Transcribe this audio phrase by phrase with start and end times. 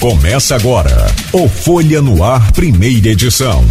[0.00, 3.64] Começa agora o Folha no Ar, primeira edição.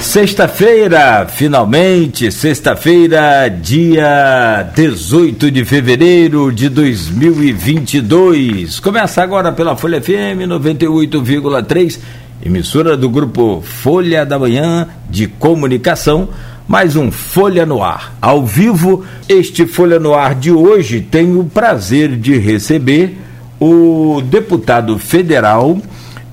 [0.00, 8.80] Sexta-feira, finalmente, sexta-feira, dia 18 de fevereiro de 2022.
[8.80, 11.98] Começa agora pela Folha FM 98,3,
[12.42, 16.30] emissora do grupo Folha da Manhã de Comunicação
[16.66, 18.16] mais um Folha no Ar.
[18.20, 23.18] Ao vivo, este Folha no Ar de hoje tem o prazer de receber
[23.60, 25.78] o deputado federal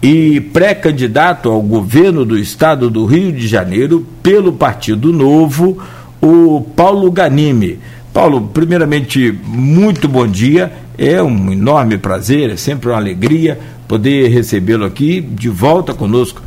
[0.01, 5.77] e pré-candidato ao governo do estado do Rio de Janeiro pelo Partido Novo,
[6.21, 7.79] o Paulo Ganime.
[8.13, 10.71] Paulo, primeiramente, muito bom dia.
[10.97, 16.41] É um enorme prazer, é sempre uma alegria poder recebê-lo aqui de volta conosco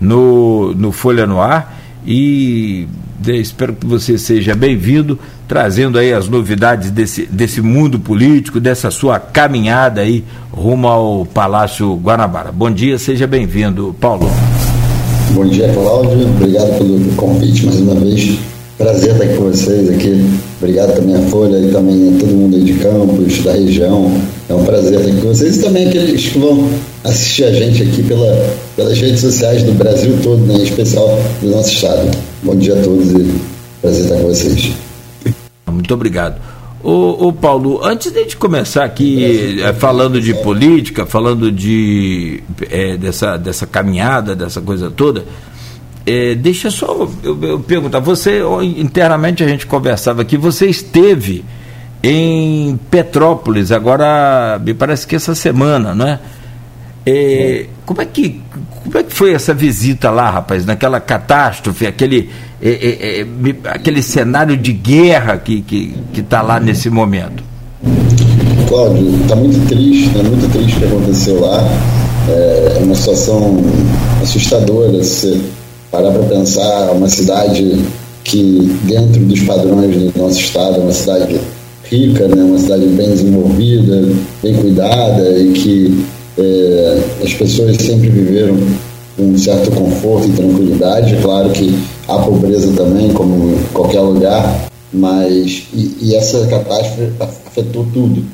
[0.00, 1.76] no, no Folha no Ar.
[2.06, 2.88] E
[3.26, 9.18] espero que você seja bem-vindo, trazendo aí as novidades desse, desse mundo político, dessa sua
[9.18, 12.52] caminhada aí rumo ao Palácio Guanabara.
[12.52, 14.30] Bom dia, seja bem-vindo, Paulo.
[15.32, 16.28] Bom dia, Cláudio.
[16.28, 18.38] Obrigado pelo convite mais uma vez.
[18.78, 20.24] Prazer estar aqui com vocês aqui.
[20.60, 24.12] Obrigado também à Folha e também a todo mundo aí de Campos, da região.
[24.48, 26.68] É um prazer estar aqui com vocês e também aqueles que vão
[27.04, 31.08] assistir a gente aqui pela, pelas redes sociais do Brasil todo, né, em especial
[31.42, 32.16] do nosso estado.
[32.44, 33.40] Bom dia a todos e
[33.82, 34.72] prazer estar com vocês.
[35.66, 36.40] Muito obrigado.
[36.80, 42.40] Ô, ô Paulo, antes de a gente começar aqui é, falando de política, falando de
[42.70, 45.24] é, dessa, dessa caminhada, dessa coisa toda,
[46.06, 48.42] é, deixa só eu, eu, perguntar, você
[48.76, 51.44] internamente a gente conversava aqui, você esteve
[52.00, 56.20] em Petrópolis, agora me parece que essa semana, não é?
[57.08, 58.40] É como, é que,
[58.84, 62.28] como é que foi essa visita lá, rapaz, naquela catástrofe, aquele,
[62.60, 63.26] é, é, é
[63.70, 67.42] aquele cenário de guerra que está que, que tá lá nesse momento?
[68.68, 70.22] Cláudio, está muito triste, né?
[70.22, 71.64] muito triste o que aconteceu lá.
[72.28, 73.62] É uma situação
[74.22, 74.98] assustadora.
[74.98, 75.40] Você
[75.90, 77.82] parar para pensar, uma cidade
[78.22, 81.40] que, dentro dos padrões do nosso estado, é uma cidade
[81.84, 82.42] rica, né?
[82.42, 86.04] uma cidade bem desenvolvida, bem cuidada e que
[86.38, 88.56] é, as pessoas sempre viveram
[89.16, 91.20] com um certo conforto e tranquilidade.
[91.20, 91.76] Claro que
[92.06, 97.12] há pobreza também, como em qualquer lugar, mas e, e essa catástrofe
[97.46, 98.24] afetou tudo.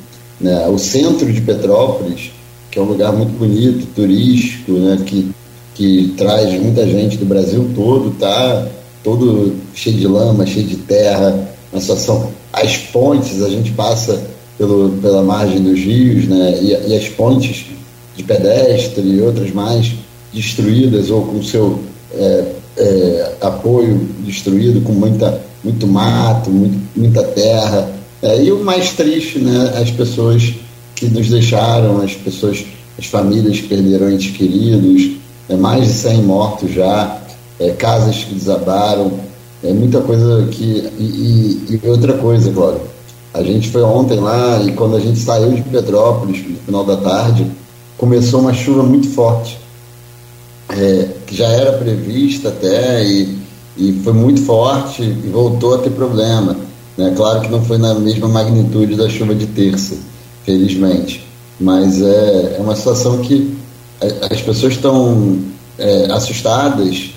[0.41, 0.69] Né?
[0.69, 2.31] O centro de Petrópolis,
[2.71, 4.99] que é um lugar muito bonito, turístico, né?
[5.05, 5.31] que
[5.75, 8.69] que traz muita gente do Brasil todo, tá
[9.03, 12.31] todo cheio de lama, cheio de terra, uma situação.
[12.53, 14.23] As pontes, a gente passa
[14.57, 16.59] pelo, pela margem dos rios, né?
[16.63, 17.67] E, e as pontes
[18.17, 19.93] de pedestre e outras mais
[20.33, 21.81] destruídas ou com seu
[22.13, 22.45] é,
[22.77, 27.91] é, apoio destruído, com muita, muito mato, muito, muita terra.
[28.23, 29.75] É, e o mais triste, né?
[29.81, 30.55] As pessoas
[30.95, 32.65] que nos deixaram, as pessoas,
[32.99, 35.17] as famílias que perderam entes queridos,
[35.49, 37.21] é, mais de 100 mortos já,
[37.59, 39.13] é, casas que desabaram,
[39.63, 40.91] é muita coisa que.
[40.99, 42.81] E, e, e, outra coisa, Glória.
[43.33, 46.97] A gente foi ontem lá e quando a gente saiu de Petrópolis, no final da
[46.97, 47.45] tarde,
[47.97, 49.59] começou uma chuva muito forte,
[50.69, 53.39] é, que já era prevista até e,
[53.77, 56.57] e foi muito forte e voltou a ter problema.
[56.97, 57.13] Né?
[57.17, 59.97] Claro que não foi na mesma magnitude da chuva de terça,
[60.45, 61.25] felizmente.
[61.61, 63.57] Mas é, é uma situação que
[64.31, 65.39] as pessoas estão
[65.79, 67.11] é, assustadas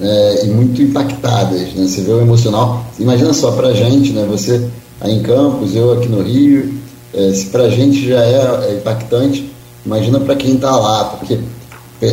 [0.00, 1.86] é, e muito impactadas, né?
[1.86, 2.84] Você vê o emocional.
[2.98, 4.26] Imagina só para a gente, né?
[4.30, 4.68] Você
[5.00, 6.74] aí em Campos, eu aqui no Rio,
[7.12, 9.49] é, se para a gente já é, é impactante,
[9.84, 11.38] imagina para quem está lá, porque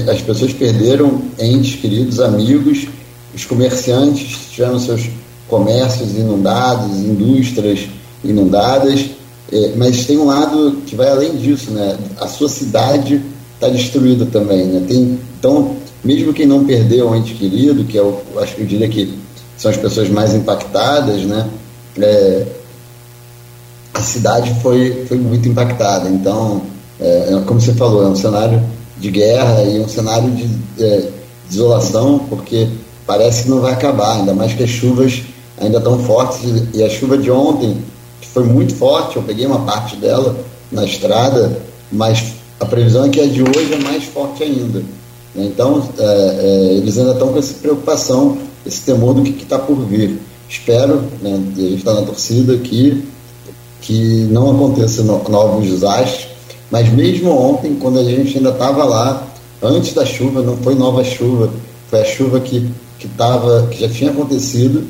[0.09, 2.87] as pessoas perderam entes queridos, amigos,
[3.33, 5.09] os comerciantes tiveram seus
[5.47, 7.87] comércios inundados, indústrias
[8.23, 9.05] inundadas,
[9.51, 11.97] é, mas tem um lado que vai além disso, né?
[12.19, 13.21] A sua cidade
[13.53, 14.65] está destruída também.
[14.65, 14.85] Né?
[14.87, 18.67] Tem, então, mesmo quem não perdeu um ente querido, que é o, acho que eu
[18.67, 19.17] diria que
[19.57, 21.49] são as pessoas mais impactadas, né?
[21.99, 22.45] É,
[23.93, 26.09] a cidade foi, foi muito impactada.
[26.09, 26.61] Então,
[26.99, 28.61] é, é, como você falou, é um cenário
[28.97, 30.49] de guerra e um cenário de
[30.83, 31.09] é,
[31.49, 32.67] desolação, porque
[33.05, 35.21] parece que não vai acabar, ainda mais que as chuvas
[35.59, 36.39] ainda estão fortes.
[36.73, 37.77] E a chuva de ontem,
[38.21, 40.35] que foi muito forte, eu peguei uma parte dela
[40.71, 41.61] na estrada,
[41.91, 44.83] mas a previsão é que a de hoje é mais forte ainda.
[45.35, 49.75] Então, é, é, eles ainda estão com essa preocupação, esse temor do que está por
[49.85, 50.19] vir.
[50.49, 53.03] Espero, né, a gente está na torcida aqui,
[53.81, 56.26] que não aconteça no, novos desastres,
[56.71, 59.25] mas mesmo ontem, quando a gente ainda estava lá,
[59.61, 61.49] antes da chuva, não foi nova chuva,
[61.89, 62.69] foi a chuva que,
[62.99, 64.83] que, tava, que já tinha acontecido,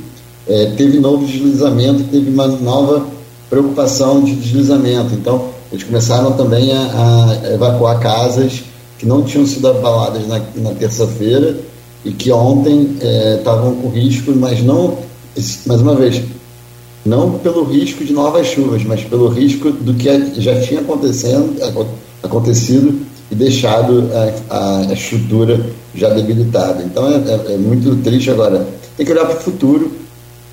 [0.47, 3.05] é, teve novo deslizamento, teve uma nova
[3.49, 5.13] preocupação de deslizamento.
[5.13, 8.63] Então, eles começaram também a, a evacuar casas
[8.97, 11.57] que não tinham sido abaladas na, na terça-feira
[12.03, 12.97] e que ontem
[13.37, 14.97] estavam é, com risco, mas não,
[15.65, 16.23] mais uma vez,
[17.07, 21.55] não pelo risco de novas chuvas, mas pelo risco do que já tinha acontecendo,
[22.21, 22.99] acontecido
[23.31, 24.09] e deixado
[24.49, 25.65] a, a estrutura
[25.95, 26.83] já debilitada.
[26.83, 28.67] Então é, é, é, muito triste agora.
[28.95, 29.91] Tem que olhar para o futuro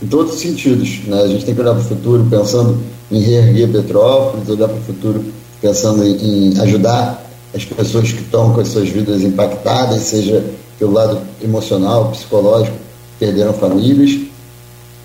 [0.02, 1.00] em todos os sentidos.
[1.06, 1.20] Né?
[1.22, 2.78] A gente tem que olhar para o futuro pensando
[3.10, 5.24] em reerguer Petrópolis, olhar para o futuro
[5.60, 7.24] pensando em, em ajudar
[7.54, 10.44] as pessoas que estão com as suas vidas impactadas, seja
[10.78, 12.76] pelo lado emocional, psicológico,
[13.18, 14.18] perderam famílias,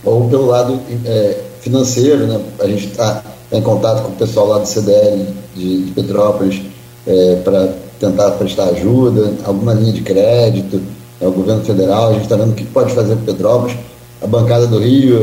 [0.04, 2.40] ou pelo lado é, financeiro, né?
[2.60, 6.62] A gente está tá em contato com o pessoal lá do CDL de, de Petrópolis
[7.06, 10.82] é, para tentar prestar ajuda, alguma linha de crédito,
[11.20, 13.76] é, o governo federal, a gente está vendo o que pode fazer para Petrópolis.
[14.22, 15.18] A bancada do Rio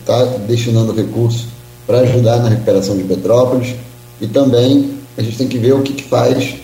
[0.00, 1.46] está é, destinando recursos
[1.86, 3.74] para ajudar na recuperação de Petrópolis
[4.20, 6.56] e também a gente tem que ver o que, que faz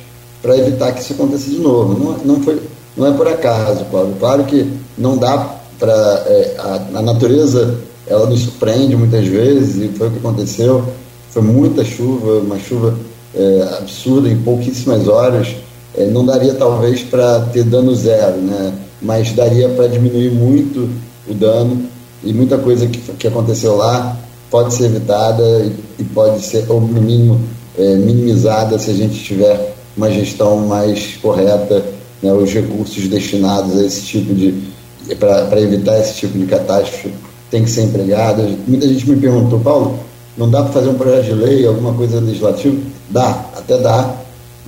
[0.43, 1.99] para evitar que isso aconteça de novo.
[1.99, 2.61] Não, não, foi,
[2.97, 4.17] não é por acaso, Paulo.
[4.19, 5.93] Claro que não dá para.
[6.27, 10.85] É, a, a, natureza ela nos surpreende muitas vezes, e foi o que aconteceu.
[11.31, 12.97] Foi muita chuva, uma chuva
[13.35, 15.49] é, absurda em pouquíssimas horas.
[15.97, 18.73] É, não daria talvez para ter dano zero, né?
[19.03, 20.88] mas daria para diminuir muito
[21.29, 21.85] o dano
[22.23, 24.17] e muita coisa que, que aconteceu lá
[24.50, 27.41] pode ser evitada e, e pode ser, ou no mínimo,
[27.79, 31.85] é, minimizada se a gente tiver uma gestão mais correta,
[32.23, 34.71] né, os recursos destinados a esse tipo de.
[35.17, 37.12] Para evitar esse tipo de catástrofe
[37.51, 38.43] tem que ser empregado.
[38.67, 39.99] Muita gente me perguntou, Paulo,
[40.37, 42.77] não dá para fazer um projeto de lei, alguma coisa legislativa?
[43.11, 44.15] Dá, até dá,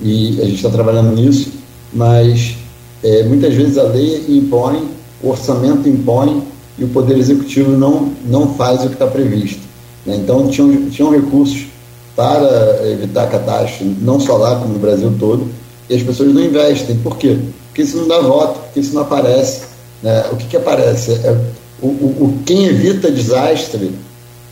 [0.01, 1.51] e a gente está trabalhando nisso,
[1.93, 2.55] mas
[3.03, 4.89] é, muitas vezes a lei impõe,
[5.21, 6.43] o orçamento impõe
[6.77, 9.61] e o Poder Executivo não, não faz o que está previsto.
[10.05, 10.17] Né?
[10.17, 11.67] Então, tinham, tinham recursos
[12.15, 15.47] para evitar catástrofe, não só lá, como no Brasil todo,
[15.89, 16.97] e as pessoas não investem.
[16.97, 17.37] Por quê?
[17.67, 19.72] Porque isso não dá voto, porque isso não aparece.
[20.03, 20.25] Né?
[20.31, 21.13] O que, que aparece?
[21.13, 21.35] É,
[21.81, 23.91] o, o, quem evita desastre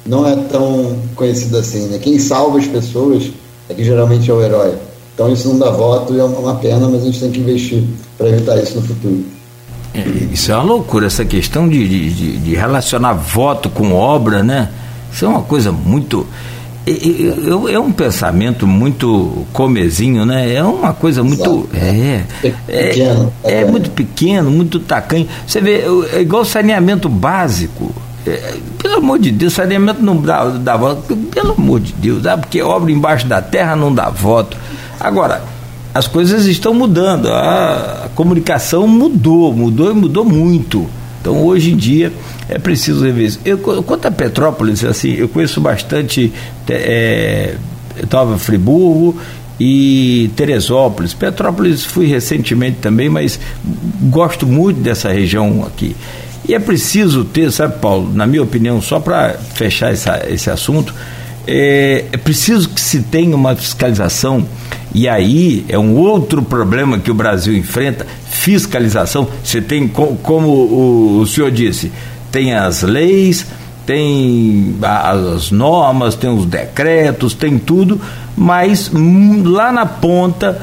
[0.05, 1.87] não é tão conhecido assim.
[1.87, 1.99] Né?
[1.99, 3.29] Quem salva as pessoas
[3.69, 4.73] é que geralmente é o herói.
[5.13, 7.83] Então isso não dá voto e é uma pena, mas a gente tem que investir
[8.17, 9.23] para evitar isso no futuro.
[9.93, 9.99] É,
[10.31, 14.69] isso é uma loucura, essa questão de, de, de relacionar voto com obra, né?
[15.11, 16.25] Isso é uma coisa muito
[16.85, 20.53] é, é um pensamento muito comezinho, né?
[20.53, 21.69] É uma coisa muito.
[21.73, 22.23] É,
[22.67, 25.27] é, é, muito pequeno, muito tacanho.
[25.45, 25.83] Você vê,
[26.13, 27.93] é igual saneamento básico.
[28.25, 31.15] É, pelo amor de Deus, saneamento não dá, dá voto.
[31.15, 34.57] Pelo amor de Deus, dá, porque obra embaixo da terra não dá voto.
[34.99, 35.43] Agora,
[35.93, 37.27] as coisas estão mudando.
[37.31, 40.89] A, a comunicação mudou, mudou e mudou muito.
[41.21, 42.11] Então, hoje em dia,
[42.49, 43.39] é preciso rever isso.
[43.45, 46.33] Eu, quanto a Petrópolis, assim, eu conheço bastante
[46.67, 47.55] é,
[48.11, 49.15] Nova Friburgo
[49.59, 51.13] e Teresópolis.
[51.13, 53.39] Petrópolis fui recentemente também, mas
[54.09, 55.95] gosto muito dessa região aqui.
[56.47, 60.93] E é preciso ter, sabe, Paulo, na minha opinião, só para fechar essa, esse assunto,
[61.47, 64.45] é, é preciso que se tenha uma fiscalização,
[64.93, 68.05] e aí é um outro problema que o Brasil enfrenta:
[68.41, 69.27] fiscalização.
[69.43, 71.91] Você tem, como o, senhor disse,
[72.31, 73.45] tem as leis,
[73.85, 78.01] tem as normas, tem os decretos, tem tudo,
[78.35, 80.59] mas hum, lá na ponta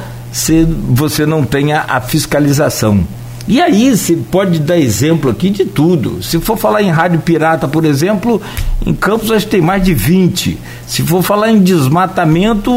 [0.91, 3.07] você não tem a, a fiscalização.
[3.47, 6.23] E aí se pode dar exemplo aqui de tudo.
[6.23, 8.43] Se for falar em rádio pirata, por exemplo,
[8.85, 10.59] em Campos acho que tem mais de 20.
[10.87, 12.71] Se for falar em desmatamento,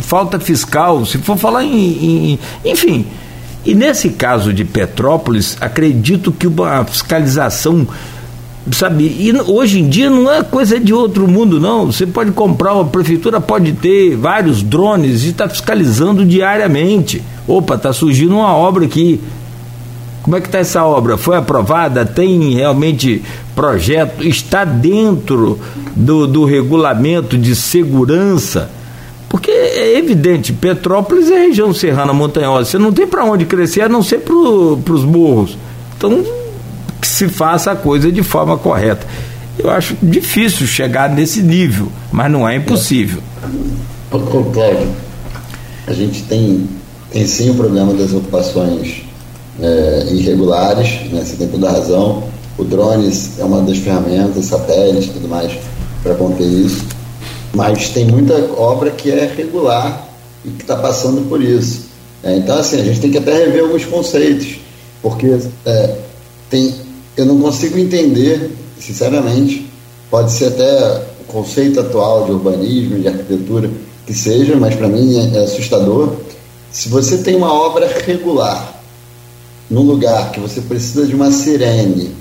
[0.00, 1.06] falta fiscal.
[1.06, 1.78] Se for falar em,
[2.32, 3.06] em enfim.
[3.64, 7.86] E nesse caso de Petrópolis, acredito que uma fiscalização
[8.70, 9.04] sabe?
[9.04, 11.86] E hoje em dia não é coisa de outro mundo, não.
[11.86, 17.22] Você pode comprar, a prefeitura pode ter vários drones e está fiscalizando diariamente.
[17.46, 19.20] Opa, está surgindo uma obra aqui.
[20.22, 21.18] Como é que está essa obra?
[21.18, 22.06] Foi aprovada?
[22.06, 23.22] Tem realmente
[23.56, 24.22] projeto?
[24.22, 25.58] Está dentro
[25.96, 28.70] do, do regulamento de segurança?
[29.32, 32.68] Porque é evidente, Petrópolis é região serrana montanhosa.
[32.68, 35.56] Você não tem para onde crescer a não ser para os morros.
[35.96, 36.22] Então
[37.00, 39.06] que se faça a coisa de forma correta.
[39.58, 43.22] Eu acho difícil chegar nesse nível, mas não é impossível.
[44.52, 44.88] Cláudio,
[45.86, 46.68] a gente tem,
[47.10, 49.02] tem sim o problema das ocupações
[49.62, 52.24] é, irregulares, né, você tem toda a razão.
[52.58, 55.58] O drones é uma das ferramentas, satélites e tudo mais,
[56.02, 56.84] para conter isso.
[57.54, 60.08] Mas tem muita obra que é regular
[60.44, 61.86] e que está passando por isso.
[62.22, 64.58] É, então, assim, a gente tem que até rever alguns conceitos,
[65.02, 65.26] porque
[65.66, 65.96] é,
[66.48, 66.74] tem
[67.16, 69.66] eu não consigo entender, sinceramente,
[70.10, 73.70] pode ser até o conceito atual de urbanismo, de arquitetura,
[74.06, 76.14] que seja, mas para mim é, é assustador.
[76.70, 78.80] Se você tem uma obra regular
[79.70, 82.14] num lugar que você precisa de uma sirene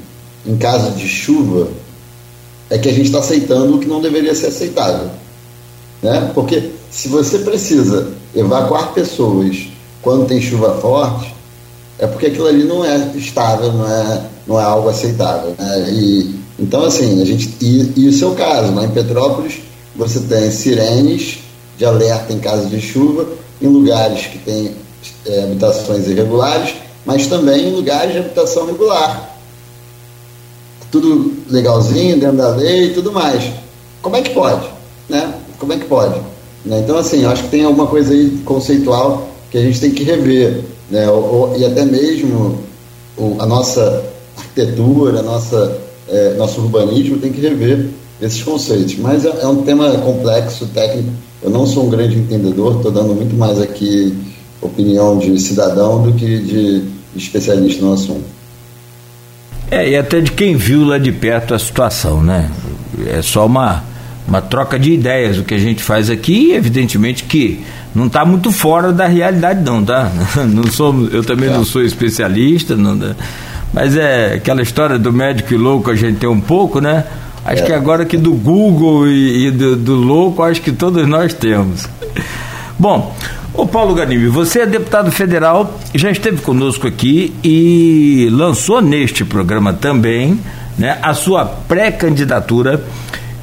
[0.45, 1.69] em caso de chuva,
[2.69, 5.09] é que a gente está aceitando o que não deveria ser aceitável.
[6.01, 6.31] Né?
[6.33, 9.67] Porque se você precisa evacuar pessoas
[10.01, 11.33] quando tem chuva forte,
[11.99, 15.55] é porque aquilo ali não é estável, não é, não é algo aceitável.
[15.57, 15.91] Né?
[15.91, 17.55] E, então, assim, a gente.
[17.61, 19.59] E, e o seu caso, lá em Petrópolis,
[19.95, 21.39] você tem sirenes
[21.77, 23.27] de alerta em caso de chuva,
[23.61, 24.75] em lugares que tem
[25.25, 29.37] é, habitações irregulares, mas também em lugares de habitação regular.
[30.91, 33.51] Tudo legalzinho, dentro da lei e tudo mais.
[34.01, 34.67] Como é que pode?
[35.07, 35.33] Né?
[35.61, 36.19] Como é que pode?
[36.65, 36.79] Né?
[36.79, 40.63] Então, assim, acho que tem alguma coisa aí conceitual que a gente tem que rever.
[40.89, 41.07] Né?
[41.07, 42.57] Ou, e até mesmo
[43.15, 44.03] o, a nossa
[44.35, 45.77] arquitetura, a nossa,
[46.09, 47.89] é, nosso urbanismo tem que rever
[48.19, 48.97] esses conceitos.
[48.97, 51.11] Mas é, é um tema complexo, técnico.
[51.43, 54.17] Eu não sou um grande entendedor, estou dando muito mais aqui
[54.59, 56.83] opinião de cidadão do que de
[57.15, 58.25] especialista no assunto.
[59.69, 62.51] É, e até de quem viu lá de perto a situação, né?
[63.07, 63.83] É só uma,
[64.27, 67.63] uma troca de ideias o que a gente faz aqui, evidentemente que
[67.93, 70.11] não está muito fora da realidade não, tá?
[70.47, 71.53] Não sou, eu também é.
[71.53, 72.97] não sou especialista, não,
[73.73, 77.05] mas é aquela história do médico e louco a gente tem um pouco, né?
[77.43, 77.65] Acho é.
[77.65, 81.87] que agora que do Google e, e do, do, louco, acho que todos nós temos.
[82.77, 83.15] Bom,
[83.53, 89.73] o Paulo Ganime, você é deputado federal, já esteve conosco aqui e lançou neste programa
[89.73, 90.39] também
[90.77, 92.83] né, a sua pré-candidatura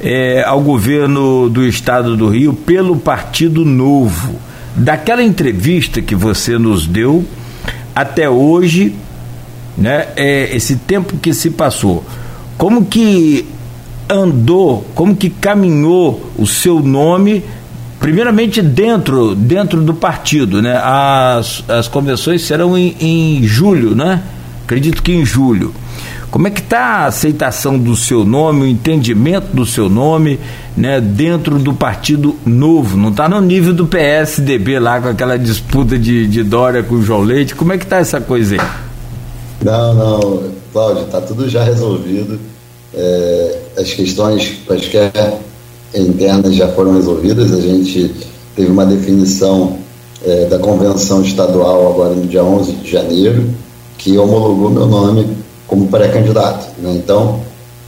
[0.01, 4.35] é, ao governo do estado do Rio pelo Partido Novo.
[4.75, 7.25] Daquela entrevista que você nos deu
[7.95, 8.95] até hoje,
[9.77, 12.03] né, é, esse tempo que se passou,
[12.57, 13.45] como que
[14.09, 17.43] andou, como que caminhou o seu nome,
[17.99, 20.79] primeiramente dentro, dentro do partido, né?
[20.81, 24.23] As, as convenções serão em, em julho, né?
[24.63, 25.73] Acredito que em julho.
[26.31, 30.39] Como é que está a aceitação do seu nome, o entendimento do seu nome,
[30.77, 32.95] né, dentro do Partido Novo?
[32.95, 37.01] Não está no nível do PSDB lá com aquela disputa de, de Dória com o
[37.01, 37.55] João Leite.
[37.55, 38.61] Como é que está essa coisa aí?
[39.63, 42.39] Não, não, Cláudio, está tudo já resolvido.
[42.93, 45.11] É, as questões quaisquer
[45.95, 47.51] internas já foram resolvidas.
[47.51, 48.13] A gente
[48.55, 49.79] teve uma definição
[50.23, 53.49] é, da convenção estadual agora no dia 11 de janeiro,
[53.97, 55.38] que homologou meu nome
[55.69, 56.67] como pré-candidato.
[56.79, 56.93] Né?
[56.95, 57.39] Então,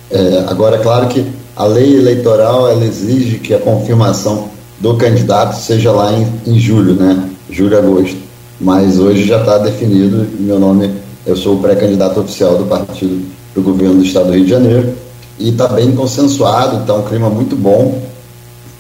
[0.10, 5.56] é, agora é claro que a lei eleitoral ela exige que a confirmação do candidato
[5.56, 7.30] seja lá em, em julho, né?
[7.50, 8.18] Julho, agosto.
[8.60, 10.92] Mas hoje já está definido meu nome,
[11.26, 14.94] eu sou o pré-candidato oficial do partido do governo do estado do Rio de Janeiro
[15.38, 18.02] e está bem consensuado, está um clima muito bom,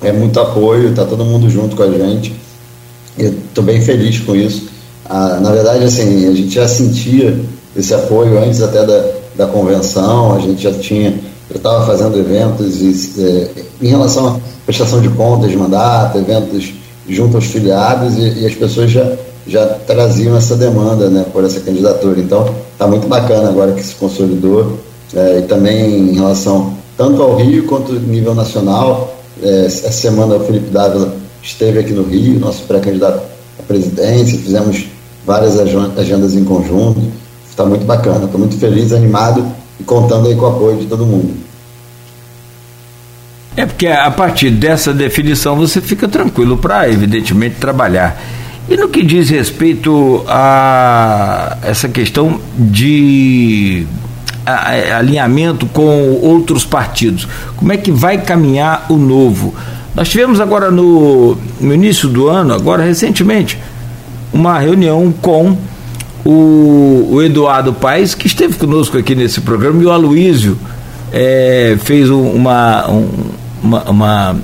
[0.01, 2.33] é muito apoio, está todo mundo junto com a gente.
[3.17, 4.69] Estou bem feliz com isso.
[5.05, 7.37] Ah, na verdade, assim, a gente já sentia
[7.75, 9.03] esse apoio antes até da,
[9.35, 11.13] da convenção, a gente já tinha,
[11.53, 13.49] estava fazendo eventos e, é,
[13.81, 16.73] em relação à prestação de contas de mandato, eventos
[17.07, 19.09] junto aos filiados e, e as pessoas já,
[19.47, 22.19] já traziam essa demanda né, por essa candidatura.
[22.19, 24.77] Então, está muito bacana agora que se consolidou
[25.13, 29.15] é, e também em relação tanto ao Rio quanto nível nacional.
[29.41, 33.23] É, essa semana o Felipe Dávila esteve aqui no Rio, nosso pré-candidato
[33.57, 34.87] à presidência, fizemos
[35.25, 37.20] várias agendas em conjunto
[37.51, 38.25] está muito bacana.
[38.25, 39.45] Estou muito feliz, animado
[39.79, 41.33] e contando aí com o apoio de todo mundo.
[43.55, 48.19] É porque a partir dessa definição você fica tranquilo para, evidentemente, trabalhar.
[48.69, 53.85] E no que diz respeito a essa questão de
[54.97, 57.27] alinhamento com outros partidos,
[57.57, 59.53] como é que vai caminhar o novo?
[59.93, 63.59] Nós tivemos agora no, no início do ano, agora recentemente,
[64.31, 65.57] uma reunião com
[66.25, 70.57] o, o Eduardo Paes, que esteve conosco aqui nesse programa, e o Aloísio
[71.11, 73.09] é, fez uma, um,
[73.63, 74.35] uma, uma,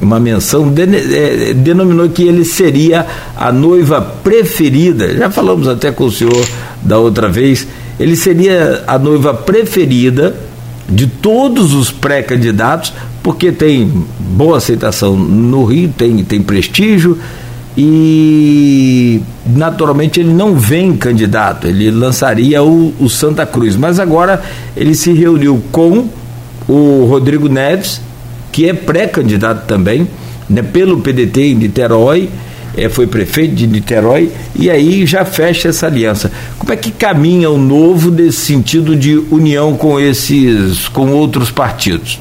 [0.00, 3.06] uma, menção, é, denominou que ele seria
[3.36, 5.14] a noiva preferida.
[5.14, 6.46] Já falamos até com o senhor
[6.82, 7.66] da outra vez.
[7.98, 10.34] Ele seria a noiva preferida
[10.88, 12.92] de todos os pré-candidatos,
[13.22, 17.18] porque tem boa aceitação no Rio, tem, tem prestígio
[17.76, 24.42] e naturalmente ele não vem candidato, ele lançaria o, o, Santa Cruz, mas agora
[24.74, 26.08] ele se reuniu com
[26.66, 28.00] o Rodrigo Neves,
[28.50, 30.08] que é pré-candidato também,
[30.48, 32.30] né, pelo PDT em Niterói,
[32.74, 36.30] é, foi prefeito de Niterói, e aí já fecha essa aliança.
[36.58, 42.20] Como é que caminha o novo nesse sentido de união com esses, com outros partidos?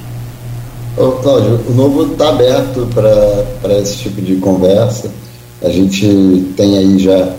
[0.97, 5.11] Ô, Cláudio, o Novo está aberto para esse tipo de conversa.
[5.65, 7.33] A gente tem aí já,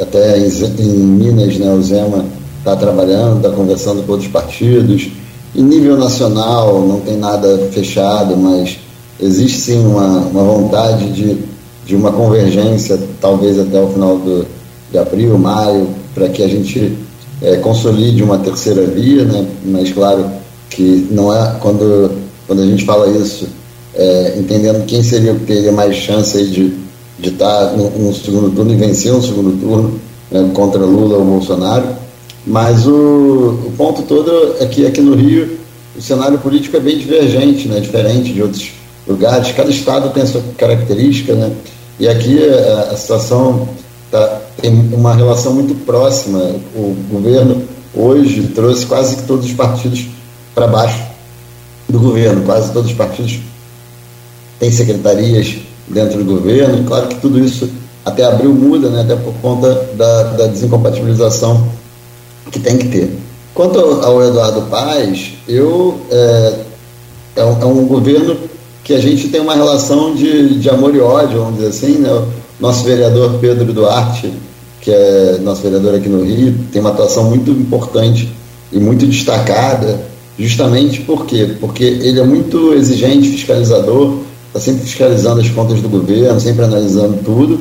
[0.00, 0.48] até em,
[0.84, 2.24] Minas, né, o Zema
[2.58, 5.08] está trabalhando, está conversando com outros partidos.
[5.56, 8.78] Em nível nacional, não tem nada fechado, mas
[9.20, 11.38] existe sim uma, uma vontade de,
[11.84, 14.46] de uma convergência, talvez até o final do,
[14.92, 16.96] de abril, maio, para que a gente
[17.42, 19.48] é, consolide uma terceira via, né?
[19.64, 20.30] mas claro
[20.70, 22.12] que não é quando,
[22.46, 23.48] quando a gente fala isso,
[23.96, 26.83] é, entendendo quem seria que teria mais chance de,
[27.24, 29.98] de estar no, no segundo turno e vencer um segundo turno
[30.30, 31.86] né, contra Lula ou Bolsonaro,
[32.46, 32.90] mas o,
[33.66, 35.58] o ponto todo é que aqui no Rio
[35.96, 38.70] o cenário político é bem divergente, né, diferente de outros
[39.06, 41.52] lugares, cada estado tem a sua característica, né,
[41.98, 43.68] e aqui a, a situação
[44.10, 46.38] tá, tem uma relação muito próxima.
[46.74, 47.62] O governo
[47.94, 50.06] hoje trouxe quase que todos os partidos
[50.54, 51.00] para baixo
[51.88, 53.38] do governo, quase todos os partidos
[54.58, 55.56] têm secretarias
[55.88, 56.84] dentro do governo.
[56.84, 57.68] Claro que tudo isso
[58.04, 61.66] até abril muda, né, até por conta da, da desincompatibilização
[62.50, 63.10] que tem que ter.
[63.54, 66.54] Quanto ao Eduardo Paes, eu é,
[67.36, 68.36] é, um, é um governo
[68.82, 72.10] que a gente tem uma relação de, de amor e ódio, vamos dizer assim, né?
[72.60, 74.32] Nosso vereador Pedro Duarte,
[74.80, 78.28] que é nosso vereador aqui no Rio, tem uma atuação muito importante
[78.70, 80.00] e muito destacada,
[80.38, 81.56] justamente por quê?
[81.58, 84.18] Porque ele é muito exigente, fiscalizador,
[84.54, 87.58] está sempre fiscalizando as contas do governo, sempre analisando tudo,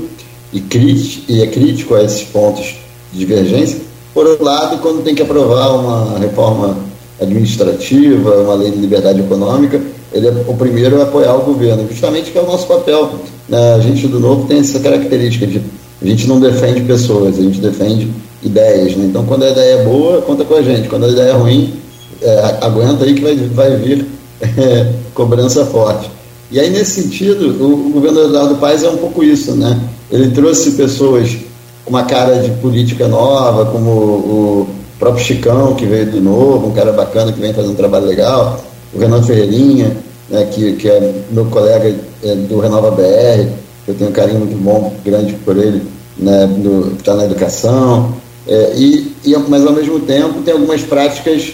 [0.53, 2.75] e, crítico, e é crítico a esses pontos
[3.11, 3.79] de divergência.
[4.13, 6.77] Por outro lado, quando tem que aprovar uma reforma
[7.19, 9.81] administrativa, uma lei de liberdade econômica,
[10.13, 13.13] ele é o primeiro a apoiar o governo, justamente que é o nosso papel.
[13.49, 13.73] Né?
[13.73, 15.61] A gente do Novo tem essa característica de
[15.99, 18.11] a gente não defende pessoas, a gente defende
[18.43, 18.95] ideias.
[18.95, 19.05] Né?
[19.05, 20.87] Então, quando a ideia é boa, conta com a gente.
[20.89, 21.73] Quando a ideia é ruim,
[22.21, 24.05] é, aguenta aí que vai, vai vir
[24.41, 26.11] é, cobrança forte.
[26.53, 29.81] E aí, nesse sentido, o, governo Eduardo Paes é um pouco isso, né?
[30.11, 31.35] Ele trouxe pessoas
[31.83, 36.71] com uma cara de política nova, como o próprio Chicão, que veio do novo, um
[36.71, 39.97] cara bacana que vem fazendo um trabalho legal, o Renan Ferreirinha,
[40.29, 43.49] né, que, que é meu colega é, do Renova BR,
[43.87, 45.81] eu tenho um carinho muito bom, grande por ele,
[46.19, 46.47] né,
[46.93, 48.13] que está na educação,
[48.47, 51.51] é, e, e, mas ao mesmo tempo tem algumas práticas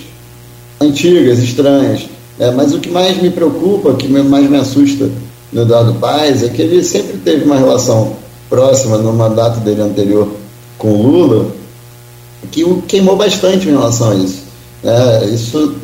[0.82, 2.18] antigas, estranhas.
[2.39, 5.10] É, mas o que mais me preocupa, o que mais me assusta
[5.52, 8.13] no Eduardo Paes é que ele sempre teve uma relação
[8.49, 10.28] próxima no mandato dele anterior
[10.78, 11.47] com o Lula,
[12.49, 14.43] que o queimou bastante em relação a isso.
[14.84, 15.75] É, isso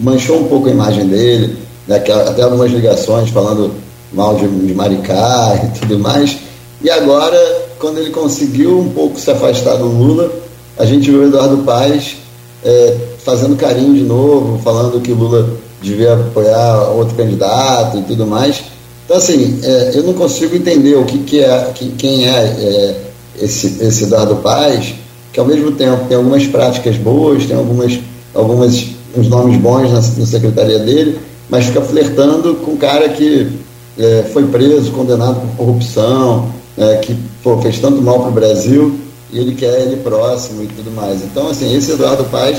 [0.00, 3.72] manchou um pouco a imagem dele, né, até algumas ligações falando
[4.10, 6.38] mal de, de Maricá e tudo mais.
[6.82, 7.38] E agora,
[7.78, 10.32] quando ele conseguiu um pouco se afastar do Lula,
[10.78, 12.16] a gente viu o Eduardo Paes
[12.64, 18.62] é, fazendo carinho de novo, falando que Lula devia apoiar outro candidato e tudo mais.
[19.04, 23.00] Então, assim, é, eu não consigo entender o que, que é, que, quem é, é,
[23.40, 24.94] esse, esse Eduardo Paes,
[25.32, 27.98] que ao mesmo tempo tem algumas práticas boas, tem algumas,
[28.34, 28.86] algumas
[29.16, 33.50] uns nomes bons na, na secretaria dele, mas fica flertando com um cara que
[33.98, 38.98] é, foi preso, condenado por corrupção, é, que pô, fez tanto mal para o Brasil
[39.32, 41.22] e ele quer ele próximo e tudo mais.
[41.22, 42.58] Então, assim, esse Eduardo Paz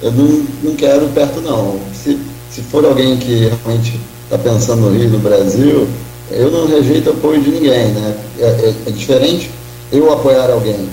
[0.00, 1.76] eu não, não quero perto, não.
[1.92, 2.18] Se,
[2.50, 5.88] se for alguém que realmente está pensando no Rio, no Brasil,
[6.30, 8.14] eu não rejeito apoio de ninguém, né?
[8.38, 9.50] É, é, é diferente
[9.90, 10.88] eu apoiar alguém,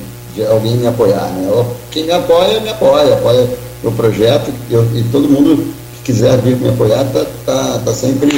[0.50, 1.66] alguém me apoiar, né?
[1.92, 3.48] Quem me apoia, me apoia, apoia
[3.84, 8.30] meu projeto eu, e todo mundo que quiser vir me apoiar está tá, tá sempre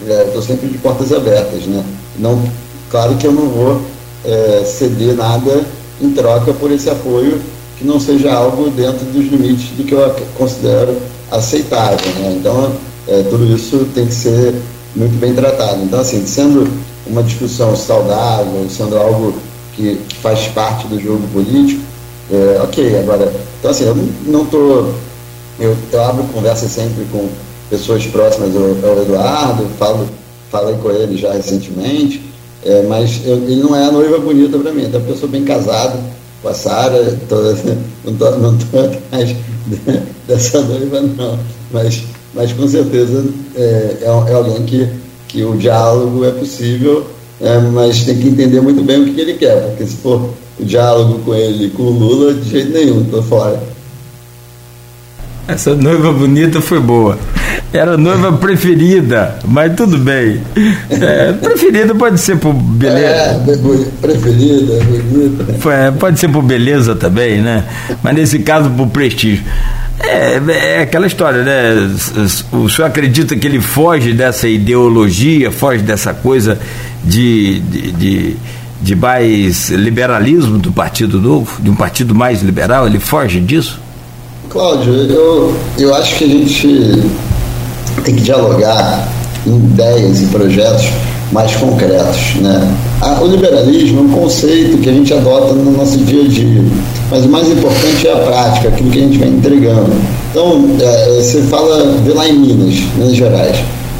[0.00, 1.84] estou é, sempre de portas abertas, né?
[2.18, 2.42] Não,
[2.90, 3.80] claro que eu não vou
[4.24, 5.64] é, ceder nada
[6.00, 7.40] em troca por esse apoio
[7.78, 10.96] que não seja algo dentro dos limites do que eu considero
[11.30, 12.36] aceitável, né?
[12.38, 12.72] Então,
[13.08, 14.54] é, tudo isso tem que ser
[14.94, 15.82] muito bem tratado.
[15.82, 16.68] Então, assim, sendo
[17.06, 19.34] uma discussão saudável, sendo algo
[19.74, 21.82] que, faz parte do jogo político,
[22.32, 22.98] é, ok.
[22.98, 24.94] Agora, então, assim, eu não estou.
[25.58, 27.28] Eu, eu abro conversa sempre com
[27.70, 30.06] pessoas próximas ao, ao Eduardo, falo,
[30.50, 32.22] falei com ele já recentemente,
[32.64, 35.28] é, mas eu, ele não é a noiva bonita para mim, até porque eu sou
[35.28, 35.98] bem casado
[36.54, 37.18] Sara,
[38.04, 39.36] não estou atrás
[40.26, 41.38] dessa noiva não,
[41.72, 42.02] mas,
[42.34, 44.88] mas com certeza é, é, é alguém que,
[45.28, 47.06] que o diálogo é possível,
[47.40, 50.30] é, mas tem que entender muito bem o que, que ele quer, porque se for
[50.58, 53.62] o diálogo com ele com o Lula, de jeito nenhum, estou fora.
[55.48, 57.16] Essa noiva bonita foi boa.
[57.72, 60.40] Era noiva preferida, mas tudo bem.
[60.90, 63.06] É, preferida pode ser por beleza.
[63.06, 63.38] É,
[64.00, 65.70] preferida, bonita.
[65.70, 67.64] É, pode ser por beleza também, né?
[68.02, 69.44] Mas nesse caso por prestígio.
[69.98, 71.90] É, é aquela história, né?
[72.52, 76.58] O senhor acredita que ele foge dessa ideologia, foge dessa coisa
[77.04, 78.36] de, de, de,
[78.80, 82.86] de mais liberalismo do Partido Novo, de um partido mais liberal?
[82.86, 83.80] Ele foge disso?
[84.50, 87.02] Cláudio, eu, eu acho que a gente
[88.04, 89.08] tem que dialogar
[89.46, 90.86] em ideias e projetos
[91.32, 92.36] mais concretos.
[92.40, 92.76] Né?
[93.20, 96.64] o liberalismo é um conceito que a gente adota no nosso dia a dia,
[97.10, 99.92] mas o mais importante é a prática, aquilo que a gente vem entregando.
[100.30, 103.56] Então, é, você fala, vê lá em Minas, Minas Gerais.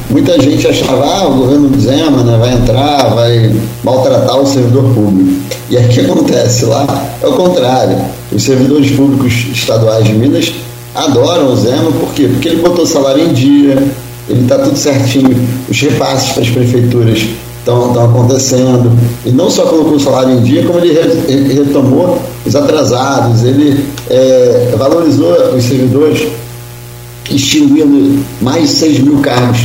[0.09, 4.85] Muita gente achava, ah, o governo do Zema né, vai entrar, vai maltratar o servidor
[4.95, 5.43] público.
[5.69, 6.87] E o que acontece lá?
[7.21, 7.99] É o contrário.
[8.33, 10.53] Os servidores públicos estaduais de Minas
[10.97, 12.29] adoram o Zema, por quê?
[12.29, 13.77] Porque ele botou salário em dia,
[14.29, 15.37] ele está tudo certinho,
[15.69, 17.27] os repasses para as prefeituras
[17.59, 18.91] estão acontecendo.
[19.25, 20.95] E não só colocou o salário em dia, como ele
[21.53, 26.29] retomou os atrasados, ele é, valorizou os servidores,
[27.31, 29.61] extinguindo mais de 6 mil cargos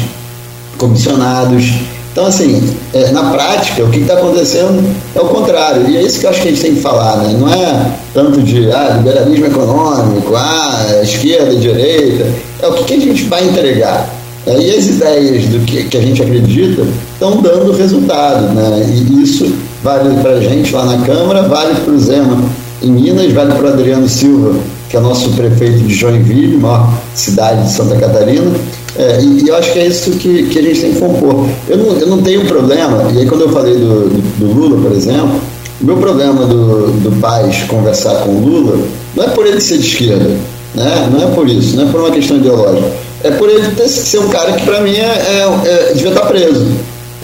[0.78, 1.72] comissionados.
[2.12, 2.62] Então, assim,
[2.94, 4.84] é, na prática, o que está acontecendo
[5.16, 5.90] é o contrário.
[5.90, 7.36] E é isso que eu acho que a gente tem que falar, né?
[7.40, 12.28] Não é tanto de ah, liberalismo econômico, ah, esquerda, direita.
[12.62, 14.10] É o que, que a gente vai entregar.
[14.46, 18.84] É, e as ideias do que, que a gente acredita estão dando resultado, né?
[18.90, 22.38] E isso vale para a gente lá na Câmara, vale para o Zema
[22.82, 27.64] em Minas, vale para o Adriano Silva, que é nosso prefeito de Joinville, maior cidade
[27.64, 28.52] de Santa Catarina.
[28.98, 31.48] É, e, e, eu acho que é isso que, que a gente tem que compor.
[31.68, 34.82] Eu não, eu não tenho problema, e aí quando eu falei do, do, do Lula,
[34.82, 35.40] por exemplo,
[35.82, 39.78] o meu problema do, do Paz conversar com o Lula não é por ele ser
[39.78, 40.30] de esquerda,
[40.76, 41.10] né?
[41.12, 42.92] não é por isso, não é por uma questão ideológica
[43.24, 46.26] é por ele ter, ser um cara que para mim é, é, é, devia estar
[46.26, 46.66] preso.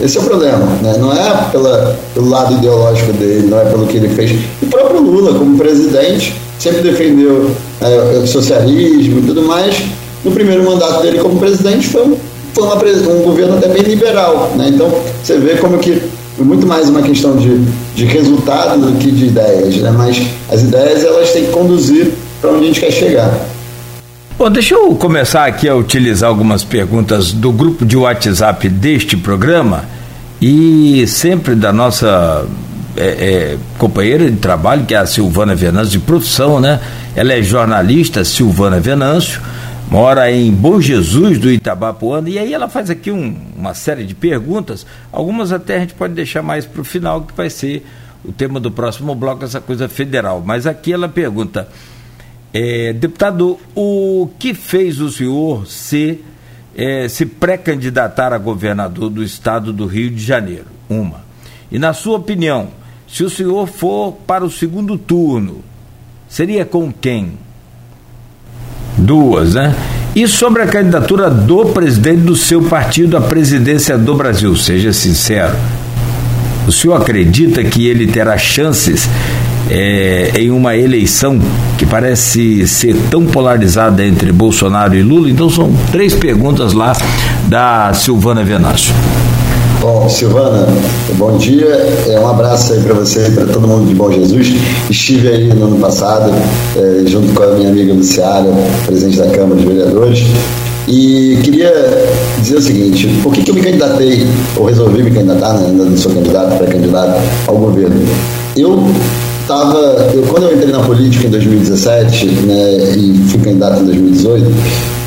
[0.00, 0.96] Esse é o problema, né?
[0.98, 4.32] não é pela, pelo lado ideológico dele, não é pelo que ele fez.
[4.62, 7.50] O próprio Lula, como presidente, sempre defendeu
[7.80, 9.76] é, o socialismo e tudo mais.
[10.24, 12.16] No primeiro mandato dele como presidente foi um,
[12.54, 14.52] foi uma, um governo até bem liberal.
[14.56, 14.70] Né?
[14.74, 16.02] Então você vê como que
[16.38, 19.90] é muito mais uma questão de, de resultado do que de ideias, né?
[19.90, 23.32] mas as ideias elas têm que conduzir para onde a gente quer chegar.
[24.38, 29.84] Bom, deixa eu começar aqui a utilizar algumas perguntas do grupo de WhatsApp deste programa
[30.40, 32.46] e sempre da nossa
[32.96, 36.80] é, é, companheira de trabalho, que é a Silvana Venâncio, de profissão, né?
[37.16, 39.40] Ela é jornalista, Silvana Venâncio,
[39.90, 44.14] mora em Bom Jesus do Itabapuana, e aí ela faz aqui um, uma série de
[44.14, 47.84] perguntas, algumas até a gente pode deixar mais para o final, que vai ser
[48.24, 50.42] o tema do próximo bloco, essa coisa federal.
[50.44, 51.68] Mas aqui ela pergunta.
[52.52, 56.20] É, deputado, o que fez o senhor se,
[56.74, 60.66] é, se pré-candidatar a governador do estado do Rio de Janeiro?
[60.88, 61.22] Uma.
[61.70, 62.68] E na sua opinião,
[63.06, 65.62] se o senhor for para o segundo turno,
[66.28, 67.38] seria com quem?
[68.98, 69.74] Duas, né?
[70.14, 75.54] E sobre a candidatura do presidente do seu partido à presidência do Brasil, seja sincero,
[76.66, 79.08] o senhor acredita que ele terá chances
[79.70, 81.40] é, em uma eleição
[81.76, 85.30] que parece ser tão polarizada entre Bolsonaro e Lula?
[85.30, 86.92] Então são três perguntas lá
[87.46, 88.92] da Silvana Venâncio.
[89.80, 90.66] Bom, Silvana,
[91.16, 91.66] bom dia.
[92.08, 94.48] É, um abraço aí para você e para todo mundo de Bom Jesus.
[94.90, 96.32] Estive aí no ano passado,
[96.76, 98.50] é, junto com a minha amiga Luciana,
[98.86, 100.24] presidente da Câmara de Vereadores,
[100.88, 101.72] e queria
[102.40, 105.84] dizer o seguinte: por que, que eu me candidatei, ou resolvi me candidatar, né, ainda
[105.84, 108.04] não sou candidato, pré-candidato ao governo?
[108.56, 108.82] Eu
[109.42, 109.78] estava.
[110.12, 114.44] Eu, quando eu entrei na política em 2017 né, e fui candidato em 2018,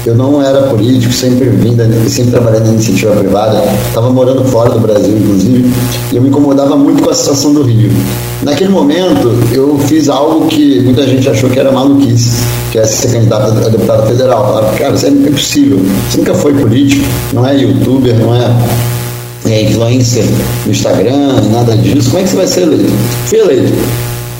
[0.05, 1.75] eu não era político, sempre vim,
[2.09, 5.71] sempre trabalhei na iniciativa privada, estava morando fora do Brasil, inclusive,
[6.11, 7.91] e eu me incomodava muito com a situação do Rio.
[8.41, 12.31] Naquele momento, eu fiz algo que muita gente achou que era maluquice,
[12.71, 14.45] que é ser candidato a deputado federal.
[14.47, 15.79] Falaram, cara, isso é impossível.
[16.09, 18.49] Você nunca foi político, não é youtuber, não é
[19.45, 20.25] é, influencer
[20.65, 22.91] no Instagram, nada disso, como é que você vai ser eleito?
[23.25, 23.73] Fui eleito.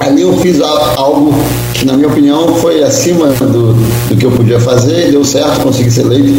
[0.02, 1.32] Ali eu fiz algo
[1.76, 3.74] que, na minha opinião, foi acima do,
[4.10, 6.34] do que eu podia fazer, deu certo, consegui ser eleito.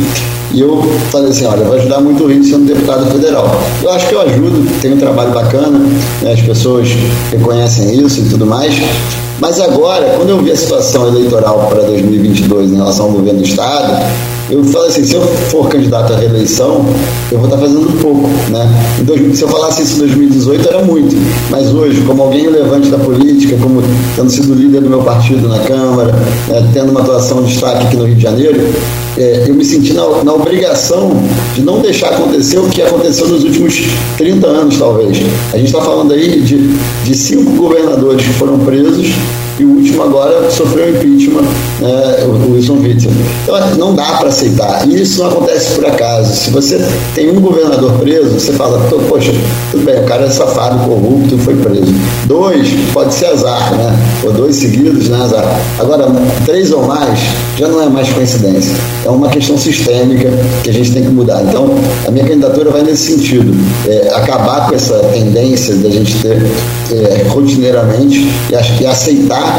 [0.53, 3.49] E eu falei assim: olha, vai ajudar muito o Rio sendo deputado federal.
[3.81, 5.79] Eu acho que eu ajudo, tenho um trabalho bacana,
[6.23, 6.89] né, as pessoas
[7.31, 8.75] reconhecem isso e tudo mais.
[9.41, 13.47] Mas agora, quando eu vi a situação eleitoral para 2022 em relação ao governo do
[13.47, 14.05] Estado,
[14.51, 16.85] eu falo assim, se eu for candidato à reeleição,
[17.31, 18.69] eu vou estar fazendo pouco, né?
[19.35, 21.17] se eu falasse isso em 2018 era muito,
[21.51, 23.83] mas hoje, como alguém relevante da política, como
[24.17, 26.13] tendo sido líder do meu partido na Câmara,
[26.49, 28.61] né, tendo uma atuação de destaque aqui no Rio de Janeiro,
[29.17, 31.11] é, eu me senti na, na, obrigação
[31.55, 33.83] de não deixar acontecer o que aconteceu nos últimos
[34.17, 35.19] 30 anos, talvez.
[35.53, 36.59] A gente está falando aí de,
[37.05, 39.13] de cinco governadores que foram presos
[39.63, 41.45] e o último agora sofreu impeachment,
[41.81, 43.13] né, o Wilson Witzel.
[43.45, 44.89] Então não dá para aceitar.
[44.89, 46.35] E isso não acontece por acaso.
[46.35, 49.33] Se você tem um governador preso, você fala, poxa,
[49.71, 51.95] tudo bem, o cara é safado, corrupto, foi preso.
[52.27, 53.97] Dois, pode ser azar, né?
[54.25, 55.45] Ou dois seguidos, né, azar.
[55.79, 56.09] Agora,
[56.45, 57.21] três ou mais,
[57.57, 58.75] já não é mais coincidência.
[59.05, 60.29] É uma questão sistêmica
[60.65, 61.43] que a gente tem que mudar.
[61.45, 61.69] Então,
[62.07, 63.53] a minha candidatura vai nesse sentido.
[63.89, 66.43] É, acabar com essa tendência da gente ter
[66.93, 68.29] é, rotineiramente
[68.81, 69.52] e aceitar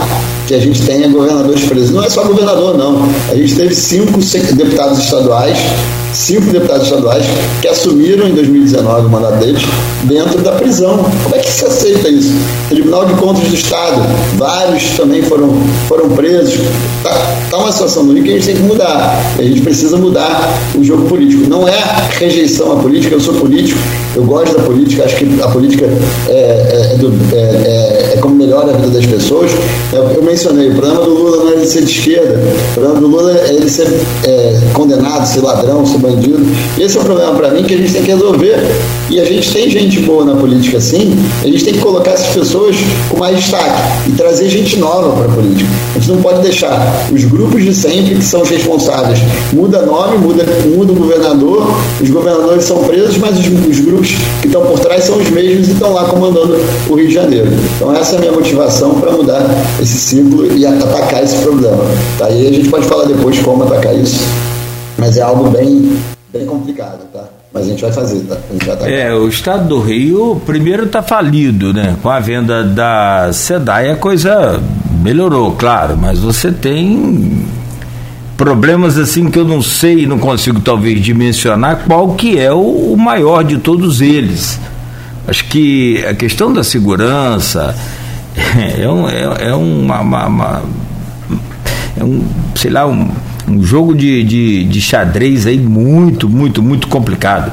[0.47, 1.91] que a gente tenha governadores presos.
[1.91, 3.03] Não é só governador, não.
[3.32, 4.19] A gente teve cinco
[4.56, 5.58] deputados estaduais
[6.13, 7.26] cinco deputados estaduais
[7.62, 9.62] que assumiram em 2019 o mandato deles
[10.04, 10.97] dentro da prisão.
[11.23, 12.34] Como é que se aceita isso?
[12.69, 14.02] Tribunal de Contas do Estado,
[14.38, 15.49] vários também foram,
[15.88, 16.60] foram presos.
[16.97, 17.13] Está
[17.49, 19.34] tá uma situação no Rio que a gente tem que mudar.
[19.38, 21.47] A gente precisa mudar o jogo político.
[21.47, 21.73] Não é
[22.17, 23.80] rejeição à política, eu sou político,
[24.15, 25.86] eu gosto da política, acho que a política
[26.28, 29.52] é, é, é é, é, é como melhora a vida das pessoas.
[29.91, 32.39] Eu, mencionei, o problema do Lula não é ele ser de esquerda,
[32.71, 33.88] o problema do Lula é ele ser
[34.26, 36.46] é, condenado, ser ladrão, ser bandido.
[36.78, 38.58] Esse é o problema para mim que a gente tem que resolver.
[39.10, 41.13] E a gente tem gente boa na política sim,
[41.44, 42.76] a gente tem que colocar essas pessoas
[43.10, 45.70] com mais destaque e trazer gente nova para a política.
[45.96, 49.20] A gente não pode deixar os grupos de sempre que são os responsáveis.
[49.52, 54.48] Muda nome, muda, muda o governador, os governadores são presos, mas os, os grupos que
[54.48, 56.58] estão por trás são os mesmos e estão lá comandando
[56.89, 57.48] o Rio de Janeiro.
[57.76, 59.46] Então essa é a minha motivação para mudar
[59.82, 61.84] esse ciclo e atacar esse problema.
[62.18, 62.30] Tá?
[62.30, 64.24] E a gente pode falar depois como atacar isso
[65.04, 65.98] mas é algo bem,
[66.32, 67.26] bem complicado, tá?
[67.54, 68.38] Mas a gente vai fazer, tá?
[68.50, 71.98] A gente vai tá é, o estado do Rio, primeiro está falido, né?
[72.02, 74.62] Com a venda da SEDAI a coisa
[75.04, 77.46] melhorou, claro, mas você tem
[78.38, 82.98] problemas assim que eu não sei, não consigo talvez dimensionar qual que é o, o
[82.98, 84.58] maior de todos eles.
[85.28, 87.76] Acho que a questão da segurança
[88.80, 90.63] é, um, é, é uma, uma, uma
[92.00, 93.10] é um, sei lá, um
[93.47, 97.51] um jogo de, de, de xadrez aí muito, muito, muito complicado.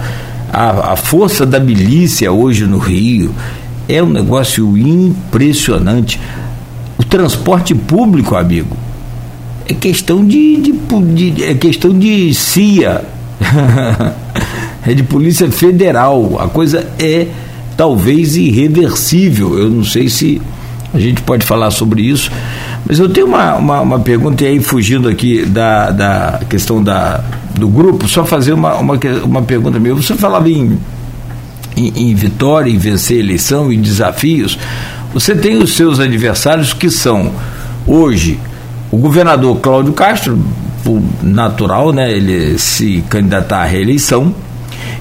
[0.53, 3.35] A, a força da milícia hoje no Rio
[3.89, 6.21] é um negócio impressionante.
[6.99, 8.77] O transporte público, amigo,
[9.67, 10.73] é questão de, de,
[11.33, 13.05] de é questão de CIA,
[14.87, 16.39] é de Polícia Federal.
[16.41, 17.27] A coisa é
[17.77, 19.59] talvez irreversível.
[19.59, 20.41] Eu não sei se
[20.93, 22.31] a gente pode falar sobre isso,
[22.87, 27.23] mas eu tenho uma, uma, uma pergunta, e aí fugindo aqui da, da questão da,
[27.55, 29.95] do grupo, só fazer uma, uma, uma pergunta minha.
[29.95, 30.79] Você falava em,
[31.77, 34.59] em, em vitória, em vencer a eleição, em desafios.
[35.15, 37.31] Você tem os seus adversários que são,
[37.87, 38.39] hoje,
[38.91, 40.39] o governador Cláudio Castro,
[41.23, 44.35] natural, né, ele se candidatar à reeleição,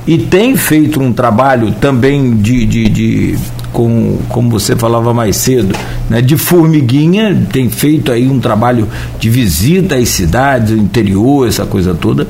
[0.06, 3.38] e tem feito um trabalho também de, de, de
[3.72, 5.76] com, como você falava mais cedo,
[6.10, 8.88] né, de formiguinha, tem feito aí um trabalho
[9.20, 12.28] de visita às cidades, interior, essa coisa toda.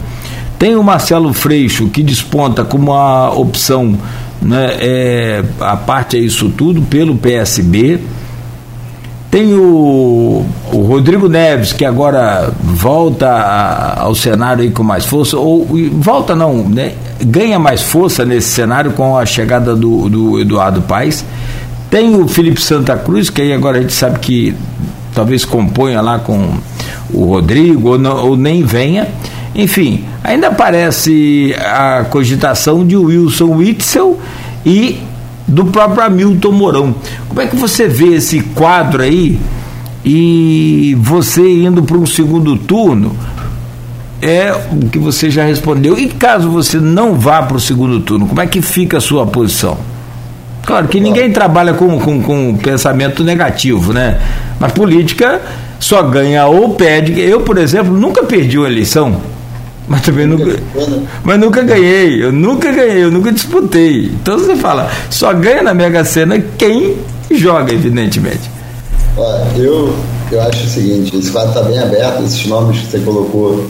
[0.57, 3.97] Tem o Marcelo Freixo, que desponta como uma opção,
[4.41, 7.99] né, é, a parte é isso tudo, pelo PSB.
[9.31, 15.37] Tem o, o Rodrigo Neves, que agora volta a, ao cenário aí com mais força,
[15.37, 16.93] ou volta não, né?
[17.21, 21.25] Ganha mais força nesse cenário com a chegada do, do Eduardo Paes.
[21.89, 24.55] Tem o Felipe Santa Cruz, que aí agora a gente sabe que
[25.13, 26.53] talvez componha lá com
[27.13, 29.07] o Rodrigo, ou, não, ou nem venha.
[29.55, 34.19] Enfim, ainda aparece a cogitação de Wilson Witzel
[34.65, 34.99] e
[35.47, 36.95] do próprio Hamilton Mourão.
[37.27, 39.39] Como é que você vê esse quadro aí
[40.05, 43.15] e você indo para um segundo turno?
[44.21, 45.97] É o que você já respondeu.
[45.97, 49.25] E caso você não vá para o segundo turno, como é que fica a sua
[49.25, 49.77] posição?
[50.65, 54.19] Claro que ninguém trabalha com, com, com pensamento negativo, né?
[54.59, 55.41] Mas política
[55.79, 57.19] só ganha ou perde.
[57.19, 59.19] Eu, por exemplo, nunca perdi uma eleição
[59.89, 64.05] mas também nunca, nunca mas nunca ganhei, eu nunca ganhei, eu nunca disputei.
[64.05, 66.95] Então você fala, só ganha na Mega Sena quem
[67.31, 68.51] joga, evidentemente.
[69.17, 69.95] Olha, eu,
[70.31, 73.65] eu acho o seguinte, esse quadro está bem aberto, esses nomes que você colocou,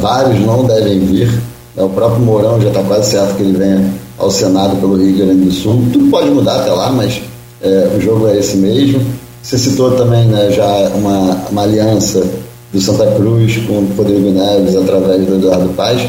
[0.00, 1.28] vários não devem vir.
[1.74, 1.82] Né?
[1.82, 5.44] O próprio Mourão já está quase certo que ele venha ao Senado pelo Rio Grande
[5.44, 5.84] do Sul.
[5.92, 7.20] Tudo pode mudar até lá, mas
[7.62, 9.00] é, o jogo é esse mesmo.
[9.42, 12.24] Você citou também né, já uma, uma aliança
[12.72, 16.02] do Santa Cruz com o Rodrigo Neves através do Eduardo Paz.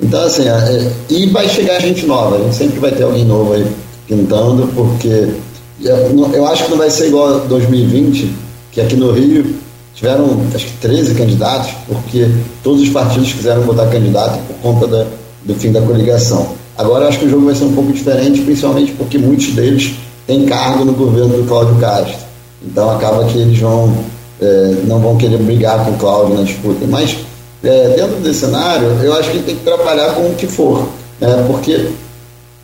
[0.00, 3.52] Então, assim, é, e vai chegar gente nova, a gente sempre vai ter alguém novo
[3.52, 3.66] aí
[4.06, 5.28] pintando, porque
[5.82, 8.32] eu, eu acho que não vai ser igual a 2020,
[8.72, 9.56] que aqui no Rio
[9.98, 12.28] tiveram acho que 13 candidatos, porque
[12.62, 15.06] todos os partidos quiseram botar candidato por conta da,
[15.44, 16.50] do fim da coligação.
[16.76, 20.46] Agora acho que o jogo vai ser um pouco diferente, principalmente porque muitos deles têm
[20.46, 22.14] cargo no governo do Cláudio Castro.
[22.62, 23.92] Então acaba que eles vão
[24.40, 26.86] é, não vão querer brigar com o Cláudio na disputa.
[26.86, 27.16] Mas
[27.64, 30.88] é, dentro desse cenário, eu acho que tem que trabalhar com o que for.
[31.20, 31.44] Né?
[31.48, 31.88] Porque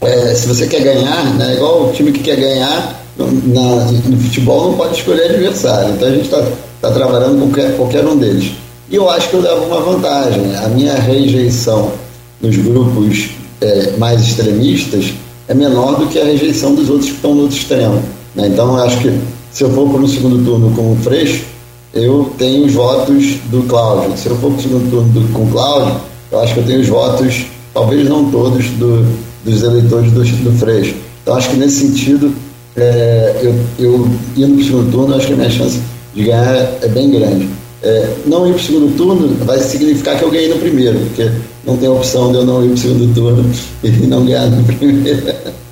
[0.01, 4.71] é, se você quer ganhar, né, igual o time que quer ganhar, na, no futebol
[4.71, 5.95] não pode escolher adversário.
[5.95, 6.45] Então a gente está
[6.81, 8.53] tá trabalhando com qualquer, qualquer um deles.
[8.91, 10.55] E eu acho que eu levo uma vantagem.
[10.57, 11.93] A minha rejeição
[12.41, 15.13] nos grupos é, mais extremistas
[15.49, 18.03] é menor do que a rejeição dos outros que estão no outro extremo.
[18.35, 18.49] Né?
[18.49, 19.19] Então eu acho que
[19.53, 21.45] se eu for para o segundo turno com o Freixo,
[21.93, 24.17] eu tenho os votos do Cláudio.
[24.17, 26.01] Se eu for para o segundo turno do, com o Cláudio,
[26.33, 29.07] eu acho que eu tenho os votos, talvez não todos, do,
[29.45, 30.97] dos eleitores do, do Freixo.
[31.23, 32.35] Então acho que nesse sentido,
[32.77, 35.81] é, eu, eu indo para o segundo turno, acho que a minha chance
[36.15, 37.49] de ganhar é bem grande.
[37.83, 41.31] É, não ir para o segundo turno vai significar que eu ganhei no primeiro, porque
[41.65, 43.51] não tem opção de eu não ir para o segundo turno
[43.85, 45.35] e não ganhar no primeiro.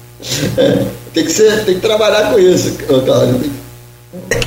[0.56, 3.40] É, tem, que ser, tem que trabalhar com isso, Cláudio.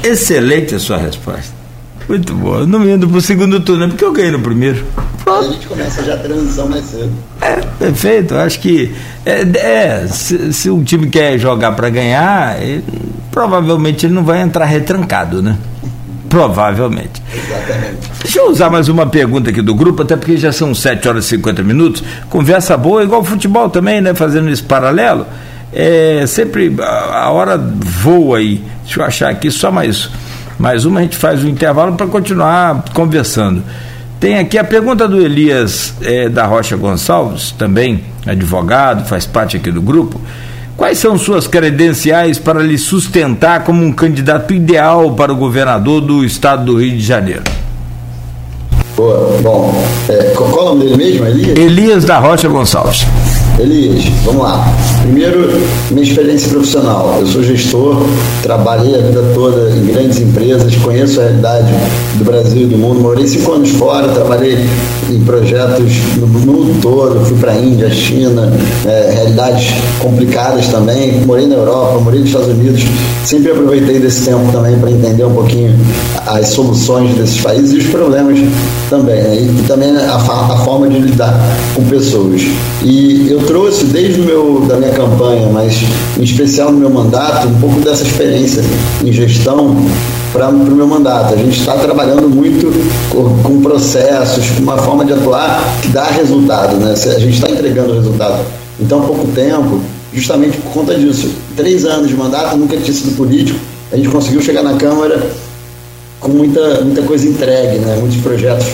[0.01, 1.64] Excelente a sua resposta.
[2.07, 2.65] Muito boa.
[2.65, 4.85] Não indo pro segundo turno, é porque eu ganhei no primeiro.
[5.23, 5.49] Pronto.
[5.49, 7.11] A gente começa já a transição mais cedo.
[7.41, 8.35] É, perfeito.
[8.35, 8.93] Acho que
[9.25, 12.83] é, é se, se um time quer jogar para ganhar, ele,
[13.31, 15.57] provavelmente ele não vai entrar retrancado, né?
[16.29, 17.23] Provavelmente.
[17.33, 18.09] Exatamente.
[18.21, 21.25] Deixa eu usar mais uma pergunta aqui do grupo, até porque já são 7 horas
[21.25, 22.03] e 50 minutos.
[22.29, 24.13] Conversa boa, igual futebol também, né?
[24.13, 25.25] Fazendo esse paralelo.
[25.73, 28.63] É, sempre a hora voa aí.
[28.83, 30.09] Deixa eu achar aqui só mais
[30.57, 33.63] mais uma, a gente faz um intervalo para continuar conversando.
[34.19, 39.71] Tem aqui a pergunta do Elias é, da Rocha Gonçalves, também advogado, faz parte aqui
[39.71, 40.19] do grupo.
[40.77, 46.23] Quais são suas credenciais para lhe sustentar como um candidato ideal para o governador do
[46.23, 47.43] estado do Rio de Janeiro?
[48.95, 51.57] Boa, bom, é, qual, qual o nome dele mesmo, Elias?
[51.57, 53.05] Elias da Rocha Gonçalves.
[53.57, 54.65] Elias, vamos lá.
[55.01, 55.49] Primeiro,
[55.89, 57.15] minha experiência profissional.
[57.19, 58.03] Eu sou gestor,
[58.43, 61.73] trabalhei a vida toda em grandes empresas, conheço a realidade
[62.15, 62.99] do Brasil e do mundo.
[62.99, 64.57] Morei cinco anos fora, trabalhei
[65.09, 68.51] em projetos no mundo todo, fui para a Índia, China,
[68.85, 71.21] é, realidades complicadas também.
[71.25, 72.83] Morei na Europa, morei nos Estados Unidos.
[73.23, 75.73] Sempre aproveitei desse tempo também para entender um pouquinho
[76.27, 78.37] as soluções desses países e os problemas
[78.89, 79.21] também.
[79.21, 79.37] Né?
[79.41, 81.33] E, também a, a forma de lidar
[81.73, 82.41] com pessoas.
[82.83, 85.81] E eu trouxe desde meu, da minha campanha, mas
[86.17, 88.63] em especial no meu mandato, um pouco dessa experiência
[89.03, 89.75] em gestão
[90.33, 91.33] para o meu mandato.
[91.33, 92.67] A gente está trabalhando muito
[93.09, 96.91] com, com, processos, com uma forma de atuar que dá resultado, né?
[96.93, 98.43] A gente está entregando resultado
[98.79, 99.79] em tão pouco tempo,
[100.13, 101.31] justamente por conta disso.
[101.55, 103.59] Três anos de mandato, nunca tinha sido político,
[103.91, 105.21] a gente conseguiu chegar na Câmara
[106.19, 107.97] com muita, muita coisa entregue, né?
[107.99, 108.67] muitos projetos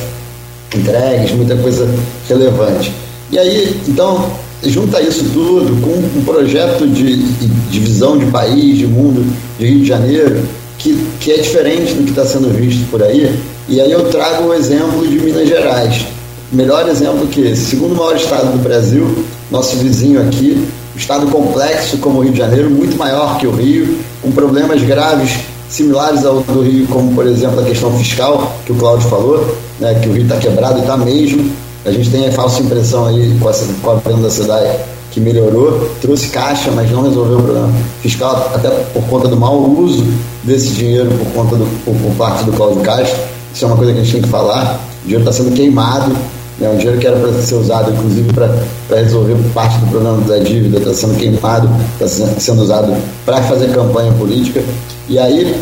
[0.73, 1.87] entregues, muita coisa
[2.27, 2.93] relevante.
[3.31, 4.29] E aí, então,
[4.69, 9.25] junta isso tudo com um projeto de, de visão de país, de mundo,
[9.57, 10.41] de Rio de Janeiro,
[10.77, 13.33] que, que é diferente do que está sendo visto por aí.
[13.67, 16.05] E aí eu trago o exemplo de Minas Gerais.
[16.51, 17.65] Melhor exemplo que esse.
[17.65, 22.69] Segundo maior estado do Brasil, nosso vizinho aqui, estado complexo como o Rio de Janeiro,
[22.69, 27.61] muito maior que o Rio, com problemas graves similares ao do Rio, como por exemplo
[27.61, 30.97] a questão fiscal, que o Cláudio falou, né, que o Rio está quebrado e está
[30.97, 31.49] mesmo.
[31.83, 34.69] A gente tem a falsa impressão aí com a, com a venda da cidade
[35.09, 39.59] que melhorou, trouxe caixa, mas não resolveu o problema fiscal, até por conta do mau
[39.59, 40.05] uso
[40.43, 43.19] desse dinheiro por conta do, por, por parte do Cláudio Castro.
[43.53, 44.79] Isso é uma coisa que a gente tem que falar.
[45.01, 46.15] O dinheiro está sendo queimado,
[46.59, 46.69] né?
[46.69, 48.55] um dinheiro que era para ser usado, inclusive, para
[48.95, 52.07] resolver parte do problema da dívida, está sendo queimado, está
[52.39, 54.63] sendo usado para fazer campanha política.
[55.09, 55.59] E aí,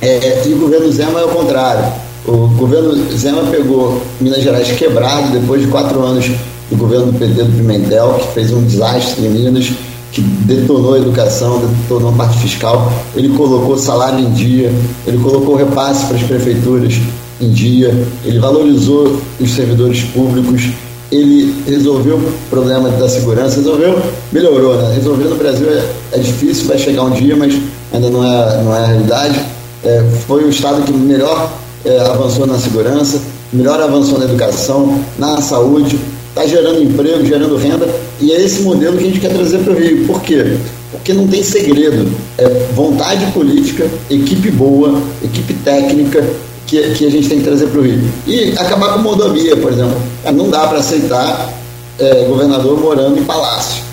[0.00, 5.32] é, e o governo Zema é o contrário o governo Zema pegou Minas Gerais quebrado
[5.32, 6.26] depois de quatro anos
[6.70, 9.72] do governo do PT do Pimentel, que fez um desastre em Minas,
[10.12, 12.92] que detonou a educação, detonou a parte fiscal.
[13.16, 14.70] Ele colocou salário em dia,
[15.06, 16.94] ele colocou repasse para as prefeituras
[17.40, 20.68] em dia, ele valorizou os servidores públicos,
[21.10, 23.98] ele resolveu o problema da segurança, resolveu,
[24.30, 24.92] melhorou, né?
[24.94, 27.58] Resolver no Brasil é, é difícil, vai chegar um dia, mas
[27.90, 29.40] ainda não é, não é a realidade.
[29.82, 31.50] É, foi o estado que melhor
[31.84, 33.20] é, avançou na segurança,
[33.52, 35.98] melhor avançou na educação, na saúde,
[36.28, 37.88] está gerando emprego, gerando renda,
[38.20, 40.06] e é esse modelo que a gente quer trazer para o Rio.
[40.06, 40.56] Por quê?
[40.90, 42.10] Porque não tem segredo.
[42.36, 46.24] É vontade política, equipe boa, equipe técnica,
[46.66, 48.00] que, que a gente tem que trazer para o Rio.
[48.26, 49.96] E acabar com modovia, por exemplo.
[50.34, 51.52] Não dá para aceitar
[51.98, 53.87] é, governador morando em palácio.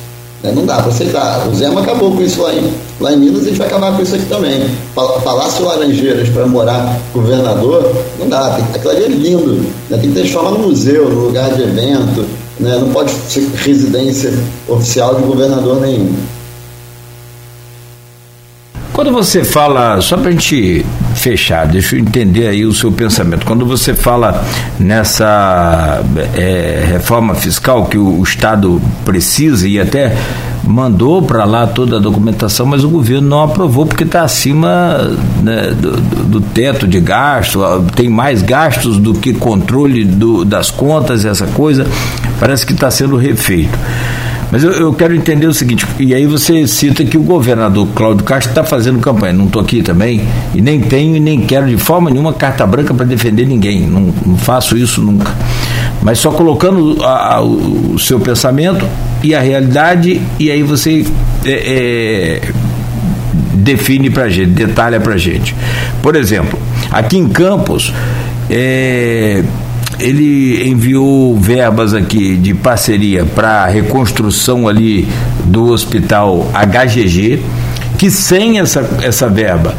[0.45, 0.53] Né?
[0.55, 1.47] Não dá para aceitar.
[1.47, 2.71] O Zema acabou com isso lá em,
[3.01, 4.69] lá em Minas e a gente vai acabar com isso aqui também.
[4.93, 8.51] Palácio Laranjeiras para morar governador, não dá.
[8.51, 9.53] Tem, aquilo ali é lindo.
[9.89, 9.97] Né?
[9.97, 12.25] Tem que transformar no museu, no lugar de evento.
[12.59, 12.77] Né?
[12.79, 14.31] Não pode ser residência
[14.67, 16.15] oficial de governador nenhum.
[18.95, 20.85] Quando você fala, só para a gente
[21.15, 23.45] fechar, deixa eu entender aí o seu pensamento.
[23.45, 24.41] Quando você fala
[24.79, 26.01] nessa
[26.33, 30.15] é, reforma fiscal que o, o Estado precisa e até
[30.63, 34.97] mandou para lá toda a documentação, mas o governo não aprovou porque está acima
[35.43, 37.59] né, do, do, teto de gasto,
[37.97, 41.85] tem mais gastos do que controle do, das contas, essa coisa,
[42.39, 43.77] parece que está sendo refeito.
[44.51, 48.23] Mas eu, eu, quero entender o seguinte, e aí você cita que o governador Cláudio
[48.23, 49.33] Castro está fazendo campanha.
[49.33, 52.93] Não estou aqui também, e nem tenho e nem quero de forma nenhuma carta branca
[52.93, 53.81] para defender ninguém.
[53.87, 55.33] Não, não, faço isso nunca.
[56.01, 58.85] Mas só colocando a, a, o seu pensamento
[59.23, 61.05] e a realidade, e aí você
[61.43, 62.51] é, é,
[63.53, 65.55] define para gente, detalha para gente.
[66.01, 66.59] Por exemplo,
[66.91, 67.91] aqui em Campos,
[68.49, 69.43] é,
[69.99, 75.07] ele enviou verbas aqui de parceria para reconstrução ali
[75.45, 77.41] do hospital HGG,
[77.97, 79.73] que sem essa, essa verba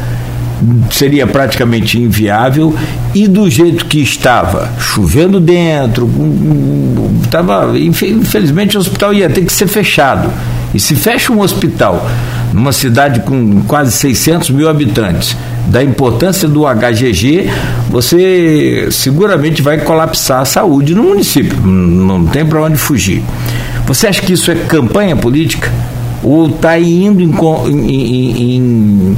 [0.91, 2.75] seria praticamente inviável
[3.13, 6.09] e do jeito que estava, chovendo dentro,
[7.23, 10.31] estava infelizmente o hospital ia ter que ser fechado.
[10.77, 12.07] E se fecha um hospital
[12.53, 17.49] numa cidade com quase 600 mil habitantes, da importância do HGG,
[17.89, 21.59] você seguramente vai colapsar a saúde no município.
[21.65, 23.23] Não tem para onde fugir.
[23.87, 25.67] Você acha que isso é campanha política?
[26.21, 27.31] Ou está indo em,
[27.71, 29.17] em, em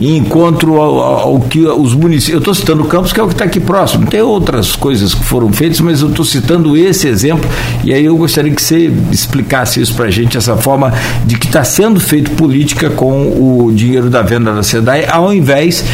[0.00, 2.34] encontro ao, ao que os municípios.
[2.34, 4.06] Eu estou citando Campos, que é o que está aqui próximo.
[4.06, 7.48] Tem outras coisas que foram feitas, mas eu estou citando esse exemplo
[7.84, 10.92] e aí eu gostaria que você explicasse isso para a gente, essa forma
[11.24, 15.84] de que está sendo feito política com o dinheiro da venda da SEDAI, ao invés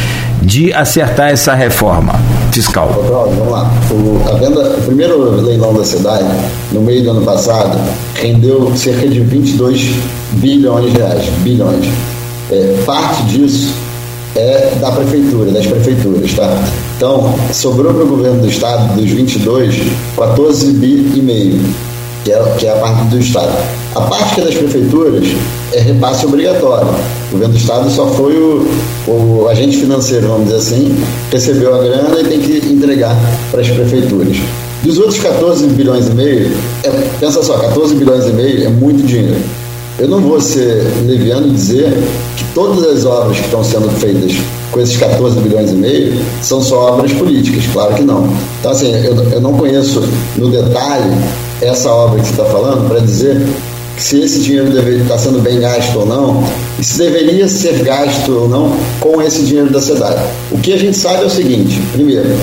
[0.41, 2.13] de acertar essa reforma
[2.51, 2.89] fiscal.
[2.89, 3.71] Vamos lá.
[3.91, 6.23] O, a venda, o primeiro leilão da SEDAI,
[6.71, 7.77] no meio do ano passado,
[8.15, 9.95] rendeu cerca de 22
[10.33, 11.25] bilhões de reais.
[11.39, 11.87] Bilhões.
[12.51, 13.84] É, parte disso
[14.35, 16.63] é da prefeitura, das prefeituras, tá?
[16.97, 19.75] Então, sobrou para o governo do estado, dos 22,
[20.17, 21.59] 14 bi e meio,
[22.23, 23.53] que é, que é a parte do estado.
[23.95, 25.23] A parte que é das prefeituras
[25.71, 26.89] é repasse obrigatório.
[27.29, 28.67] O governo do estado só foi o,
[29.07, 30.95] o agente financeiro, vamos dizer assim,
[31.31, 33.15] recebeu a grana e tem que entregar
[33.51, 34.37] para as prefeituras.
[34.83, 36.51] Dos outros 14 bilhões e meio,
[36.83, 39.41] é, pensa só, 14 bilhões e meio é muito dinheiro.
[39.97, 41.93] Eu não vou ser leviano e dizer
[42.35, 44.33] que todas as obras que estão sendo feitas
[44.69, 48.27] com esses 14 bilhões e meio são só obras políticas, claro que não.
[48.59, 50.03] Então, assim, eu, eu não conheço
[50.35, 51.15] no detalhe
[51.61, 53.41] essa obra que você está falando para dizer
[53.97, 56.43] se esse dinheiro deve estar tá sendo bem gasto ou não,
[56.77, 60.17] e se deveria ser gasto ou não com esse dinheiro da SEDAI.
[60.51, 62.35] O que a gente sabe é o seguinte: primeiro,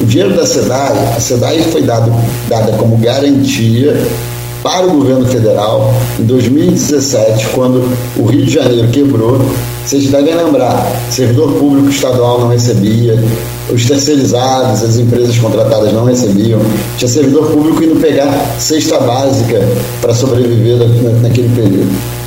[0.00, 2.12] o dinheiro da SEDAI, a SEDAI foi dado,
[2.48, 4.00] dada como garantia
[4.62, 7.82] para o governo federal em 2017, quando
[8.16, 9.40] o Rio de Janeiro quebrou.
[9.84, 13.18] Vocês devem lembrar: servidor público estadual não recebia,
[13.70, 16.60] os terceirizados, as empresas contratadas não recebiam,
[16.96, 19.60] tinha servidor público indo pegar cesta básica
[20.00, 20.78] para sobreviver
[21.22, 22.20] naquele período.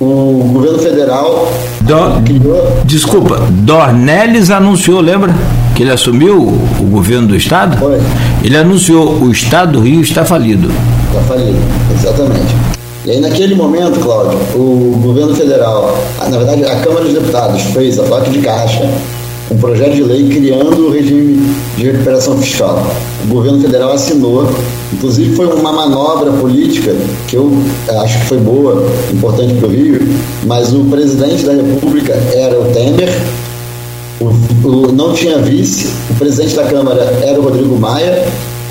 [0.00, 1.52] O governo federal
[1.82, 2.22] Do...
[2.24, 2.82] criou.
[2.84, 5.32] Desculpa, Dornelles anunciou, lembra?
[5.74, 7.76] Que ele assumiu o governo do estado?
[7.78, 8.00] Foi.
[8.42, 10.70] Ele anunciou: o estado do Rio está falido
[11.14, 11.58] está falido,
[11.94, 12.54] exatamente.
[13.04, 17.98] E aí, naquele momento, Cláudio, o governo federal, na verdade, a Câmara dos Deputados fez
[17.98, 18.88] a toque de caixa
[19.50, 22.82] um projeto de lei criando o regime de recuperação fiscal.
[23.24, 24.50] O governo federal assinou,
[24.90, 26.94] inclusive foi uma manobra política
[27.28, 27.52] que eu
[28.02, 30.00] acho que foi boa, importante para o Rio,
[30.46, 33.10] mas o presidente da República era o Temer,
[34.20, 38.24] o, não tinha vice, o presidente da Câmara era o Rodrigo Maia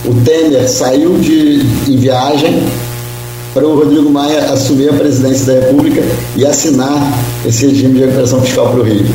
[0.06, 2.62] o Temer saiu de, em viagem
[3.54, 6.04] para o Rodrigo Maia assumir a presidência da República
[6.36, 7.14] e assinar
[7.46, 9.06] esse regime de recuperação fiscal para o Rio.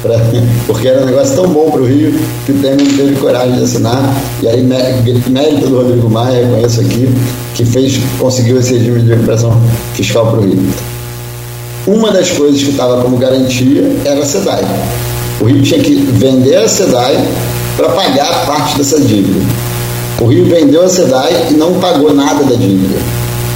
[0.00, 0.14] Pra,
[0.66, 2.14] porque era um negócio tão bom para o Rio
[2.46, 4.14] que o Temer teve coragem de assinar.
[4.42, 7.08] E aí, mérito do Rodrigo Maia, reconheço aqui,
[7.54, 9.52] que fez, conseguiu esse regime de recuperação
[9.94, 10.62] fiscal para o Rio.
[11.86, 14.64] Uma das coisas que estava como garantia era a SEDAI.
[15.40, 17.16] O Rio tinha que vender a SEDAI
[17.76, 19.40] para pagar parte dessa dívida.
[20.20, 22.98] O Rio vendeu a SEDAI e não pagou nada da dívida.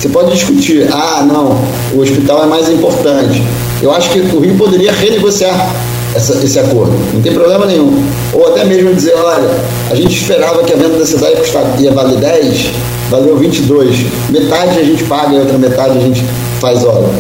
[0.01, 1.59] Você pode discutir, ah, não,
[1.93, 3.43] o hospital é mais importante.
[3.83, 5.75] Eu acho que o Rio poderia renegociar
[6.15, 8.05] essa, esse acordo, não tem problema nenhum.
[8.33, 9.51] Ou até mesmo dizer, olha,
[9.91, 11.35] a gente esperava que a venda da SEDAI
[11.81, 12.71] ia valer 10,
[13.11, 16.25] valeu 22, metade a gente paga e outra metade a gente
[16.61, 17.11] faz obra.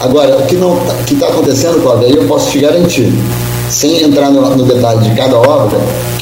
[0.00, 3.12] Agora, o que não tá, está acontecendo, Cláudio, aí eu posso te garantir,
[3.70, 5.78] sem entrar no, no detalhe de cada obra,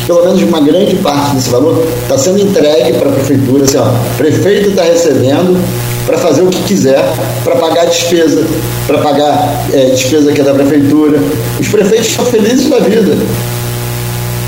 [0.06, 3.84] pelo menos uma grande parte desse valor está sendo entregue para a prefeitura, assim, ó,
[3.84, 5.58] o prefeito está recebendo
[6.06, 7.04] para fazer o que quiser,
[7.44, 8.42] para pagar despesa,
[8.86, 11.20] para pagar é, despesa que é da prefeitura.
[11.60, 13.14] Os prefeitos estão felizes da vida.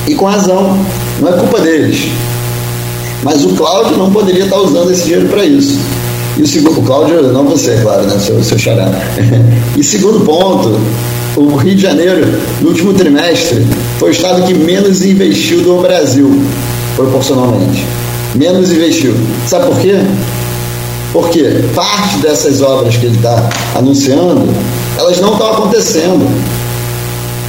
[0.07, 0.79] E com razão,
[1.21, 2.09] não é culpa deles.
[3.23, 5.79] Mas o Cláudio não poderia estar usando esse dinheiro para isso.
[6.39, 8.91] E o segundo, o Cláudio, não você, claro, né, seu, seu xará.
[9.77, 10.81] e segundo ponto,
[11.37, 12.27] o Rio de Janeiro,
[12.61, 13.67] no último trimestre,
[13.99, 16.31] foi o estado que menos investiu do Brasil,
[16.97, 17.85] proporcionalmente.
[18.35, 19.15] Menos investiu.
[19.47, 19.95] Sabe por quê?
[21.13, 21.43] Porque
[21.75, 24.49] parte dessas obras que ele está anunciando,
[24.97, 26.27] elas não estão acontecendo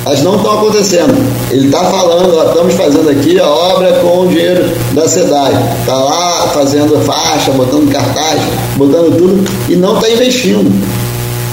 [0.06, 1.14] elas não estão acontecendo.
[1.52, 4.64] Ele está falando, ó, estamos fazendo aqui a obra com o dinheiro
[4.94, 5.52] da SEDAI.
[5.80, 8.42] Está lá fazendo faixa, botando cartaz,
[8.78, 10.72] botando tudo e não está investindo.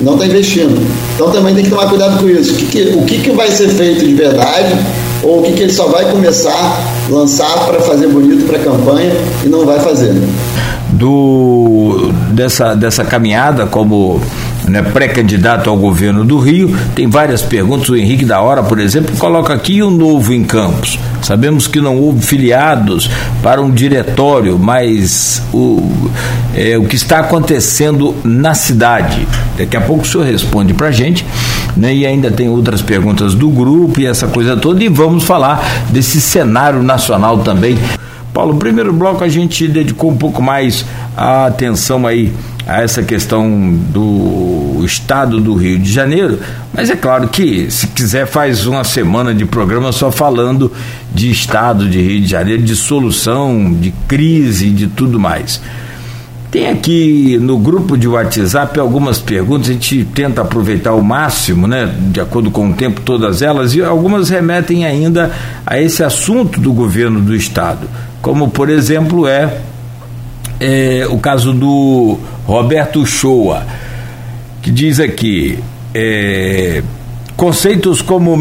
[0.00, 0.80] Não está investindo.
[1.14, 2.52] Então também tem que tomar cuidado com isso.
[2.52, 4.76] O que, que o que, que vai ser feito de verdade
[5.22, 8.62] ou o que, que ele só vai começar a lançar para fazer bonito para a
[8.62, 9.12] campanha
[9.44, 10.14] e não vai fazer.
[10.90, 14.20] Do, dessa, dessa caminhada como
[14.68, 16.74] né, pré-candidato ao governo do Rio.
[16.94, 17.88] Tem várias perguntas.
[17.88, 20.98] O Henrique da Hora, por exemplo, coloca aqui o novo em Campos.
[21.22, 23.10] Sabemos que não houve filiados
[23.42, 26.10] para um diretório, mas o,
[26.54, 29.26] é, o que está acontecendo na cidade.
[29.56, 31.24] Daqui a pouco o senhor responde para a gente.
[31.76, 34.82] Né, e ainda tem outras perguntas do grupo e essa coisa toda.
[34.82, 37.78] E vamos falar desse cenário nacional também.
[38.32, 40.84] Paulo, primeiro bloco a gente dedicou um pouco mais
[41.16, 42.32] a atenção aí
[42.68, 46.38] a essa questão do estado do Rio de Janeiro,
[46.72, 50.70] mas é claro que se quiser faz uma semana de programa só falando
[51.10, 55.62] de estado de Rio de Janeiro, de solução, de crise, de tudo mais.
[56.50, 61.94] Tem aqui no grupo de WhatsApp algumas perguntas, a gente tenta aproveitar o máximo, né,
[62.10, 65.30] de acordo com o tempo, todas elas, e algumas remetem ainda
[65.66, 67.88] a esse assunto do governo do Estado,
[68.20, 69.58] como por exemplo é,
[70.60, 73.66] é o caso do Roberto Shoa,
[74.62, 75.58] que diz aqui:
[75.94, 76.82] é,
[77.36, 78.36] conceitos como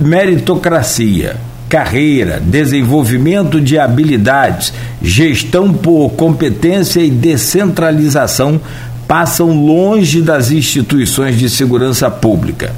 [0.00, 1.36] meritocracia,
[1.68, 8.60] carreira, desenvolvimento de habilidades, gestão por competência e descentralização
[9.06, 12.72] passam longe das instituições de segurança pública,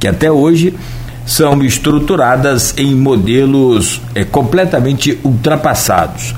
[0.00, 0.72] que até hoje
[1.26, 6.34] são estruturadas em modelos é, completamente ultrapassados.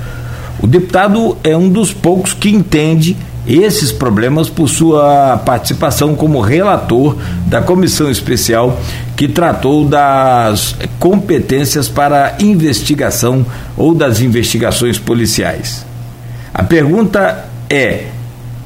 [0.61, 3.15] O deputado é um dos poucos que entende
[3.47, 8.79] esses problemas por sua participação como relator da comissão especial
[9.15, 13.45] que tratou das competências para investigação
[13.75, 15.85] ou das investigações policiais.
[16.53, 18.07] A pergunta é: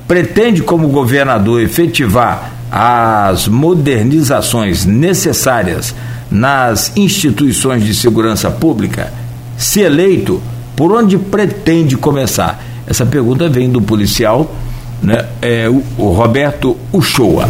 [0.07, 5.93] pretende, como governador, efetivar as modernizações necessárias
[6.29, 9.13] nas instituições de segurança pública?
[9.55, 10.41] Se eleito,
[10.75, 12.63] por onde pretende começar?
[12.85, 14.49] Essa pergunta vem do policial
[15.01, 17.47] né, é, o, o Roberto Uchoa.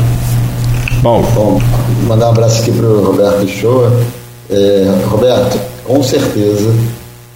[1.02, 1.28] Paulo.
[1.36, 1.62] Bom,
[2.08, 3.92] mandar um abraço aqui para o Roberto Uchoa.
[4.50, 6.74] É, Roberto, com certeza,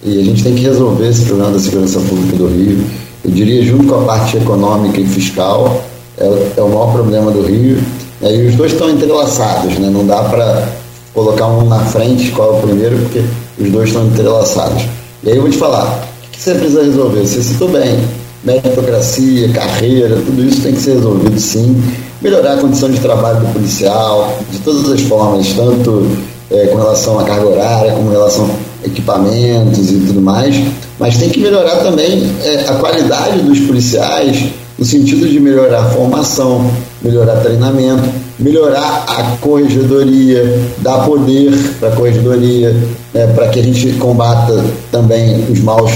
[0.02, 2.84] e a gente tem que resolver esse problema da segurança pública do Rio.
[3.24, 5.82] Eu diria, junto com a parte econômica e fiscal,
[6.16, 6.24] é,
[6.56, 7.78] é o maior problema do Rio.
[8.22, 9.90] É, e os dois estão entrelaçados, né?
[9.90, 10.68] não dá para
[11.14, 13.22] colocar um na frente, qual é o primeiro, porque
[13.58, 14.84] os dois estão entrelaçados.
[15.22, 17.26] E aí eu vou te falar, o que você precisa resolver?
[17.26, 17.98] Você citou bem,
[18.44, 21.82] meritocracia, carreira, tudo isso tem que ser resolvido sim.
[22.22, 26.06] Melhorar a condição de trabalho do policial, de todas as formas, tanto
[26.50, 28.48] é, com relação à carga horária, como com relação
[28.84, 30.56] a equipamentos e tudo mais,
[30.98, 34.44] mas tem que melhorar também é, a qualidade dos policiais,
[34.78, 36.70] no sentido de melhorar a formação,
[37.02, 38.08] melhorar treinamento,
[38.38, 42.76] melhorar a corregedoria, dar poder para a corregedoria,
[43.14, 45.92] é, para que a gente combata também os maus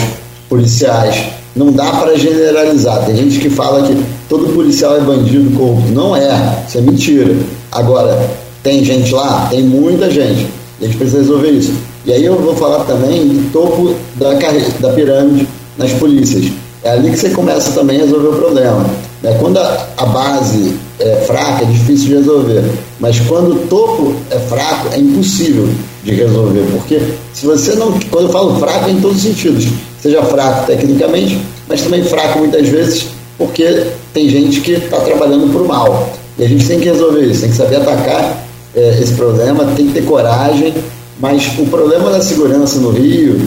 [0.49, 3.05] policiais não dá para generalizar.
[3.05, 5.93] Tem gente que fala que todo policial é bandido, corrupto.
[5.93, 7.37] Não é, isso é mentira.
[7.71, 8.31] Agora,
[8.63, 9.49] tem gente lá?
[9.51, 10.47] Tem muita gente.
[10.81, 11.75] A gente precisa resolver isso.
[12.05, 14.33] E aí eu vou falar também do topo da,
[14.81, 15.47] da pirâmide
[15.77, 16.51] nas polícias.
[16.83, 18.87] É ali que você começa também a resolver o problema.
[19.25, 22.65] É, quando a, a base é fraca, é difícil de resolver.
[22.99, 25.69] Mas quando o topo é fraco, é impossível
[26.03, 26.65] de resolver.
[26.73, 27.01] Porque
[27.33, 27.93] se você não.
[28.11, 29.69] Quando eu falo fraco, é em todos os sentidos
[30.03, 33.07] seja fraco tecnicamente, mas também fraco muitas vezes
[33.39, 36.11] porque tem gente que está trabalhando por mal.
[36.39, 38.45] E a gente tem que resolver isso, tem que saber atacar
[38.75, 40.75] é, esse problema, tem que ter coragem,
[41.21, 43.41] mas o problema da segurança no Rio,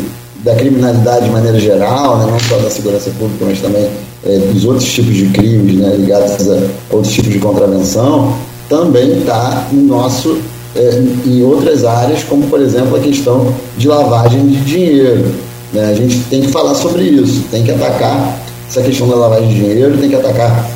[0.43, 3.89] da criminalidade de maneira geral, né, não só da segurança pública, mas também
[4.25, 6.57] é, dos outros tipos de crimes né, ligados a
[6.89, 8.35] outros tipos de contravenção,
[8.67, 10.37] também está no nosso
[10.75, 15.31] é, em outras áreas, como por exemplo a questão de lavagem de dinheiro.
[15.71, 15.85] Né?
[15.85, 19.55] A gente tem que falar sobre isso, tem que atacar essa questão da lavagem de
[19.55, 20.69] dinheiro, tem que atacar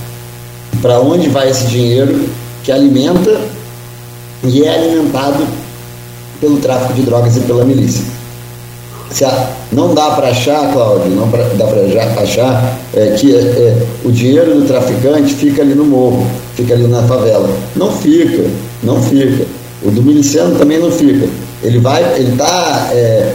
[0.82, 2.30] para onde vai esse dinheiro
[2.64, 3.41] que alimenta
[4.43, 5.45] e é alimentado
[6.39, 8.18] pelo tráfico de drogas e pela milícia.
[9.72, 14.12] Não dá para achar, Cláudio, não pra, dá para achar é, que é, é, o
[14.12, 17.49] dinheiro do traficante fica ali no morro, fica ali na favela.
[17.76, 18.43] Não fica,
[18.84, 19.45] não fica.
[19.84, 21.28] O do miliciano também não fica.
[21.64, 23.34] Ele vai, ele está é,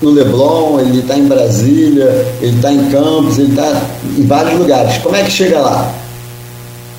[0.00, 3.82] no Leblon, ele está em Brasília, ele está em Campos, ele está
[4.16, 4.98] em vários lugares.
[4.98, 5.92] Como é que chega lá?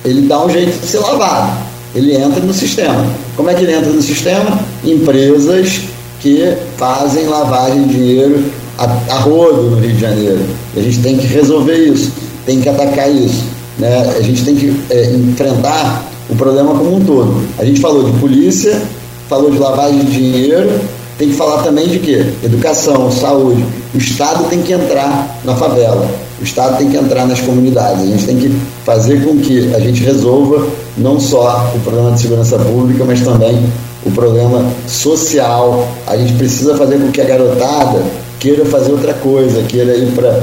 [0.04, 1.58] Ele dá um jeito de ser lavado.
[1.94, 3.06] Ele entra no sistema.
[3.36, 4.58] Como é que ele entra no sistema?
[4.84, 5.80] Empresas
[6.20, 8.44] que fazem lavagem de dinheiro
[8.76, 10.40] a, a rodo no Rio de Janeiro.
[10.74, 12.12] E a gente tem que resolver isso,
[12.46, 13.44] tem que atacar isso.
[13.78, 14.14] Né?
[14.16, 17.42] A gente tem que é, enfrentar o problema como um todo.
[17.58, 18.80] A gente falou de polícia,
[19.28, 20.80] falou de lavagem de dinheiro,
[21.16, 22.24] tem que falar também de quê?
[22.44, 23.64] Educação, saúde.
[23.94, 26.08] O Estado tem que entrar na favela,
[26.40, 28.02] o Estado tem que entrar nas comunidades.
[28.02, 30.66] A gente tem que fazer com que a gente resolva
[30.96, 33.64] não só o problema de segurança pública, mas também
[34.04, 35.88] o problema social.
[36.06, 38.02] A gente precisa fazer com que a garotada
[38.38, 40.42] queira fazer outra coisa, queira ir para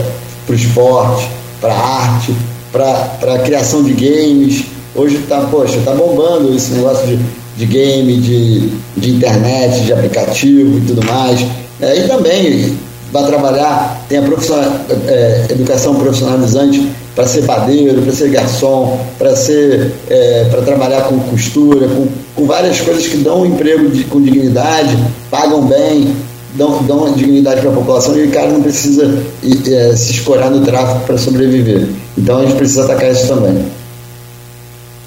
[0.49, 1.29] o esporte,
[1.61, 2.35] para a arte,
[2.71, 4.65] para a criação de games.
[4.93, 7.19] Hoje está, poxa, está bombando esse negócio de
[7.57, 11.45] de game, de, de internet, de aplicativo e tudo mais.
[11.81, 12.77] É, e também
[13.11, 14.71] vai trabalhar, tem a profissional,
[15.07, 21.17] é, educação profissionalizante para ser padeiro, para ser garçom, para ser é, para trabalhar com
[21.19, 24.97] costura, com, com várias coisas que dão um emprego de, com dignidade,
[25.31, 26.13] pagam bem,
[26.55, 30.61] dão, dão dignidade para a população e o cara não precisa é, se escorar no
[30.65, 31.87] tráfico para sobreviver.
[32.17, 33.65] Então a gente precisa atacar isso também.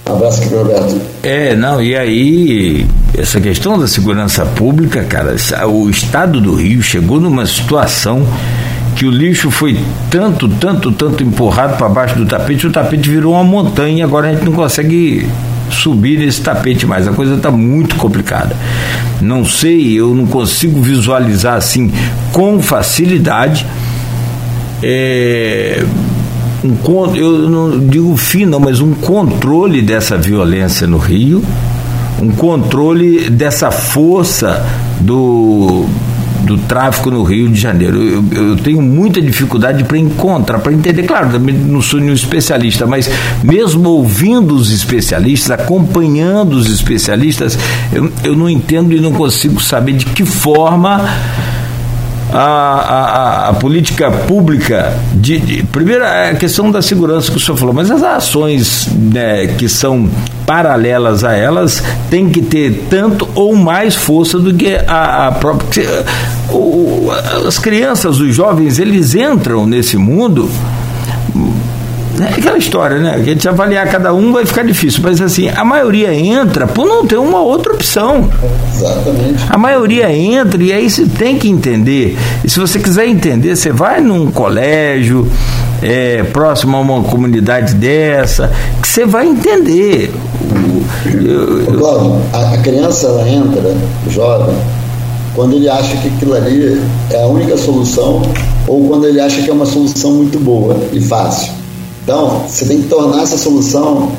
[0.09, 1.01] Um abraço aqui, Roberto.
[1.23, 2.87] É, não, e aí,
[3.17, 5.37] essa questão da segurança pública, cara,
[5.69, 8.27] o estado do Rio chegou numa situação
[8.99, 9.79] que o lixo foi
[10.11, 14.33] tanto, tanto, tanto empurrado para baixo do tapete, o tapete virou uma montanha agora a
[14.33, 15.29] gente não consegue
[15.71, 17.07] subir nesse tapete mais.
[17.07, 18.57] A coisa está muito complicada.
[19.21, 21.93] Não sei, eu não consigo visualizar assim
[22.33, 23.65] com facilidade.
[24.83, 25.85] É,
[26.65, 31.45] um, eu não digo fim não, mas um controle dessa violência no Rio,
[32.21, 34.67] um controle dessa força
[35.01, 35.87] do,
[36.49, 38.03] do tráfico no Rio de Janeiro.
[38.03, 41.03] Eu, eu tenho muita dificuldade para encontrar, para entender.
[41.03, 43.11] Claro, também não sou nenhum especialista, mas
[43.45, 47.59] mesmo ouvindo os especialistas, acompanhando os especialistas,
[47.93, 51.05] eu, eu não entendo e não consigo saber de que forma
[52.33, 57.41] a, a, a, política pública de, de, primeiro é a questão da segurança que o
[57.41, 60.09] senhor falou, mas as ações né, que são
[60.47, 66.05] paralelas a elas têm que ter tanto ou mais força do que a, a própria
[66.51, 67.11] o,
[67.47, 70.51] as crianças, os jovens, eles entram nesse mundo
[72.21, 73.15] é aquela história, né?
[73.15, 77.07] A gente avaliar cada um vai ficar difícil, mas assim, a maioria entra por não
[77.07, 78.29] ter uma outra opção.
[78.75, 79.45] Exatamente.
[79.49, 82.17] A maioria entra e aí você tem que entender.
[82.45, 85.31] E se você quiser entender, você vai num colégio
[85.83, 88.51] é, próximo a uma comunidade dessa,
[88.81, 90.13] que você vai entender.
[91.07, 93.75] Eu, Cláudio, a, a criança ela entra,
[94.07, 94.57] o jovem,
[95.35, 98.23] quando ele acha que aquilo ali é a única solução
[98.67, 101.58] ou quando ele acha que é uma solução muito boa e fácil.
[102.09, 104.11] Então, você tem que tornar essa solução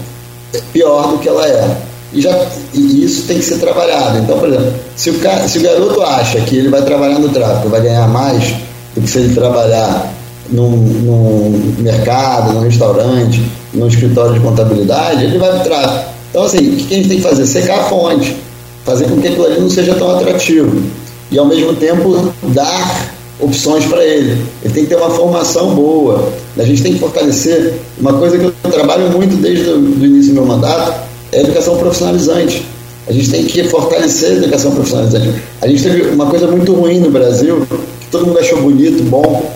[0.72, 1.76] pior do que ela é.
[2.14, 4.20] E, já, e isso tem que ser trabalhado.
[4.20, 7.30] Então, por exemplo, se o, cara, se o garoto acha que ele vai trabalhar no
[7.30, 8.54] tráfico, vai ganhar mais
[8.94, 10.14] do que se ele trabalhar
[10.52, 16.12] num, num mercado, num restaurante, num escritório de contabilidade, ele vai para o tráfico.
[16.30, 17.48] Então, assim, o que a gente tem que fazer?
[17.48, 18.38] Secar a fonte,
[18.86, 20.80] fazer com que aquilo ali não seja tão atrativo.
[21.32, 24.42] E, ao mesmo tempo, dar opções para ele.
[24.64, 26.32] Ele tem que ter uma formação boa.
[26.58, 27.74] A gente tem que fortalecer.
[28.00, 30.94] Uma coisa que eu trabalho muito desde o início do meu mandato
[31.32, 32.66] é a educação profissionalizante.
[33.08, 35.42] A gente tem que fortalecer a educação profissionalizante.
[35.62, 37.66] A gente teve uma coisa muito ruim no Brasil,
[38.02, 39.52] que todo mundo achou bonito, bom,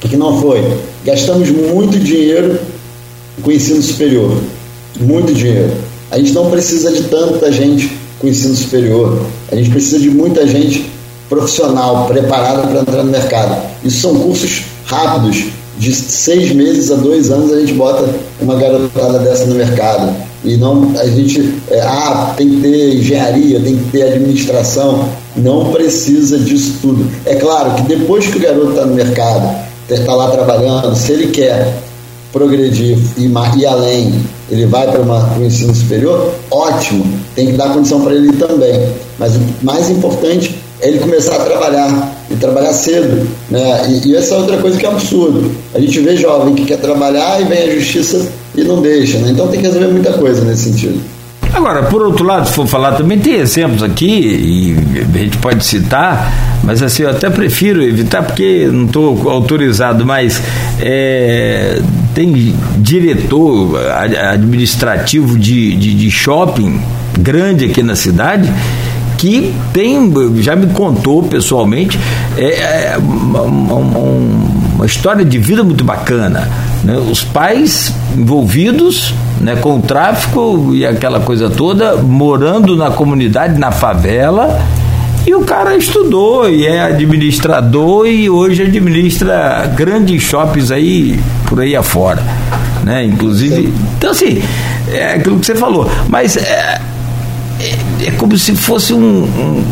[0.00, 0.62] que não foi.
[1.04, 2.58] Gastamos muito dinheiro
[3.42, 4.36] com ensino superior.
[5.00, 5.72] Muito dinheiro.
[6.10, 9.22] A gente não precisa de tanta gente com ensino superior.
[9.50, 10.95] A gente precisa de muita gente
[11.28, 13.56] profissional preparada para entrar no mercado.
[13.84, 15.46] Isso são cursos rápidos,
[15.78, 18.08] de seis meses a dois anos a gente bota
[18.40, 20.14] uma garotada dessa no mercado.
[20.44, 25.08] E não a gente, é, ah, tem que ter engenharia, tem que ter administração.
[25.36, 27.06] Não precisa disso tudo.
[27.24, 29.56] É claro que depois que o garoto está no mercado,
[29.90, 31.76] está lá trabalhando, se ele quer
[32.32, 34.20] progredir e ir além,
[34.50, 37.04] ele vai para o ensino superior, ótimo,
[37.34, 38.88] tem que dar condição para ele também.
[39.18, 40.55] Mas o mais importante
[40.86, 43.28] ele começar a trabalhar, e trabalhar cedo.
[43.50, 43.60] Né?
[43.88, 45.50] E, e essa é outra coisa que é absurdo.
[45.74, 49.18] A gente vê jovem que quer trabalhar e vem a justiça e não deixa.
[49.18, 49.30] Né?
[49.30, 51.00] Então tem que resolver muita coisa nesse sentido.
[51.56, 54.76] Agora, por outro lado, se for falar também, tem exemplos aqui, e
[55.14, 60.38] a gente pode citar, mas assim, eu até prefiro evitar porque não estou autorizado, mas
[60.78, 61.80] é,
[62.14, 66.78] tem diretor administrativo de, de, de shopping
[67.18, 68.52] grande aqui na cidade
[69.16, 70.12] que tem,
[70.42, 71.98] já me contou pessoalmente,
[72.36, 76.48] é, é uma, uma, uma, história de vida muito bacana.
[76.84, 76.96] Né?
[76.96, 83.70] Os pais envolvidos né, com o tráfico e aquela coisa toda, morando na comunidade, na
[83.70, 84.60] favela.
[85.26, 91.74] E o cara estudou e é administrador e hoje administra grandes shoppings aí por aí
[91.74, 92.22] afora.
[92.84, 93.04] Né?
[93.04, 93.72] Inclusive.
[93.98, 94.40] Então, assim,
[94.92, 95.90] é aquilo que você falou.
[96.08, 96.80] Mas é,
[97.66, 99.64] é, é como se fosse um, um,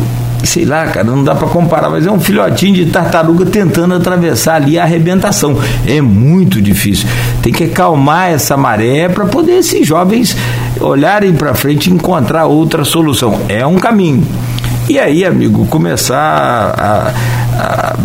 [0.43, 4.55] sei lá, cara, não dá para comparar, mas é um filhotinho de tartaruga tentando atravessar
[4.55, 5.57] ali a arrebentação.
[5.87, 7.07] É muito difícil.
[7.41, 10.35] Tem que acalmar essa maré para poder esses jovens
[10.79, 13.41] olharem para frente e encontrar outra solução.
[13.49, 14.25] É um caminho.
[14.87, 17.13] E aí, amigo, começar a,
[17.59, 17.95] a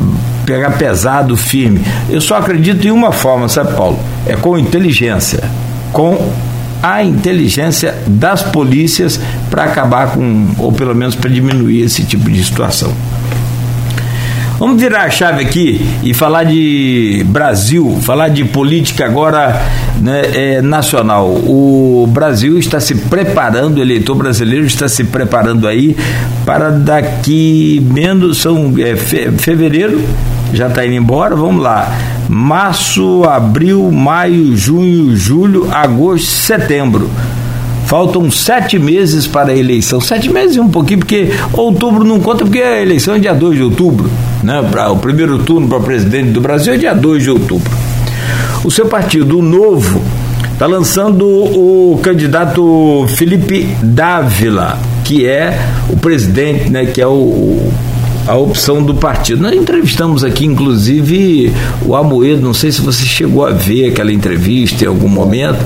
[0.47, 1.85] pegar pesado, firme.
[2.09, 3.99] Eu só acredito em uma forma, sabe, Paulo?
[4.27, 5.45] É com inteligência,
[5.93, 6.33] com
[6.83, 9.21] a inteligência das polícias
[9.51, 12.95] para acabar com, ou pelo menos para diminuir esse tipo de situação.
[14.61, 19.59] Vamos virar a chave aqui e falar de Brasil, falar de política agora
[19.99, 21.29] né, é, nacional.
[21.31, 25.97] O Brasil está se preparando, o eleitor brasileiro está se preparando aí
[26.45, 30.03] para daqui menos, são é, fe, fevereiro,
[30.53, 31.93] já está indo embora, vamos lá.
[32.29, 37.11] Março, abril, maio, junho, julho, agosto, setembro.
[37.87, 40.01] Faltam sete meses para a eleição.
[40.01, 43.57] Sete meses e um pouquinho, porque outubro não conta, porque a eleição é dia 2
[43.57, 44.09] de outubro.
[44.45, 44.65] Né?
[44.71, 47.71] Pra, o primeiro turno para presidente do Brasil é dia 2 de outubro.
[48.63, 50.01] O seu partido, o Novo,
[50.53, 57.73] está lançando o candidato Felipe Dávila, que é o presidente, né, que é o,
[58.31, 59.43] a opção do partido.
[59.43, 61.53] Nós entrevistamos aqui, inclusive,
[61.85, 65.59] o Amoedo, não sei se você chegou a ver aquela entrevista em algum momento,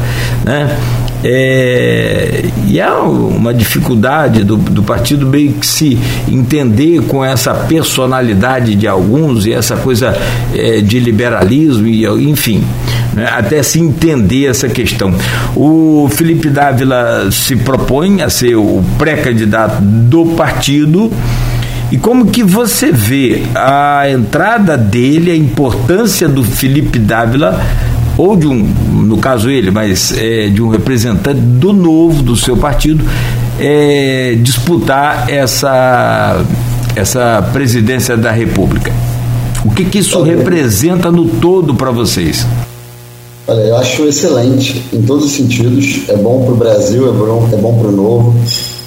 [0.43, 0.75] né?
[1.23, 8.75] É, e há uma dificuldade do, do partido meio que se entender com essa personalidade
[8.75, 10.17] de alguns e essa coisa
[10.55, 12.65] é, de liberalismo, e enfim,
[13.13, 15.15] né, até se entender essa questão.
[15.55, 21.11] O Felipe Dávila se propõe a ser o pré-candidato do partido.
[21.93, 27.61] E como que você vê a entrada dele, a importância do Felipe Dávila,
[28.17, 32.57] ou de um, no caso ele, mas é, de um representante do novo, do seu
[32.57, 33.05] partido,
[33.59, 36.45] é, disputar essa,
[36.97, 38.93] essa presidência da República?
[39.65, 42.47] O que, que isso representa no todo para vocês?
[43.47, 46.09] Olha, eu acho excelente em todos os sentidos.
[46.09, 48.35] É bom para o Brasil, é bom, é bom para o novo.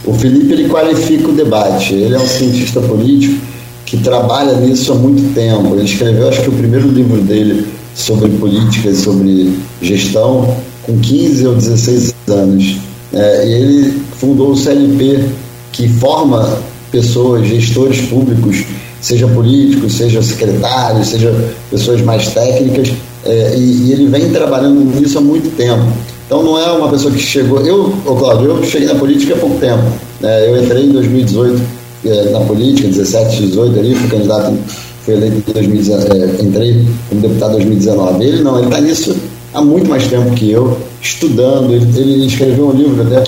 [0.07, 1.93] O Felipe ele qualifica o debate.
[1.93, 3.39] Ele é um cientista político
[3.85, 5.75] que trabalha nisso há muito tempo.
[5.75, 11.47] Ele escreveu, acho que o primeiro livro dele sobre política e sobre gestão com 15
[11.47, 12.77] ou 16 anos.
[13.13, 15.25] É, e ele fundou o CLP,
[15.73, 16.57] que forma
[16.89, 18.63] pessoas, gestores públicos,
[19.01, 21.33] seja políticos, seja secretários, seja
[21.69, 22.93] pessoas mais técnicas,
[23.25, 25.85] é, e, e, ele vem trabalhando nisso há muito tempo.
[26.27, 27.61] Então não é uma pessoa que chegou.
[27.61, 29.83] Eu, Cláudio, eu cheguei na política há pouco tempo.
[30.19, 30.49] Né?
[30.49, 31.61] Eu entrei em 2018
[32.05, 34.57] é, na política, 17, 18 ali, fui candidato,
[35.05, 38.25] fui eleito em 2019, é, entrei como deputado em 2019.
[38.25, 39.15] Ele não, ele está nisso
[39.53, 41.73] há muito mais tempo que eu, estudando.
[41.73, 43.23] Ele, ele escreveu um livro, até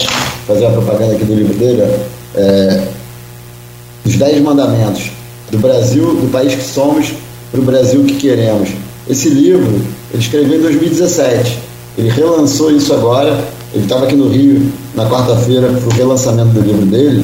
[0.45, 1.81] fazer a propaganda aqui do livro dele,
[2.35, 2.83] é,
[4.05, 5.09] Os Dez Mandamentos
[5.49, 7.13] do Brasil, do país que somos,
[7.49, 8.69] para o Brasil que queremos.
[9.09, 9.81] Esse livro
[10.11, 13.37] ele escreveu em 2017 ele relançou isso agora.
[13.73, 17.23] Ele estava aqui no Rio na quarta-feira para o relançamento do livro dele.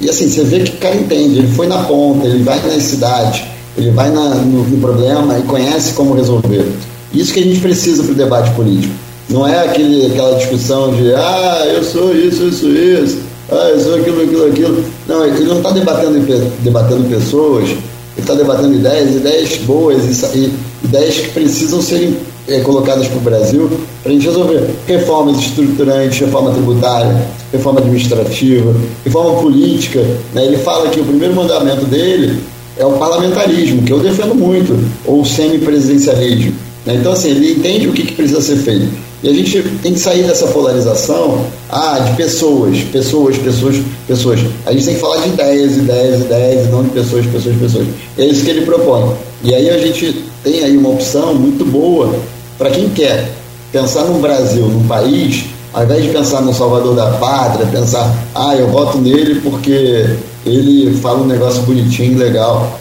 [0.00, 2.82] E assim, você vê que o cara entende, ele foi na ponta, ele vai nas
[2.84, 3.42] cidades,
[3.76, 6.64] ele vai na, no, no, problema e conhece como resolver.
[7.12, 8.94] Isso que a gente precisa para o debate político.
[9.28, 13.18] Não é aquele, aquela discussão de ah, eu sou isso, isso, isso,
[13.50, 14.84] ah, eu sou aquilo, aquilo, aquilo.
[15.08, 16.18] Não, ele não está debatendo,
[16.60, 17.80] debatendo pessoas, ele
[18.18, 20.52] está debatendo ideias, ideias boas e, e
[20.84, 22.16] ideias que precisam ser
[22.48, 23.70] é, colocadas para o Brasil
[24.02, 28.74] para a gente resolver reformas estruturantes, reforma tributária, reforma administrativa,
[29.04, 30.00] reforma política.
[30.32, 30.46] Né?
[30.46, 32.40] Ele fala que o primeiro mandamento dele
[32.76, 36.54] é o parlamentarismo, que eu defendo muito, ou o semipresidencialismo.
[36.86, 36.94] Né?
[36.94, 38.88] Então, assim, ele entende o que, que precisa ser feito.
[39.22, 43.76] E a gente tem que sair dessa polarização ah, de pessoas, pessoas, pessoas,
[44.06, 44.40] pessoas.
[44.64, 47.88] A gente tem que falar de ideias, ideias, ideias, e não de pessoas, pessoas, pessoas.
[48.16, 49.12] É isso que ele propõe.
[49.42, 52.14] E aí a gente tem aí uma opção muito boa
[52.58, 53.30] para quem quer
[53.72, 58.56] pensar no Brasil, num país, ao invés de pensar no Salvador da Pátria, pensar, ah,
[58.56, 62.78] eu voto nele porque ele fala um negócio bonitinho, legal.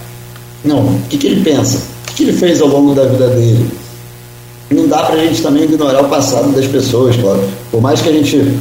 [0.66, 1.78] Não, o que, que ele pensa?
[1.78, 3.70] O que, que ele fez ao longo da vida dele?
[4.70, 7.42] não dá para a gente também ignorar o passado das pessoas, claro.
[7.72, 8.58] Por mais que a gente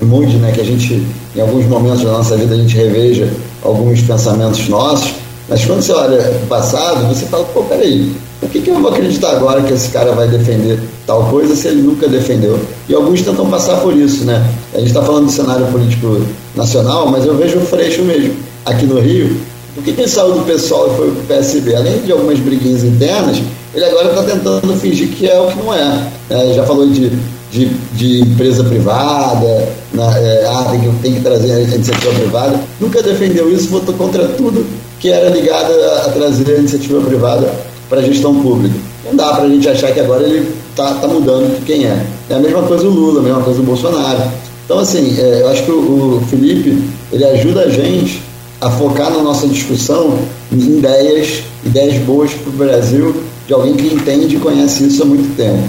[0.00, 1.02] mude, né, que a gente,
[1.34, 3.30] em alguns momentos da nossa vida, a gente reveja
[3.62, 5.14] alguns pensamentos nossos,
[5.52, 8.90] mas quando você olha o passado, você fala, pô, peraí, por que, que eu vou
[8.90, 12.58] acreditar agora que esse cara vai defender tal coisa se ele nunca defendeu?
[12.88, 14.42] E alguns tentam passar por isso, né?
[14.72, 16.22] A gente está falando do cenário político
[16.56, 18.34] nacional, mas eu vejo o Freixo mesmo,
[18.64, 19.36] aqui no Rio.
[19.74, 21.76] Por que, que ele saiu do pessoal e foi para o PSB?
[21.76, 23.42] Além de algumas briguinhas internas,
[23.74, 26.08] ele agora está tentando fingir que é o que não é.
[26.30, 27.10] é já falou de,
[27.50, 32.58] de, de empresa privada, na, é, ah, tem que, tem que trazer a iniciativa privada.
[32.80, 34.66] Nunca defendeu isso, votou contra tudo
[35.02, 37.52] que era ligado a, a trazer a iniciativa privada
[37.90, 38.76] para a gestão pública.
[39.04, 42.06] Não dá para a gente achar que agora ele está tá mudando quem é.
[42.30, 44.22] É a mesma coisa o Lula, a mesma coisa o Bolsonaro.
[44.64, 48.22] Então, assim, é, eu acho que o, o Felipe ele ajuda a gente
[48.60, 50.20] a focar na nossa discussão
[50.52, 55.06] em ideias, ideias boas para o Brasil de alguém que entende e conhece isso há
[55.06, 55.68] muito tempo.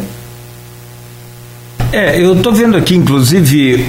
[1.92, 3.84] É, eu estou vendo aqui, inclusive,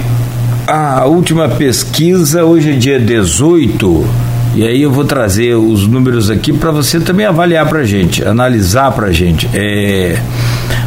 [0.67, 4.24] a última pesquisa, hoje é dia 18,
[4.55, 8.89] e aí eu vou trazer os números aqui para você também avaliar para gente, analisar
[8.91, 9.49] para gente.
[9.53, 10.17] É,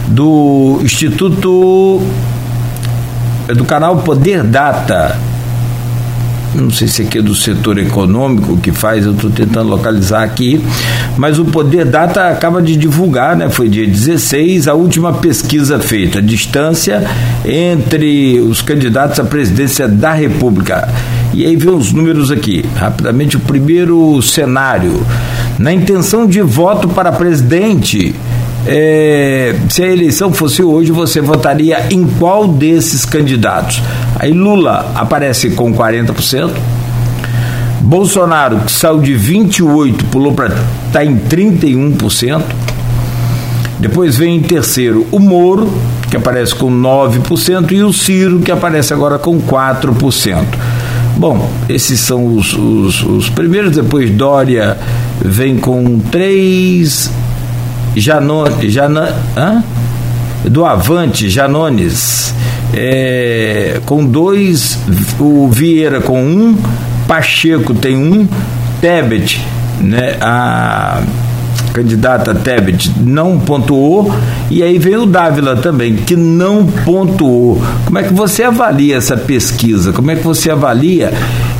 [0.06, 2.00] do Instituto,
[3.46, 5.18] é do canal Poder Data,
[6.58, 10.60] não sei se aqui é do setor econômico que faz, eu estou tentando localizar aqui,
[11.16, 13.48] mas o Poder Data acaba de divulgar, né?
[13.48, 17.06] Foi dia 16, a última pesquisa feita, a distância
[17.44, 20.88] entre os candidatos à presidência da República.
[21.32, 25.06] E aí vem os números aqui, rapidamente o primeiro cenário.
[25.58, 28.14] Na intenção de voto para presidente,
[28.70, 33.80] é, se a eleição fosse hoje, você votaria em qual desses candidatos?
[34.18, 36.50] Aí Lula aparece com 40%,
[37.80, 40.54] Bolsonaro, que saiu de 28%, pulou para
[40.92, 42.42] tá em 31%.
[43.78, 45.72] Depois vem em terceiro o Moro,
[46.10, 50.44] que aparece com 9%, e o Ciro, que aparece agora com 4%.
[51.16, 54.76] Bom, esses são os, os, os primeiros, depois Dória
[55.24, 57.10] vem com 3%,
[57.96, 59.62] Janone, Jana, hã?
[60.44, 62.34] do Avante, Janones,
[62.74, 64.78] é, com dois,
[65.18, 66.56] o Vieira com um,
[67.06, 68.26] Pacheco tem um,
[68.80, 69.44] Tebet,
[69.80, 71.02] né, a
[71.72, 74.12] candidata Tebet não pontuou
[74.50, 77.62] e aí veio o Dávila também que não pontuou.
[77.84, 79.92] Como é que você avalia essa pesquisa?
[79.92, 81.12] Como é que você avalia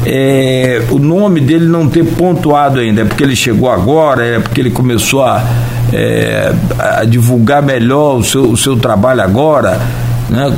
[0.06, 3.02] é, o nome dele não ter pontuado ainda?
[3.02, 4.24] É porque ele chegou agora?
[4.24, 5.44] É porque ele começou a,
[5.92, 9.80] é, a divulgar melhor o seu, o seu trabalho agora?
[10.28, 10.52] Né?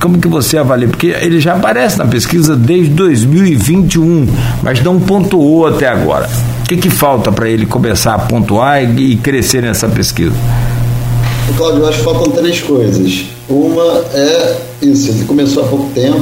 [0.00, 0.88] Como que você avalia?
[0.88, 4.26] Porque ele já aparece na pesquisa desde 2021,
[4.62, 6.28] mas não pontuou até agora.
[6.62, 10.34] O que, que falta para ele começar a pontuar e, e crescer nessa pesquisa?
[11.56, 13.24] Cláudio, eu acho que faltam três coisas.
[13.48, 16.20] Uma é isso, ele começou há pouco tempo,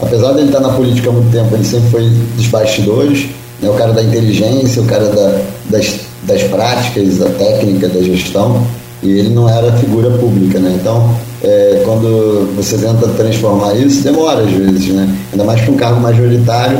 [0.00, 3.26] apesar de ele estar na política há muito tempo, ele sempre foi dos bastidores,
[3.62, 3.70] né?
[3.70, 5.40] o cara da inteligência, o cara da,
[5.70, 8.66] das, das práticas, da técnica, da gestão,
[9.02, 10.76] e ele não era figura pública, né?
[10.80, 15.14] Então, é, quando você tenta transformar isso, demora às vezes, né?
[15.32, 16.78] Ainda mais para um cargo majoritário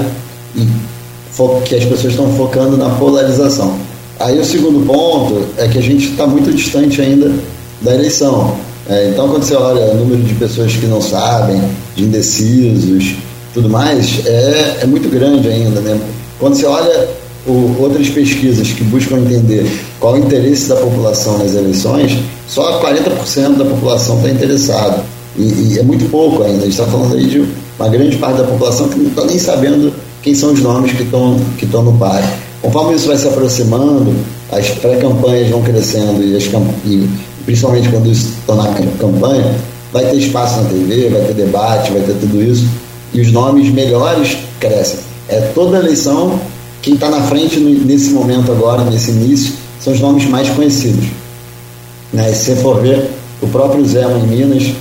[0.57, 0.67] e
[1.67, 3.77] que as pessoas estão focando na polarização.
[4.21, 7.33] Aí o segundo ponto é que a gente está muito distante ainda
[7.83, 8.57] da eleição.
[8.89, 11.61] É, então, quando você olha o número de pessoas que não sabem,
[11.97, 13.17] de indecisos,
[13.53, 15.81] tudo mais, é, é muito grande ainda.
[15.81, 15.99] Né?
[16.39, 17.09] Quando você olha
[17.47, 19.67] o, outras pesquisas que buscam entender
[20.01, 22.19] qual o interesse da população nas eleições,
[22.49, 25.03] só 40% da população está interessado.
[25.37, 26.59] E, e, é muito pouco ainda.
[26.59, 27.45] A gente está falando aí de
[27.79, 29.93] uma grande parte da população que não está nem sabendo
[30.23, 32.23] quem são os nomes que estão que no par.
[32.63, 34.15] Conforme isso vai se aproximando,
[34.51, 36.45] as pré-campanhas vão crescendo e, as,
[36.87, 37.09] e
[37.45, 39.55] principalmente quando isso tornar campanha,
[39.93, 42.67] vai ter espaço na TV, vai ter debate, vai ter tudo isso,
[43.13, 45.01] e os nomes melhores crescem.
[45.29, 46.39] É toda eleição,
[46.85, 51.07] quem está na frente nesse momento agora, nesse início, são os nomes mais conhecidos.
[52.13, 52.31] Né?
[52.31, 53.11] E se você for ver,
[53.41, 54.73] O próprio Zé em Minas,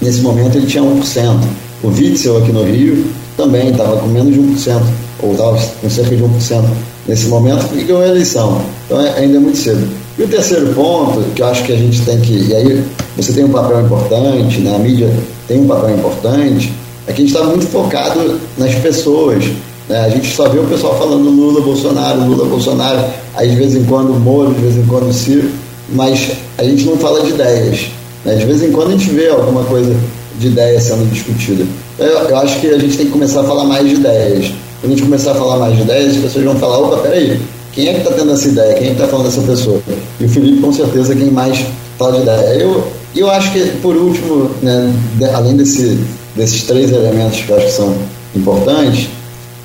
[0.00, 1.40] nesse momento, ele tinha 1%.
[1.82, 4.82] O Witzel aqui no Rio também estava com menos de 1%,
[5.22, 6.62] ou estava com cerca de 1%
[7.08, 8.60] nesse momento, e ganhou a eleição.
[8.86, 9.86] Então é, ainda é muito cedo.
[10.18, 12.34] E o terceiro ponto, que eu acho que a gente tem que.
[12.34, 12.84] E aí
[13.16, 14.76] você tem um papel importante, né?
[14.76, 15.10] a mídia
[15.48, 16.72] tem um papel importante,
[17.06, 19.44] é que a gente está muito focado nas pessoas.
[19.90, 20.00] Né?
[20.04, 23.82] A gente só vê o pessoal falando Lula, Bolsonaro, Lula, Bolsonaro, aí de vez em
[23.84, 25.50] quando Moro, de vez em quando Ciro,
[25.92, 27.88] mas a gente não fala de ideias.
[28.24, 28.36] Né?
[28.36, 29.92] De vez em quando a gente vê alguma coisa
[30.38, 31.66] de ideia sendo discutida.
[31.98, 34.52] Eu, eu acho que a gente tem que começar a falar mais de ideias.
[34.80, 37.40] Quando a gente começar a falar mais de ideias, as pessoas vão falar, opa, peraí,
[37.72, 38.74] quem é que está tendo essa ideia?
[38.74, 39.80] Quem é que está falando dessa pessoa?
[40.20, 41.66] E o Felipe, com certeza, é quem mais
[41.98, 42.62] fala de ideia.
[42.62, 42.84] Eu,
[43.16, 45.98] eu acho que, por último, né, de, além desse,
[46.36, 47.94] desses três elementos que eu acho que são
[48.36, 49.08] importantes,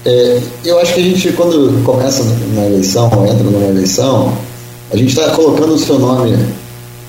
[0.05, 4.31] é, eu acho que a gente, quando começa uma eleição, ou entra numa eleição,
[4.91, 6.37] a gente está colocando o seu nome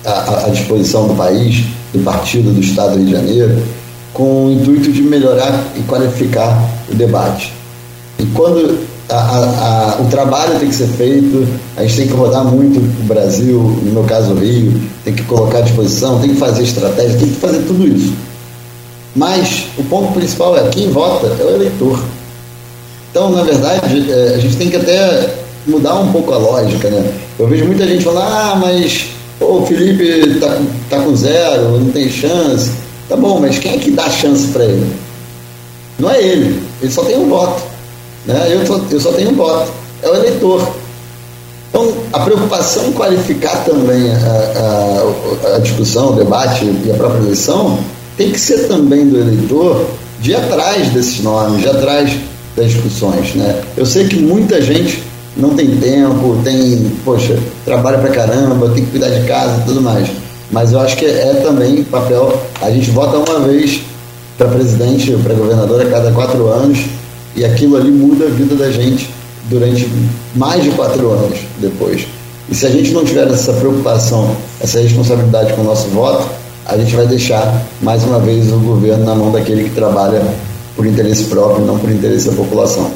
[0.03, 3.63] à, à, disposição do país, do partido, do Estado do Rio de Janeiro,
[4.13, 6.59] com o intuito de melhorar e qualificar
[6.91, 7.53] o debate.
[8.17, 8.79] E quando
[9.09, 13.03] a, a, o trabalho tem que ser feito, a gente tem que rodar muito o
[13.03, 14.73] Brasil, no meu caso o Rio,
[15.05, 18.11] tem que colocar à disposição, tem que fazer estratégia, tem que fazer tudo isso.
[19.15, 22.16] Mas o ponto principal é quem vota é o eleitor.
[23.17, 25.33] Então, na verdade, é, a gente tem que até
[25.65, 27.13] mudar um pouco a lógica, né?
[27.39, 29.07] Eu vejo muita gente falando, ah, mas
[29.39, 32.69] pô, o Felipe tá, tá com zero, não tem chance.
[33.09, 34.95] Tá bom, mas quem é que dá chance para ele?
[35.97, 37.59] Não é ele, ele só tem um voto.
[38.27, 38.49] Né?
[38.51, 39.71] Eu, só, eu só tenho um voto,
[40.03, 40.69] é o eleitor.
[41.71, 47.23] Então, a preocupação em qualificar também a, a, a, discussão, o debate e a própria
[47.23, 47.79] eleição
[48.15, 49.87] tem que ser também do eleitor
[50.19, 52.11] de atrás desses nomes, de atrás
[52.57, 53.35] das discussões.
[53.35, 53.61] Né?
[53.77, 55.03] Eu sei que muita gente
[55.37, 59.81] não tem tempo, tem, poxa, trabalha pra caramba, tem que cuidar de casa e tudo
[59.81, 60.09] mais.
[60.51, 63.81] Mas eu acho que é também papel, a gente vota uma vez
[64.37, 66.79] para presidente para governador a cada quatro anos
[67.35, 69.09] e aquilo ali muda a vida da gente
[69.49, 69.87] durante
[70.35, 72.07] mais de quatro anos depois.
[72.49, 76.27] E se a gente não tiver essa preocupação, essa responsabilidade com o nosso voto,
[76.65, 80.21] a gente vai deixar mais uma vez o governo na mão daquele que trabalha
[80.77, 82.89] por interesse próprio, não por interesse da população.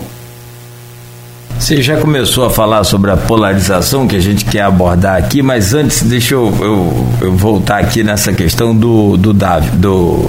[1.60, 5.74] Você já começou a falar sobre a polarização que a gente quer abordar aqui, mas
[5.74, 10.26] antes deixa eu, eu, eu voltar aqui nessa questão do, do Davi, do,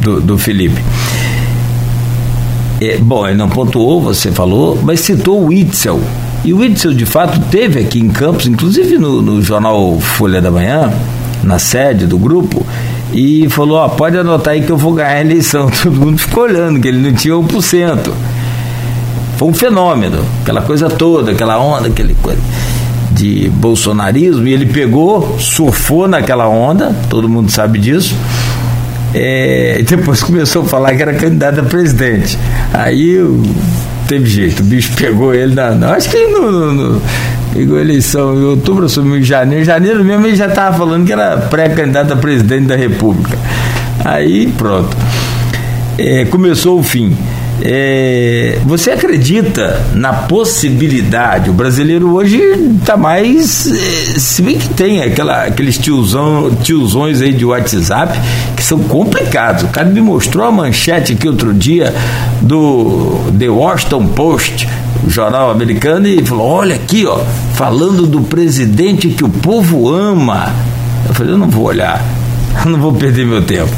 [0.00, 0.80] do, do Felipe.
[2.80, 6.00] É, bom, ele não pontuou, você falou, mas citou o Itzel.
[6.44, 10.50] E o Itzel, de fato, teve aqui em Campos, inclusive no, no jornal Folha da
[10.50, 10.92] Manhã,
[11.42, 12.64] na sede do grupo,
[13.14, 15.70] e falou: ó, pode anotar aí que eu vou ganhar a eleição.
[15.82, 18.10] Todo mundo ficou olhando, que ele não tinha 1%.
[19.36, 22.40] Foi um fenômeno, aquela coisa toda, aquela onda, aquele coisa
[23.10, 28.14] de bolsonarismo, e ele pegou, surfou naquela onda, todo mundo sabe disso,
[29.12, 32.38] é, depois começou a falar que era candidato a presidente.
[32.72, 33.18] Aí
[34.06, 35.94] teve jeito, o bicho pegou ele na.
[35.94, 39.64] acho que no, no, no, pegou a eleição em outubro, assumiu em janeiro.
[39.64, 43.38] Janeiro mesmo ele já estava falando que era pré-candidato a presidente da República.
[44.04, 44.96] Aí pronto.
[45.96, 47.16] É, começou o fim.
[47.62, 51.50] É, você acredita na possibilidade?
[51.50, 52.38] O brasileiro hoje
[52.80, 53.70] está mais.
[53.70, 58.18] É, se bem que tem aquela, aqueles tiozão, tiozões aí de WhatsApp
[58.56, 59.62] que são complicados.
[59.62, 61.94] O cara me mostrou a manchete aqui outro dia
[62.42, 64.68] do The Washington Post,
[65.08, 67.18] jornal americano, e falou: olha aqui, ó,
[67.54, 70.52] falando do presidente que o povo ama.
[71.06, 72.04] Eu falei: eu não vou olhar,
[72.66, 73.72] não vou perder meu tempo.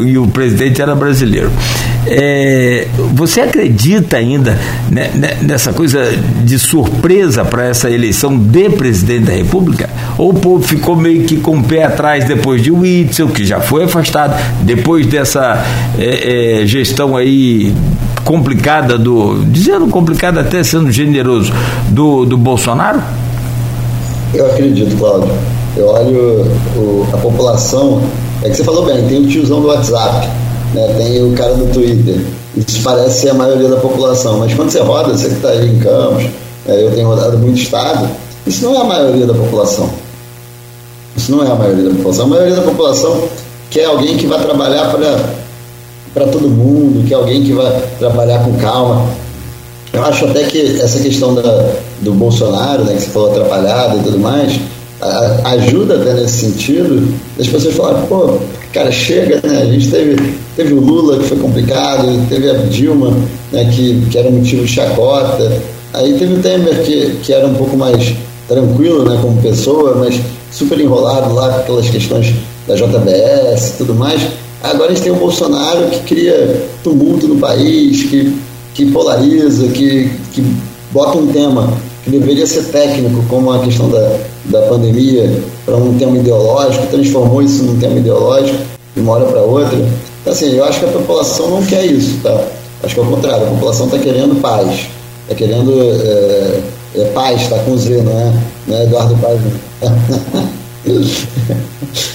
[0.00, 1.50] E o presidente era brasileiro.
[2.06, 4.58] É, você acredita ainda
[4.90, 6.10] né, né nessa coisa
[6.42, 9.88] de surpresa para essa eleição de presidente da República?
[10.16, 13.60] Ou o povo ficou meio que com o pé atrás depois de Witzel, que já
[13.60, 15.62] foi afastado, depois dessa
[15.98, 17.74] é, é, gestão aí
[18.24, 19.44] complicada do.
[19.44, 21.52] dizendo complicada até sendo generoso,
[21.88, 23.02] do, do Bolsonaro?
[24.32, 25.30] Eu acredito, Cláudio.
[25.76, 26.46] Eu olho
[26.76, 28.02] o, a população.
[28.42, 30.26] É que você falou bem, tem o tiozão do WhatsApp
[30.74, 30.94] né?
[30.96, 32.20] tem o cara do Twitter.
[32.56, 35.78] Isso parece ser a maioria da população, mas quando você roda, você que está em
[35.78, 36.24] Campos,
[36.66, 36.84] né?
[36.84, 38.08] eu tenho rodado muito estado,
[38.46, 39.90] isso não é a maioria da população.
[41.16, 42.24] Isso não é a maioria da população.
[42.24, 43.28] A maioria da população
[43.70, 44.92] quer alguém que vai trabalhar
[46.12, 49.06] para todo mundo, quer alguém que vai trabalhar com calma.
[49.92, 54.02] Eu acho até que essa questão da, do Bolsonaro, né, que você falou atrapalhado e
[54.02, 54.58] tudo mais,
[55.00, 58.38] a, ajuda até nesse sentido, as pessoas falarem, pô,
[58.72, 59.62] cara, chega, né?
[59.62, 63.10] A gente teve, teve o Lula, que foi complicado, teve a Dilma,
[63.52, 65.60] né, que, que era motivo de chacota,
[65.92, 68.14] aí teve o Temer, que, que era um pouco mais
[68.48, 70.20] tranquilo, né, como pessoa, mas
[70.52, 72.32] super enrolado lá com aquelas questões
[72.66, 74.20] da JBS e tudo mais.
[74.62, 78.36] Agora a gente tem o Bolsonaro que cria tumulto no país, que,
[78.74, 80.44] que polariza, que, que
[80.92, 81.72] bota um tema
[82.10, 87.62] deveria ser técnico, como a questão da, da pandemia, para um tema ideológico, transformou isso
[87.62, 88.58] num tema ideológico
[88.94, 89.78] de uma hora para outra.
[90.20, 92.44] Então, assim, eu acho que a população não quer isso, tá?
[92.82, 94.86] Acho que é o contrário, a população está querendo paz,
[95.22, 96.60] está querendo é,
[96.96, 98.32] é, paz, está com Z, não é,
[98.66, 99.40] não é Eduardo Paz.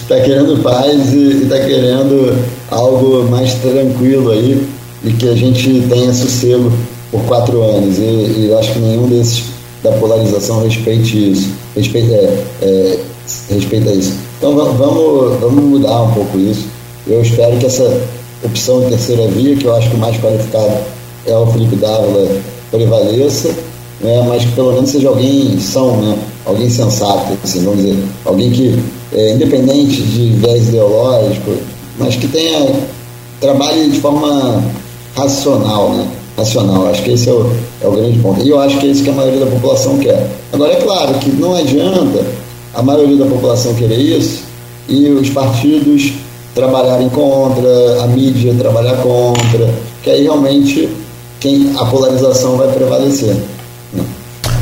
[0.02, 2.36] Está querendo paz e está querendo
[2.72, 4.68] algo mais tranquilo aí
[5.04, 6.72] e que a gente tenha sossego
[7.12, 7.98] por quatro anos.
[8.00, 9.55] E, e acho que nenhum desses
[9.86, 13.00] da polarização respeite isso, respeita, é, é,
[13.50, 14.14] respeita isso.
[14.38, 16.66] Então vamos, vamos mudar um pouco isso.
[17.08, 18.02] Eu espero que essa
[18.44, 20.74] opção de terceira via, que eu acho que o mais qualificado
[21.28, 22.28] é o Felipe Dávila,
[22.72, 23.50] prevaleça,
[24.02, 28.52] né, mas que pelo menos seja alguém são, né, alguém sensato, assim, vamos dizer, alguém
[28.52, 28.80] que,
[29.14, 31.52] é, independente de viés ideológico,
[31.98, 32.74] mas que tenha
[33.40, 34.64] trabalhe de forma
[35.16, 36.08] racional, né?
[36.38, 36.88] Racional.
[36.88, 38.42] Acho que esse é o, é o grande ponto.
[38.44, 40.30] E eu acho que é isso que a maioria da população quer.
[40.52, 42.26] Agora, é claro que não adianta
[42.74, 44.44] a maioria da população querer isso
[44.88, 46.14] e os partidos
[46.54, 49.70] trabalharem contra, a mídia trabalhar contra,
[50.04, 50.90] que aí realmente
[51.40, 53.36] quem, a polarização vai prevalecer.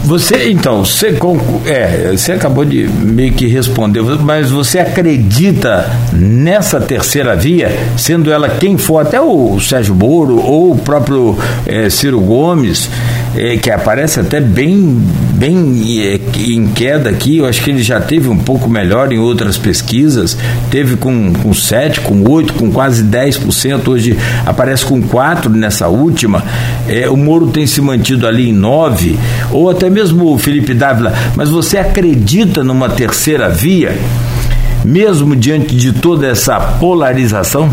[0.03, 1.17] Você, então, você,
[1.65, 8.49] é, você acabou de meio que responder, mas você acredita nessa terceira via, sendo ela
[8.49, 12.89] quem for, até o Sérgio Moro ou o próprio é, Ciro Gomes,
[13.36, 15.01] é, que aparece até bem,
[15.34, 19.19] bem é, em queda aqui, eu acho que ele já teve um pouco melhor em
[19.19, 20.38] outras pesquisas,
[20.69, 26.43] teve com, com 7, com 8, com quase 10%, hoje aparece com 4 nessa última,
[26.88, 29.17] é, o Moro tem se mantido ali em 9,
[29.51, 33.97] ou até mesmo o Felipe Dávila, mas você acredita numa terceira via,
[34.86, 37.69] mesmo diante de toda essa polarização?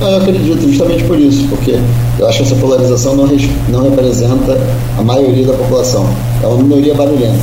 [0.00, 1.78] Eu acredito justamente por isso, porque
[2.18, 3.26] eu acho que essa polarização não,
[3.68, 4.56] não representa
[4.96, 6.08] a maioria da população.
[6.42, 7.40] É uma minoria barulhenta,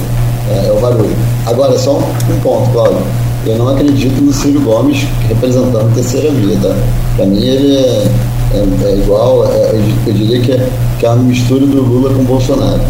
[0.50, 1.16] é, é o barulho.
[1.46, 3.02] Agora, só um, ponto, Cláudio.
[3.46, 6.76] Eu não acredito no Ciro Gomes representando a terceira via, tá?
[7.16, 8.08] Para mim ele é,
[8.54, 9.76] é, é igual, é,
[10.08, 12.82] eu diria que é, que é uma mistura do Lula com o Bolsonaro.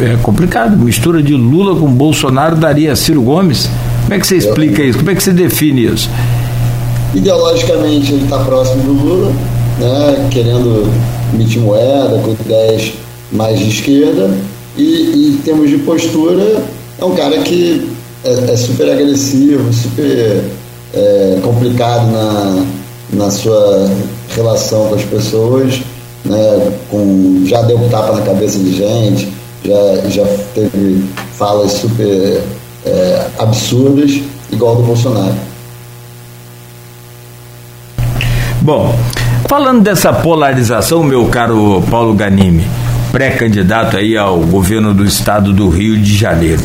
[0.00, 0.76] é complicado.
[0.76, 3.68] Mistura de Lula com Bolsonaro daria Ciro Gomes.
[4.06, 4.98] Como é que você explica isso?
[4.98, 6.08] Como é que você define isso?
[7.12, 9.32] Ideologicamente ele está próximo do Lula,
[9.80, 10.88] né, querendo
[11.34, 12.92] emitir moeda, com ideias
[13.32, 14.30] mais de esquerda,
[14.76, 16.62] e, em termos de postura
[17.00, 17.90] é um cara que
[18.22, 20.44] é, é super agressivo, super
[20.94, 22.64] é, complicado na,
[23.12, 23.90] na sua
[24.36, 25.80] relação com as pessoas,
[26.24, 29.32] né, com, já deu tapa na cabeça de gente,
[29.64, 31.02] já, já teve
[31.36, 32.40] falas super
[32.86, 35.34] é, absurdas, igual do Bolsonaro.
[38.62, 38.98] Bom,
[39.48, 42.66] falando dessa polarização, meu caro Paulo Ganimi,
[43.12, 46.62] pré-candidato aí ao governo do estado do Rio de Janeiro.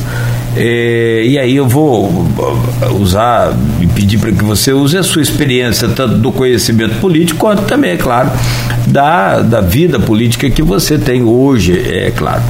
[0.55, 2.27] É, e aí eu vou
[2.99, 7.63] usar e pedir para que você use a sua experiência, tanto do conhecimento político, quanto
[7.63, 8.29] também, é claro,
[8.87, 12.41] da, da vida política que você tem hoje, é claro.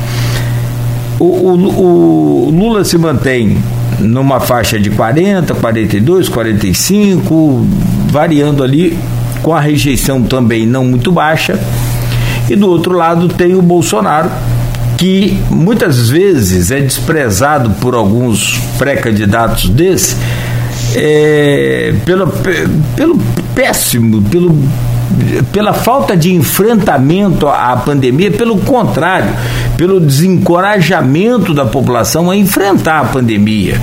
[1.21, 3.61] O, o, o Lula se mantém
[3.99, 7.67] numa faixa de 40, 42, 45,
[8.07, 8.97] variando ali,
[9.43, 11.59] com a rejeição também não muito baixa.
[12.49, 14.31] E do outro lado tem o Bolsonaro,
[14.97, 20.15] que muitas vezes é desprezado por alguns pré-candidatos desse,
[20.95, 22.33] é, pelo,
[22.95, 23.19] pelo
[23.53, 24.57] péssimo, pelo
[25.51, 29.33] pela falta de enfrentamento à pandemia, pelo contrário,
[29.77, 33.79] pelo desencorajamento da população a enfrentar a pandemia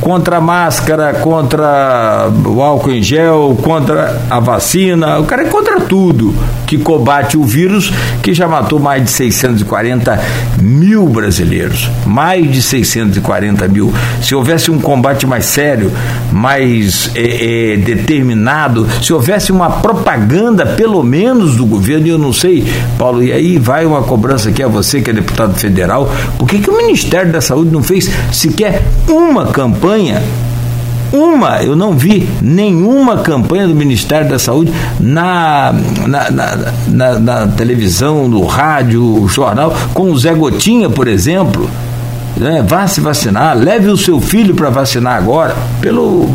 [0.00, 5.80] contra a máscara, contra o álcool em gel, contra a vacina, o cara é contra
[5.80, 6.34] tudo
[6.66, 7.92] que combate o vírus
[8.22, 10.20] que já matou mais de 640
[10.60, 11.90] mil brasileiros.
[12.06, 13.92] Mais de 640 mil.
[14.22, 15.92] Se houvesse um combate mais sério,
[16.32, 22.32] mais é, é, determinado, se houvesse uma propaganda, pelo menos, do governo, e eu não
[22.32, 22.64] sei,
[22.98, 26.58] Paulo, e aí vai uma cobrança aqui a você, que é deputado federal, por que,
[26.58, 30.22] que o Ministério da Saúde não fez sequer uma campanha
[31.14, 35.72] uma, eu não vi nenhuma campanha do Ministério da Saúde na,
[36.08, 41.70] na, na, na, na televisão, no rádio, jornal, com o Zé Gotinha, por exemplo.
[42.36, 42.64] Né?
[42.66, 45.54] Vá se vacinar, leve o seu filho para vacinar agora.
[45.80, 46.28] Pelo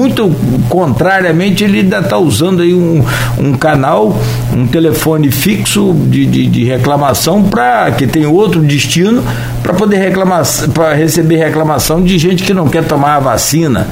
[0.00, 0.34] muito
[0.70, 3.04] contrariamente, ele ainda está usando aí um,
[3.38, 4.18] um canal,
[4.50, 9.22] um telefone fixo de, de, de reclamação para que tem outro destino
[9.62, 13.86] para poder reclamar, para receber reclamação de gente que não quer tomar a vacina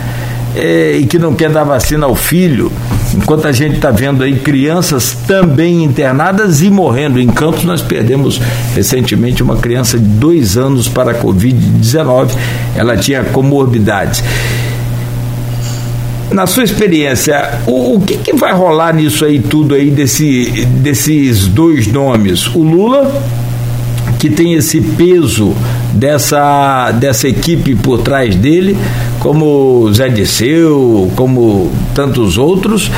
[0.57, 2.73] é, e que não quer dar vacina ao filho.
[3.15, 7.21] Enquanto a gente está vendo aí crianças também internadas e morrendo.
[7.21, 8.41] Em Campos, nós perdemos
[8.75, 12.31] recentemente uma criança de dois anos para a Covid-19.
[12.75, 14.23] Ela tinha comorbidades.
[16.31, 21.47] Na sua experiência, o, o que, que, vai rolar nisso aí tudo aí desse, desses
[21.47, 22.47] dois nomes?
[22.55, 23.11] O Lula
[24.19, 25.55] que tem esse peso
[25.93, 28.77] dessa, dessa equipe por trás dele,
[29.19, 32.91] como Zé Disseu, como tantos outros,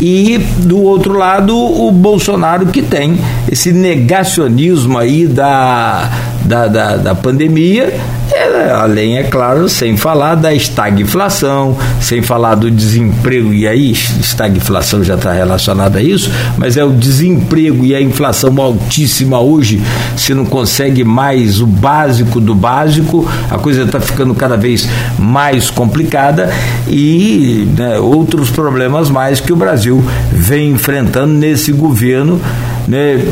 [0.00, 3.18] e do outro lado o Bolsonaro que tem
[3.50, 6.10] esse negacionismo aí da,
[6.44, 7.92] da, da, da pandemia.
[8.30, 15.02] É, além, é claro, sem falar da estagflação, sem falar do desemprego, e aí estagflação
[15.02, 19.82] já está relacionada a isso, mas é o desemprego e a inflação altíssima hoje,
[20.14, 24.86] se não consegue mais o básico do básico, a coisa está ficando cada vez
[25.18, 26.50] mais complicada
[26.86, 32.40] e né, outros problemas mais que o Brasil vem enfrentando nesse governo.
[32.86, 33.22] Né,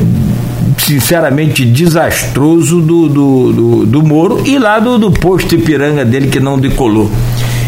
[0.78, 6.38] sinceramente desastroso do, do, do, do Moro e lá do, do posto Ipiranga dele que
[6.38, 7.10] não decolou.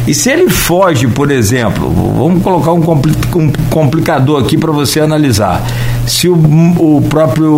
[0.07, 2.81] E se ele foge, por exemplo, vamos colocar um,
[3.69, 5.62] complicador aqui para você analisar.
[6.07, 7.53] Se o, o próprio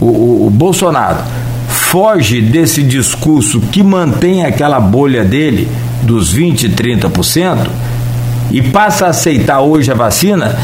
[0.00, 1.18] o, o, Bolsonaro
[1.92, 5.68] foge desse discurso que mantém aquela bolha dele
[6.00, 7.68] dos 20, 30%
[8.50, 10.56] e passa a aceitar hoje a vacina,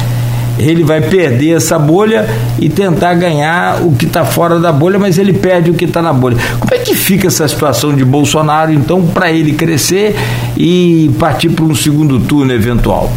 [0.58, 2.26] ele vai perder essa bolha
[2.58, 6.00] e tentar ganhar o que está fora da bolha, mas ele perde o que está
[6.00, 6.38] na bolha.
[6.58, 10.16] Como é que fica essa situação de Bolsonaro, então, para ele crescer
[10.56, 13.12] e partir para um segundo turno eventual?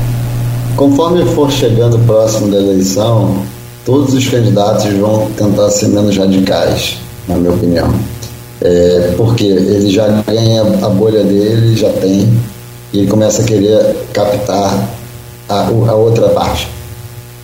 [0.75, 3.37] Conforme for chegando próximo da eleição,
[3.85, 7.93] todos os candidatos vão tentar ser menos radicais, na minha opinião.
[8.61, 12.31] É, porque ele já ganha a bolha dele, já tem,
[12.93, 14.89] e ele começa a querer captar
[15.49, 16.69] a, a outra parte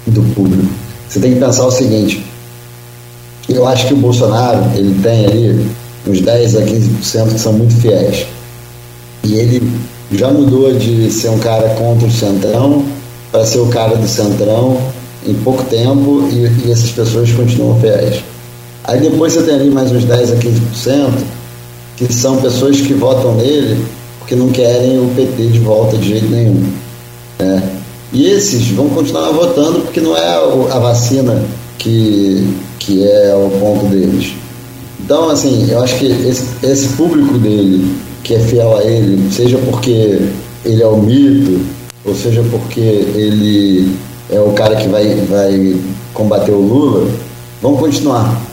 [0.05, 0.71] do público.
[1.07, 2.23] Você tem que pensar o seguinte:
[3.49, 5.69] eu acho que o Bolsonaro ele tem ali
[6.05, 8.25] uns 10 a 15% que são muito fiéis.
[9.23, 9.71] E ele
[10.11, 12.85] já mudou de ser um cara contra o Centrão
[13.31, 14.77] para ser o cara do Centrão
[15.25, 18.23] em pouco tempo e, e essas pessoas continuam fiéis.
[18.87, 21.09] Aí depois você tem ali mais uns 10 a 15%
[21.97, 23.83] que são pessoas que votam nele
[24.19, 26.63] porque não querem o PT de volta de jeito nenhum.
[27.39, 27.63] Né?
[28.13, 30.35] E esses vão continuar votando porque não é
[30.71, 31.43] a vacina
[31.77, 32.47] que,
[32.79, 34.33] que é o ponto deles.
[34.99, 37.93] Então, assim, eu acho que esse, esse público dele,
[38.23, 40.19] que é fiel a ele, seja porque
[40.65, 41.61] ele é o mito,
[42.05, 43.95] ou seja porque ele
[44.29, 45.75] é o cara que vai, vai
[46.13, 47.09] combater o Lula,
[47.61, 48.46] vão continuar.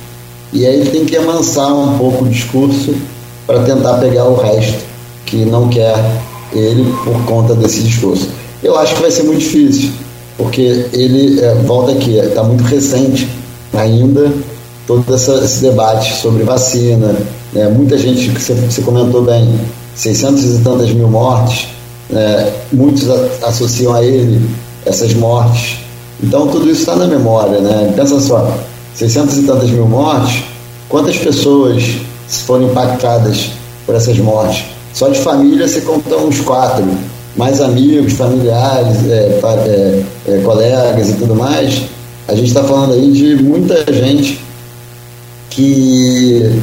[0.55, 2.94] E aí ele tem que amansar um pouco o discurso
[3.44, 4.85] para tentar pegar o resto
[5.26, 5.97] que não quer
[6.52, 8.28] ele por conta desse discurso.
[8.62, 9.90] Eu acho que vai ser muito difícil,
[10.39, 13.28] porque ele, é, volta aqui, está muito recente
[13.72, 14.32] ainda
[14.86, 17.16] todo essa, esse debate sobre vacina,
[17.52, 17.68] né?
[17.68, 19.59] muita gente, que você, você, comentou bem,
[19.94, 21.68] 600 e tantas mil mortes,
[22.09, 22.52] né?
[22.72, 24.40] muitos a, associam a ele
[24.86, 25.78] essas mortes.
[26.22, 27.93] Então tudo isso está na memória, né?
[27.97, 28.56] Pensa só,
[28.94, 30.44] 600 e tantas mil mortes,
[30.88, 31.82] quantas pessoas
[32.28, 33.50] foram impactadas
[33.84, 34.64] por essas mortes?
[34.92, 36.86] Só de família você conta uns quatro
[37.36, 41.82] mais amigos, familiares, é, é, é, colegas e tudo mais,
[42.28, 44.40] a gente está falando aí de muita gente
[45.50, 46.62] que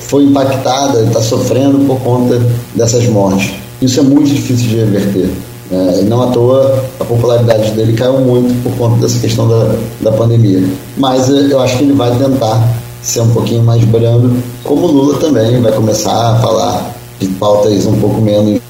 [0.00, 2.40] foi impactada, está sofrendo por conta
[2.74, 3.52] dessas mortes.
[3.80, 5.30] Isso é muito difícil de reverter.
[5.72, 10.12] E não à toa a popularidade dele caiu muito por conta dessa questão da, da
[10.12, 10.62] pandemia.
[10.96, 12.62] Mas é, eu acho que ele vai tentar
[13.02, 17.98] ser um pouquinho mais brando, como Lula também vai começar a falar de pautas um
[17.98, 18.60] pouco menos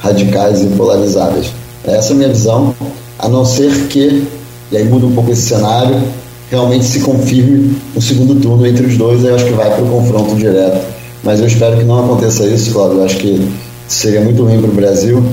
[0.00, 1.46] radicais e polarizadas.
[1.84, 2.74] Essa é a minha visão,
[3.18, 4.26] a não ser que,
[4.70, 6.02] e aí muda um pouco esse cenário,
[6.50, 9.88] realmente se confirme o segundo turno entre os dois, eu acho que vai para o
[9.88, 10.84] confronto direto.
[11.22, 12.98] Mas eu espero que não aconteça isso, Cláudio.
[12.98, 13.48] Eu acho que
[13.86, 15.24] seria muito ruim para o Brasil.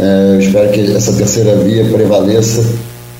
[0.00, 2.64] É, eu espero que essa terceira via prevaleça,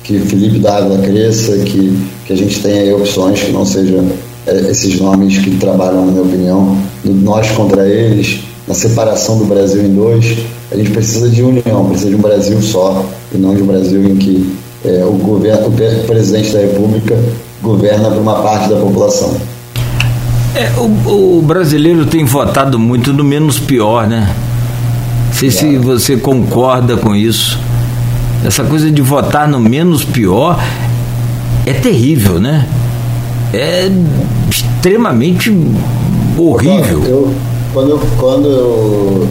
[0.03, 1.95] que Felipe Dávila cresça, que,
[2.25, 4.09] que a gente tenha opções que não sejam
[4.47, 9.45] é, esses nomes que trabalham, na minha opinião, do nós contra eles, na separação do
[9.45, 10.39] Brasil em dois.
[10.71, 14.03] A gente precisa de união, precisa de um Brasil só e não de um Brasil
[14.03, 14.51] em que
[14.83, 17.15] é, o, governo, o presidente da República
[17.61, 19.37] governa para uma parte da população.
[20.55, 24.33] É, o, o, brasileiro tem votado muito no menos pior, né?
[25.41, 27.57] Sei se você concorda com isso.
[28.45, 30.61] Essa coisa de votar no menos pior
[31.65, 32.67] é terrível, né?
[33.53, 33.89] É
[34.49, 35.51] extremamente
[36.37, 37.03] horrível.
[37.05, 37.33] Eu,
[37.73, 39.27] quando eu, quando eu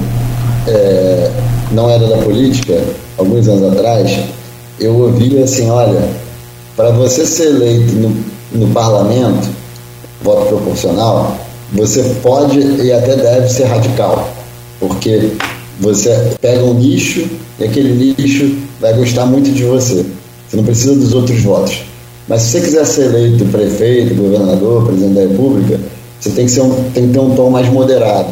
[0.67, 1.31] é,
[1.71, 2.83] não era da política,
[3.17, 4.19] alguns anos atrás,
[4.81, 6.09] eu ouvia assim, olha,
[6.77, 8.17] para você ser eleito no,
[8.53, 9.49] no parlamento,
[10.23, 11.37] voto proporcional,
[11.73, 14.29] você pode e até deve ser radical,
[14.81, 15.33] porque
[15.81, 17.27] você pega um lixo
[17.59, 20.05] e aquele lixo vai gostar muito de você.
[20.49, 21.79] Você não precisa dos outros votos.
[22.29, 25.81] Mas se você quiser ser eleito prefeito, governador, presidente da República,
[26.21, 28.29] você tem que, um, tem que ter um tom mais moderado,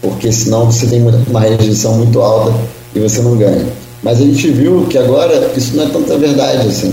[0.00, 2.54] porque senão você tem uma rejeição muito alta
[2.94, 3.66] e você não ganha.
[4.02, 6.92] Mas a gente viu que agora isso não é tanta verdade assim.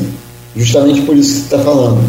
[0.55, 2.01] Justamente por isso que você está falando.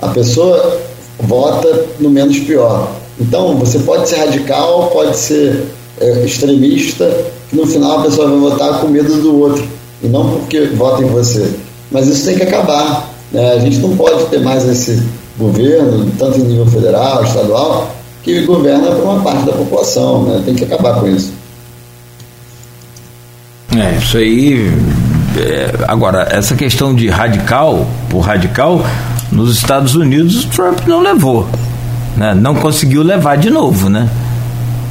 [0.00, 0.80] A pessoa
[1.20, 2.92] vota no menos pior.
[3.20, 5.64] Então, você pode ser radical, pode ser
[6.00, 7.10] é, extremista,
[7.48, 9.66] que no final a pessoa vai votar com medo do outro,
[10.02, 11.54] e não porque vota em você.
[11.90, 13.08] Mas isso tem que acabar.
[13.32, 13.52] Né?
[13.52, 15.02] A gente não pode ter mais esse
[15.38, 20.24] governo, tanto em nível federal, estadual, que governa para uma parte da população.
[20.24, 20.42] Né?
[20.44, 21.32] Tem que acabar com isso.
[23.76, 24.72] É, isso aí.
[25.36, 28.84] É, agora, essa questão de radical por radical,
[29.30, 31.46] nos Estados Unidos o Trump não levou.
[32.16, 32.34] Né?
[32.34, 34.08] Não conseguiu levar de novo, né?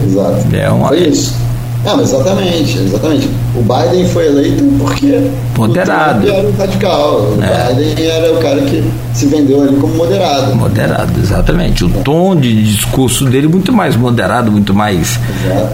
[0.04, 0.56] Exato.
[0.56, 0.90] É uma...
[0.90, 1.47] Foi isso.
[1.88, 3.30] Não, exatamente, exatamente.
[3.56, 6.28] O Biden foi eleito porque moderado.
[6.28, 7.22] O era o radical.
[7.22, 7.74] O é.
[7.74, 8.84] Biden era o cara que
[9.14, 10.54] se vendeu ali como moderado.
[10.54, 11.86] Moderado, exatamente.
[11.86, 15.18] O tom de discurso dele muito mais moderado, muito mais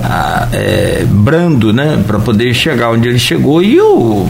[0.03, 2.03] ah, é, brando, né?
[2.05, 3.63] Para poder chegar onde ele chegou.
[3.63, 4.27] E o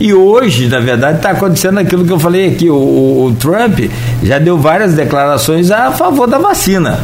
[0.00, 2.70] e hoje, na verdade, está acontecendo aquilo que eu falei aqui.
[2.70, 3.80] O, o, Trump
[4.22, 6.98] já deu várias declarações a favor da vacina.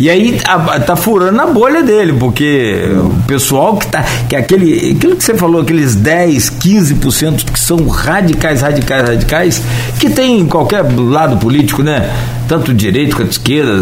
[0.00, 4.02] E aí a, tá furando a bolha dele, porque o pessoal que tá.
[4.30, 9.62] Que é aquele, aquilo que você falou, aqueles 10, 15% que são radicais, radicais, radicais,
[9.98, 12.10] que tem em qualquer lado político, né?
[12.48, 13.72] Tanto direito quanto esquerda,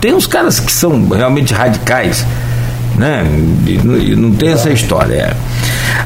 [0.00, 2.26] tem uns caras que são realmente radicais.
[2.98, 3.24] Né?
[3.64, 5.14] E, não tem essa história.
[5.14, 5.36] É.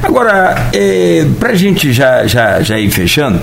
[0.03, 3.41] Agora, é, para a gente já, já, já ir fechando,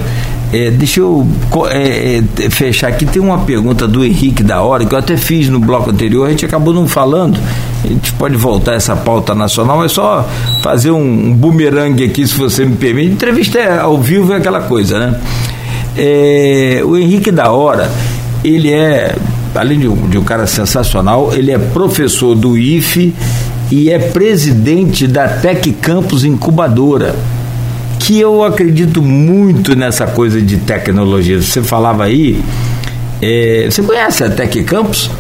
[0.55, 1.27] é, deixa eu
[1.69, 3.05] é, é, fechar aqui.
[3.05, 6.31] Tem uma pergunta do Henrique da hora, que eu até fiz no bloco anterior, a
[6.31, 7.41] gente acabou não falando.
[7.83, 10.25] A gente pode voltar essa pauta nacional, é só
[10.63, 13.15] fazer um, um bumerangue aqui, se você me permite.
[13.15, 15.21] Entrevista é ao vivo é aquela coisa, né?
[15.97, 17.91] É, o Henrique da hora,
[18.45, 19.13] ele é,
[19.57, 23.13] além de um, de um cara sensacional, ele é professor do IFE
[23.73, 27.17] e é presidente da Tec Campus Incubadora
[28.05, 31.41] que eu acredito muito nessa coisa de tecnologia.
[31.41, 32.39] Você falava aí,
[33.23, 35.11] é, você conhece a Tec Campus?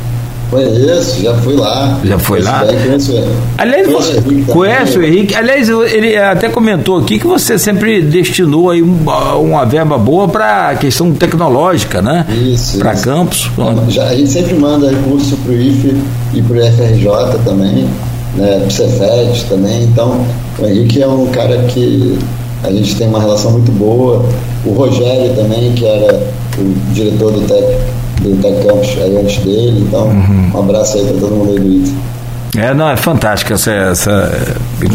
[0.50, 1.98] Conheço, já fui lá.
[2.04, 2.62] Já foi lá?
[2.66, 3.14] conheço
[3.56, 5.34] Aliás, você conhece o Henrique?
[5.34, 10.74] Aliás, ele até comentou aqui que você sempre destinou aí uma verba boa para a
[10.74, 12.26] questão tecnológica, né?
[12.30, 12.78] Isso.
[12.78, 13.50] Para campus.
[13.88, 15.96] Já, a gente sempre manda recurso para o IFE
[16.34, 17.88] e para o FRJ também,
[18.36, 18.58] né?
[18.58, 19.84] Para o Cefet também.
[19.84, 20.24] Então,
[20.58, 22.18] o Henrique é um cara que
[22.64, 24.24] a gente tem uma relação muito boa.
[24.64, 26.14] O Rogério também, que era
[26.58, 27.78] o diretor do Tec,
[28.22, 30.50] do Tec Campus aí antes dele, então uhum.
[30.54, 32.14] um abraço aí para todo mundo aí do ITA.
[32.56, 33.70] É, não, é fantástico essa.
[33.70, 34.32] essa...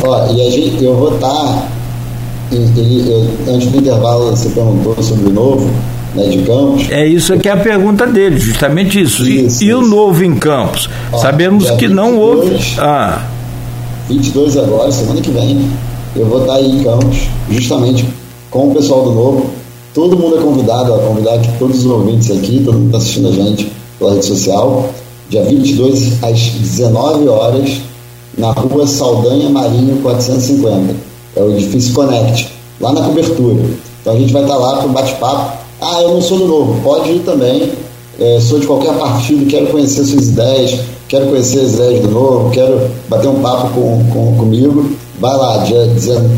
[0.04, 1.28] Ó, e a gente, eu vou estar.
[1.28, 1.68] Tá,
[2.52, 5.70] eu, antes do intervalo, você perguntou sobre o novo,
[6.16, 6.90] né, de Campos.
[6.90, 9.28] É isso que é a pergunta dele, justamente isso.
[9.28, 10.90] isso e, e o novo em Campos?
[11.12, 12.58] Ó, Sabemos que 22, não houve.
[12.80, 13.22] Ah.
[14.08, 15.70] 22 agora, semana que vem,
[16.15, 17.18] eu vou estar aí em Campos,
[17.49, 18.06] justamente
[18.49, 19.45] com o pessoal do Novo.
[19.94, 23.27] Todo mundo é convidado, a convidar aqui todos os ouvintes aqui, todo mundo está assistindo
[23.30, 24.90] a gente pela rede social.
[25.30, 27.77] Dia 22, às 19 horas,
[28.38, 30.95] na rua Saldanha Marinho 450.
[31.36, 32.49] É o edifício Connect,
[32.81, 33.64] lá na cobertura.
[34.02, 35.57] Então a gente vai estar lá para o bate-papo.
[35.81, 37.72] Ah, eu não sou do Novo, pode ir também.
[38.19, 42.49] É, sou de qualquer partido, quero conhecer suas ideias, quero conhecer as ideias do Novo,
[42.52, 44.91] quero bater um papo com, com comigo.
[45.20, 45.86] Vai lá, dia,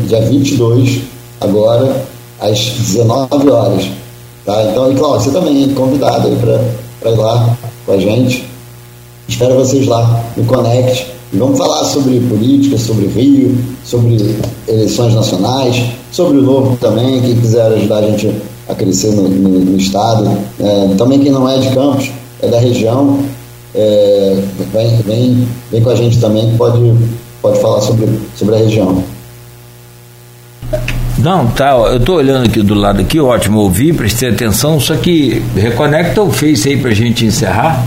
[0.08, 1.02] dia 22,
[1.40, 2.04] agora,
[2.40, 3.84] às 19 horas.
[4.44, 4.64] Tá?
[4.64, 6.28] Então, e Cláudio, você também é convidado
[7.00, 7.56] para ir lá
[7.86, 8.44] com a gente.
[9.28, 11.06] Espero vocês lá no Connect.
[11.32, 14.36] Vamos falar sobre política, sobre Rio, sobre
[14.66, 18.34] eleições nacionais, sobre o novo também, quem quiser ajudar a gente
[18.68, 20.28] a crescer no, no, no estado.
[20.58, 22.10] É, também quem não é de Campos,
[22.42, 23.20] é da região,
[23.74, 24.42] é,
[24.72, 26.80] vem, vem, vem com a gente também, pode
[27.42, 29.04] pode falar sobre, sobre a região.
[31.18, 35.42] Não, tá, eu estou olhando aqui do lado aqui, ótimo, ouvi, prestei atenção, só que
[35.54, 37.84] reconecta o Face aí para a gente encerrar.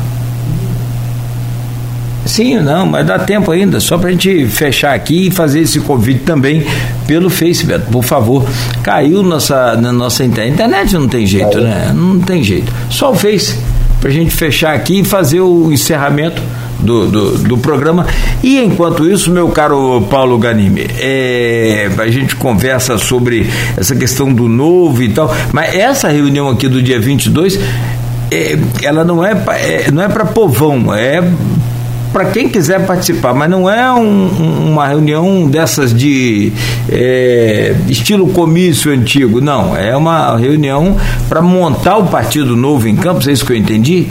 [2.25, 5.79] Sim, não, mas dá tempo ainda, só para a gente fechar aqui e fazer esse
[5.79, 6.65] convite também
[7.05, 8.45] pelo Facebook, por favor.
[8.81, 10.53] Caiu nossa, na nossa internet.
[10.53, 11.91] Internet não tem jeito, né?
[11.93, 12.71] Não tem jeito.
[12.89, 13.57] Só o Face,
[13.99, 16.41] para a gente fechar aqui e fazer o encerramento
[16.79, 18.05] do, do, do, programa.
[18.43, 24.47] E enquanto isso, meu caro Paulo Ganime, é, a gente conversa sobre essa questão do
[24.47, 27.59] novo e tal, mas essa reunião aqui do dia 22,
[28.31, 31.23] é, ela não é, é não é para povão, é
[32.15, 36.53] para quem quiser participar, mas não é um, uma reunião dessas de
[36.89, 39.75] é, estilo comício antigo, não.
[39.75, 40.95] É uma reunião
[41.27, 44.07] para montar o Partido Novo em Campos, é isso que eu entendi?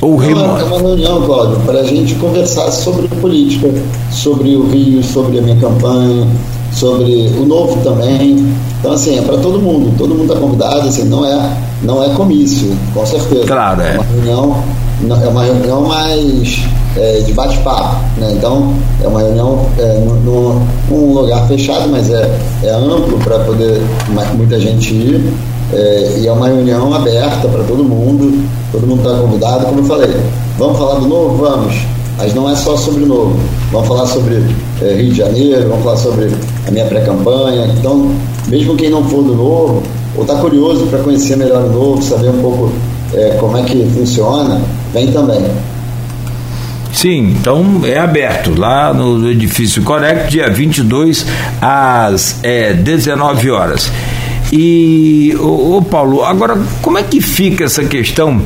[0.00, 0.60] Ou remoto?
[0.60, 3.68] É uma reunião, Cláudio, para a gente conversar sobre política,
[4.10, 6.26] sobre o Rio, sobre a minha campanha,
[6.72, 8.54] sobre o novo também.
[8.78, 12.10] Então, assim, é para todo mundo, todo mundo está convidado, assim, não é, não é
[12.10, 13.46] comício, com certeza.
[13.46, 13.96] Claro, é.
[13.96, 14.64] É uma reunião,
[15.10, 16.60] é uma reunião mais
[16.96, 18.34] é, de bate-papo, né?
[18.36, 18.72] Então,
[19.02, 22.30] é uma reunião é, num, num lugar fechado, mas é,
[22.62, 23.82] é amplo para poder
[24.36, 25.32] muita gente ir.
[25.72, 29.84] É, e é uma reunião aberta para todo mundo, todo mundo está convidado, como eu
[29.84, 30.16] falei.
[30.58, 31.36] Vamos falar do novo?
[31.36, 31.74] Vamos.
[32.16, 33.38] Mas não é só sobre o novo.
[33.70, 34.42] Vamos falar sobre
[34.82, 36.30] é, Rio de Janeiro, vamos falar sobre
[36.66, 37.66] a minha pré-campanha.
[37.78, 38.10] Então,
[38.48, 39.82] mesmo quem não for do novo,
[40.16, 42.72] ou está curioso para conhecer melhor o novo, saber um pouco
[43.14, 44.60] é, como é que funciona,
[44.92, 45.44] vem também.
[46.92, 51.24] Sim, então é aberto lá no edifício Correct, dia 22
[51.60, 53.92] às é, 19 horas.
[54.52, 58.40] E, ô, ô, Paulo, agora como é que fica essa questão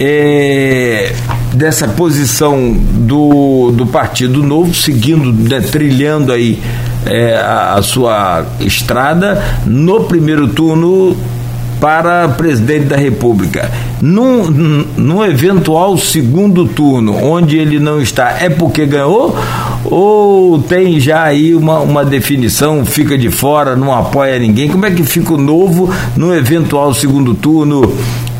[0.00, 1.12] é,
[1.52, 6.60] dessa posição do, do Partido Novo, seguindo, né, trilhando aí
[7.06, 11.16] é, a, a sua estrada no primeiro turno
[11.80, 13.70] para presidente da República.
[14.00, 19.36] Num, num eventual segundo turno, onde ele não está, é porque ganhou?
[19.84, 24.68] Ou tem já aí uma, uma definição, fica de fora, não apoia ninguém?
[24.68, 27.92] Como é que fica o novo no eventual segundo turno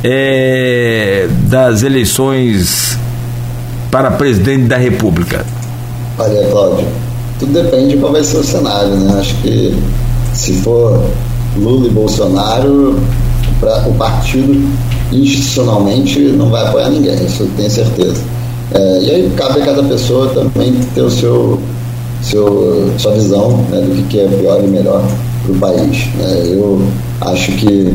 [0.02, 2.98] é, das eleições
[3.90, 5.44] para presidente da República?
[6.18, 6.86] Olha, Cláudio,
[7.38, 9.18] tudo depende de qual vai ser o cenário, né?
[9.18, 9.76] Acho que
[10.32, 11.04] se for
[11.56, 12.98] Lula e Bolsonaro,
[13.60, 14.68] pra, o partido
[15.12, 18.22] institucionalmente não vai apoiar ninguém, isso eu tenho certeza.
[18.72, 21.58] É, e aí cabe a cada pessoa também ter o seu,
[22.22, 25.04] seu sua visão né, do que é pior e melhor
[25.42, 26.06] para o país.
[26.16, 26.42] Né?
[26.46, 26.82] Eu
[27.20, 27.94] acho que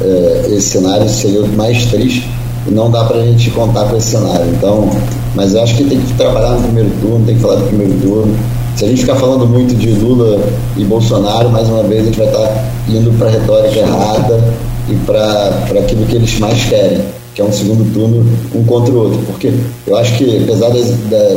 [0.00, 2.28] é, esse cenário seria o mais triste
[2.66, 4.46] e não dá para a gente contar com esse cenário.
[4.52, 4.88] Então,
[5.34, 7.94] mas eu acho que tem que trabalhar no primeiro turno, tem que falar do primeiro
[8.00, 8.36] turno.
[8.76, 10.40] Se a gente ficar falando muito de Lula
[10.76, 14.40] e Bolsonaro, mais uma vez a gente vai estar tá indo para a retórica errada
[14.88, 17.02] e para aquilo que eles mais querem,
[17.34, 19.18] que é um segundo turno um contra o outro.
[19.26, 19.52] Porque
[19.86, 20.90] eu acho que, apesar das,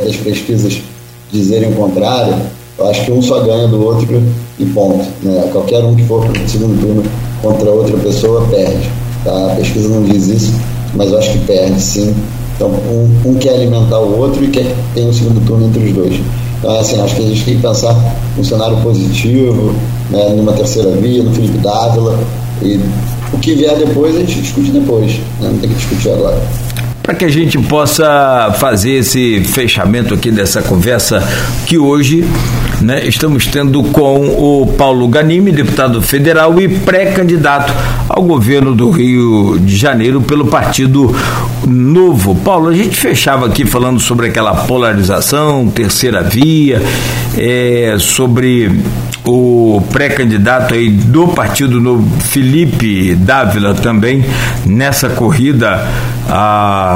[0.04, 0.82] das pesquisas
[1.32, 2.36] dizerem o contrário,
[2.78, 4.22] eu acho que um só ganha do outro
[4.60, 5.06] e ponto.
[5.22, 5.50] Né?
[5.52, 7.04] Qualquer um que for para o segundo turno
[7.42, 8.90] contra outra pessoa perde.
[9.24, 9.52] Tá?
[9.52, 10.54] A pesquisa não diz isso,
[10.94, 12.14] mas eu acho que perde sim.
[12.56, 15.94] Então, um, um quer alimentar o outro e quer ter um segundo turno entre os
[15.94, 16.20] dois.
[16.60, 19.74] Então, assim, acho que a gente tem que pensar num cenário positivo,
[20.10, 22.18] né, numa terceira via, no Felipe Dávila,
[22.62, 22.80] e
[23.34, 25.50] o que vier depois a gente discute depois, né?
[25.50, 26.42] não tem que discutir agora
[27.06, 31.22] para que a gente possa fazer esse fechamento aqui dessa conversa
[31.68, 32.26] que hoje
[32.82, 37.72] né, estamos tendo com o Paulo Ganimi, deputado federal e pré-candidato
[38.10, 41.16] ao governo do Rio de Janeiro pelo Partido
[41.68, 42.34] Novo.
[42.36, 46.82] Paulo, a gente fechava aqui falando sobre aquela polarização, terceira via,
[47.38, 48.82] é, sobre
[49.24, 54.24] o pré-candidato aí do Partido Novo, Felipe Dávila, também
[54.66, 55.88] nessa corrida
[56.30, 56.95] a,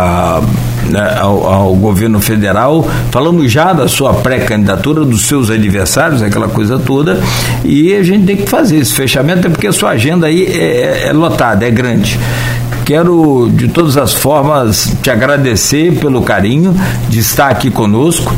[0.89, 2.87] né, ao, ao, governo federal.
[3.11, 7.19] Falamos já da sua pré-candidatura, dos seus adversários, aquela coisa toda,
[7.63, 11.05] e a gente tem que fazer esse fechamento, é porque a sua agenda aí é,
[11.05, 12.19] é, é lotada, é grande
[12.85, 16.75] quero de todas as formas te agradecer pelo carinho
[17.07, 18.33] de estar aqui conosco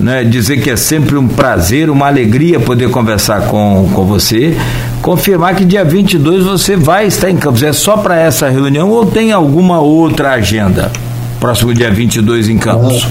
[0.00, 4.56] né, dizer que é sempre um prazer, uma alegria poder conversar com, com você.
[5.02, 7.62] Confirmar que dia 22 você vai estar em Campos.
[7.62, 10.92] É só para essa reunião ou tem alguma outra agenda?
[11.40, 13.06] Próximo dia 22 em Campos.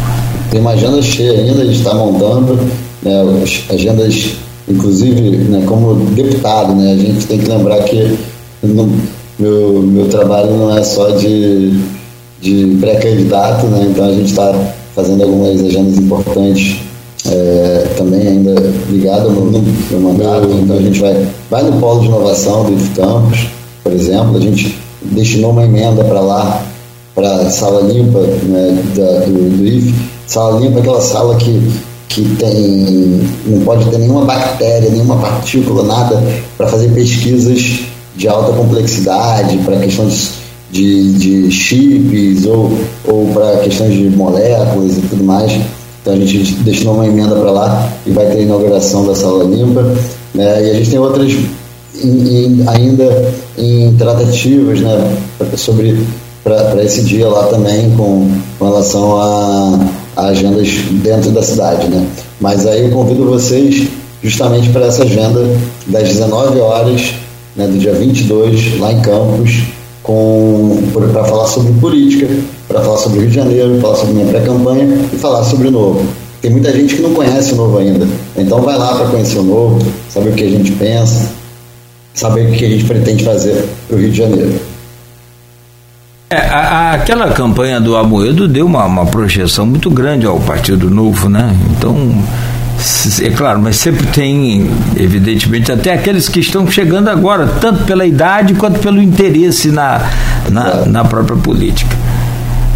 [0.52, 2.60] tem uma agenda cheia ainda, a gente está montando
[3.02, 4.36] né, agendas,
[4.68, 8.20] inclusive né, como deputado, né, a gente tem que lembrar que
[9.40, 11.74] meu, meu trabalho não é só de,
[12.40, 14.54] de pré-candidato, né, então a gente está
[14.94, 16.89] fazendo algumas agendas importantes
[17.26, 18.54] é, também ainda
[18.90, 20.48] ligado meu, meu mandato.
[20.52, 23.48] Então a gente vai, vai no polo de inovação do IF Campus,
[23.84, 26.64] por exemplo, a gente destinou uma emenda para lá,
[27.16, 29.94] para a sala limpa né, da, do, do IF,
[30.30, 31.72] Sala limpa é aquela sala que,
[32.08, 36.24] que tem, não pode ter nenhuma bactéria, nenhuma partícula, nada,
[36.56, 37.80] para fazer pesquisas
[38.16, 40.34] de alta complexidade, para questões
[40.72, 42.78] de, de chips ou,
[43.08, 45.52] ou para questões de moléculas e tudo mais.
[46.02, 49.44] Então a gente destinou uma emenda para lá e vai ter a inauguração da sala
[49.44, 49.84] limpa.
[50.34, 50.68] Né?
[50.68, 51.34] E a gente tem outras
[52.68, 55.18] ainda em tratativas né,
[55.58, 55.98] sobre
[56.44, 59.80] para esse dia lá também com, com relação a,
[60.16, 60.70] a, agendas
[61.04, 61.88] dentro da cidade.
[61.88, 62.08] Né?
[62.40, 63.88] Mas aí eu convido vocês
[64.24, 65.46] justamente para essa agenda
[65.88, 67.14] das 19 horas
[67.56, 69.60] né, do dia 22 lá em Campos
[71.14, 72.28] para falar sobre política,
[72.70, 75.72] para falar sobre o Rio de Janeiro, falar sobre minha pré-campanha e falar sobre o
[75.72, 76.06] novo.
[76.40, 78.08] Tem muita gente que não conhece o novo ainda.
[78.38, 81.32] Então vai lá para conhecer o novo, saber o que a gente pensa,
[82.14, 84.54] saber o que a gente pretende fazer para o Rio de Janeiro.
[86.30, 90.88] É, a, a, aquela campanha do Amoedo deu uma, uma projeção muito grande ao Partido
[90.88, 91.58] Novo, né?
[91.72, 91.96] Então,
[93.20, 98.54] é claro, mas sempre tem, evidentemente, até aqueles que estão chegando agora, tanto pela idade
[98.54, 100.08] quanto pelo interesse na,
[100.52, 101.98] na, na própria política.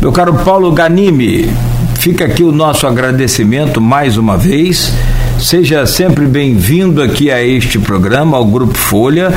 [0.03, 1.49] Meu caro Paulo Ganimi,
[1.95, 4.93] fica aqui o nosso agradecimento mais uma vez.
[5.39, 9.31] Seja sempre bem-vindo aqui a este programa, ao Grupo Folha.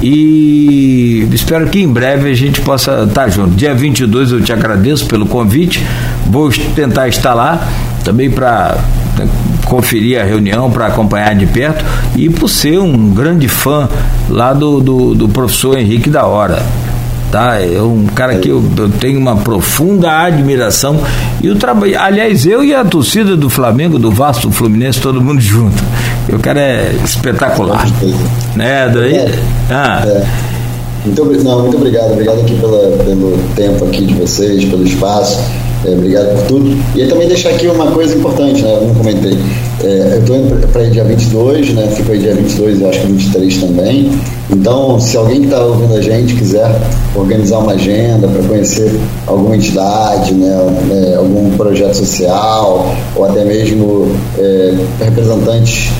[0.00, 3.50] E espero que em breve a gente possa estar junto.
[3.50, 5.84] Dia 22 eu te agradeço pelo convite.
[6.24, 7.68] Vou tentar estar lá
[8.02, 8.78] também para
[9.18, 9.28] né,
[9.66, 11.84] conferir a reunião, para acompanhar de perto
[12.16, 13.86] e por ser um grande fã
[14.30, 16.64] lá do, do, do professor Henrique da Hora
[17.36, 17.60] tá?
[17.60, 20.98] É um cara que eu, eu, tenho uma profunda admiração
[21.42, 25.20] e o trabalho, aliás, eu e a torcida do Flamengo, do Vasco, do Fluminense, todo
[25.20, 25.76] mundo junto.
[26.32, 27.86] O cara é espetacular,
[28.56, 28.88] né?
[28.88, 29.38] Daí, é.
[29.70, 30.02] Ah.
[30.06, 30.24] É.
[31.04, 35.38] Muito, não, muito obrigado, obrigado aqui pela, pelo tempo aqui de vocês, pelo espaço.
[35.84, 36.76] É, obrigado por tudo.
[36.94, 38.74] E também deixar aqui uma coisa importante, né?
[38.74, 39.38] Eu não comentei.
[39.82, 41.88] É, eu estou indo para dia 22, né?
[41.94, 44.10] Fico aí dia 22 e acho que 23 também.
[44.50, 46.70] Então, se alguém que está ouvindo a gente quiser
[47.14, 50.56] organizar uma agenda para conhecer alguma entidade, né?
[50.90, 55.90] É, algum projeto social, ou até mesmo é, representantes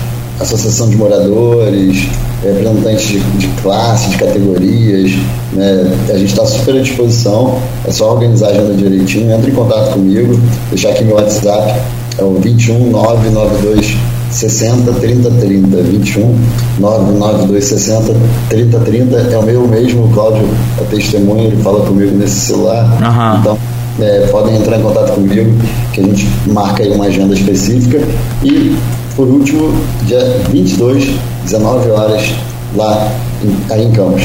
[0.41, 2.09] associação de moradores,
[2.43, 5.13] representantes de, de classe, de categorias.
[5.53, 5.93] Né?
[6.11, 9.93] A gente está super à disposição, é só organizar a agenda direitinho, entre em contato
[9.93, 10.39] comigo,
[10.71, 11.81] deixar aqui meu WhatsApp,
[12.19, 13.97] é o 21 992
[14.31, 16.39] 60 30 30 21
[16.81, 18.15] 992 60
[18.49, 20.49] 30 30 é o meu mesmo, o Cláudio
[20.81, 22.85] é testemunha, ele fala comigo nesse celular.
[22.85, 23.41] Uhum.
[23.41, 23.59] Então,
[24.01, 25.51] é, podem entrar em contato comigo,
[25.93, 27.99] que a gente marca aí uma agenda específica.
[28.43, 28.77] E
[29.17, 29.73] por último,
[30.03, 30.21] dia
[30.51, 32.35] 22, 19 horas,
[32.77, 33.11] lá
[33.43, 34.23] em, aí em Campos.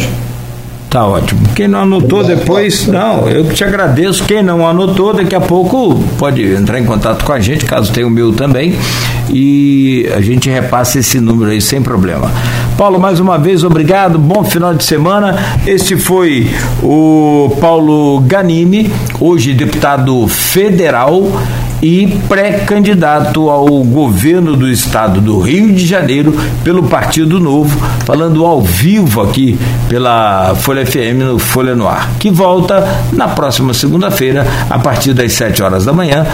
[0.89, 1.39] Tá ótimo.
[1.55, 4.25] Quem não anotou Obrigado, depois, não, eu te agradeço.
[4.25, 8.05] Quem não anotou, daqui a pouco pode entrar em contato com a gente, caso tenha
[8.05, 8.75] o meu também,
[9.29, 12.29] e a gente repassa esse número aí sem problema.
[12.77, 15.37] Paulo, mais uma vez, obrigado, bom final de semana.
[15.65, 16.49] Este foi
[16.83, 21.23] o Paulo Ganini, hoje deputado federal
[21.81, 28.61] e pré-candidato ao governo do estado do Rio de Janeiro pelo Partido Novo, falando ao
[28.61, 29.57] vivo aqui
[29.89, 35.33] pela Folha FM no Folha no Ar, que volta na próxima segunda-feira a partir das
[35.33, 36.25] 7 horas da manhã.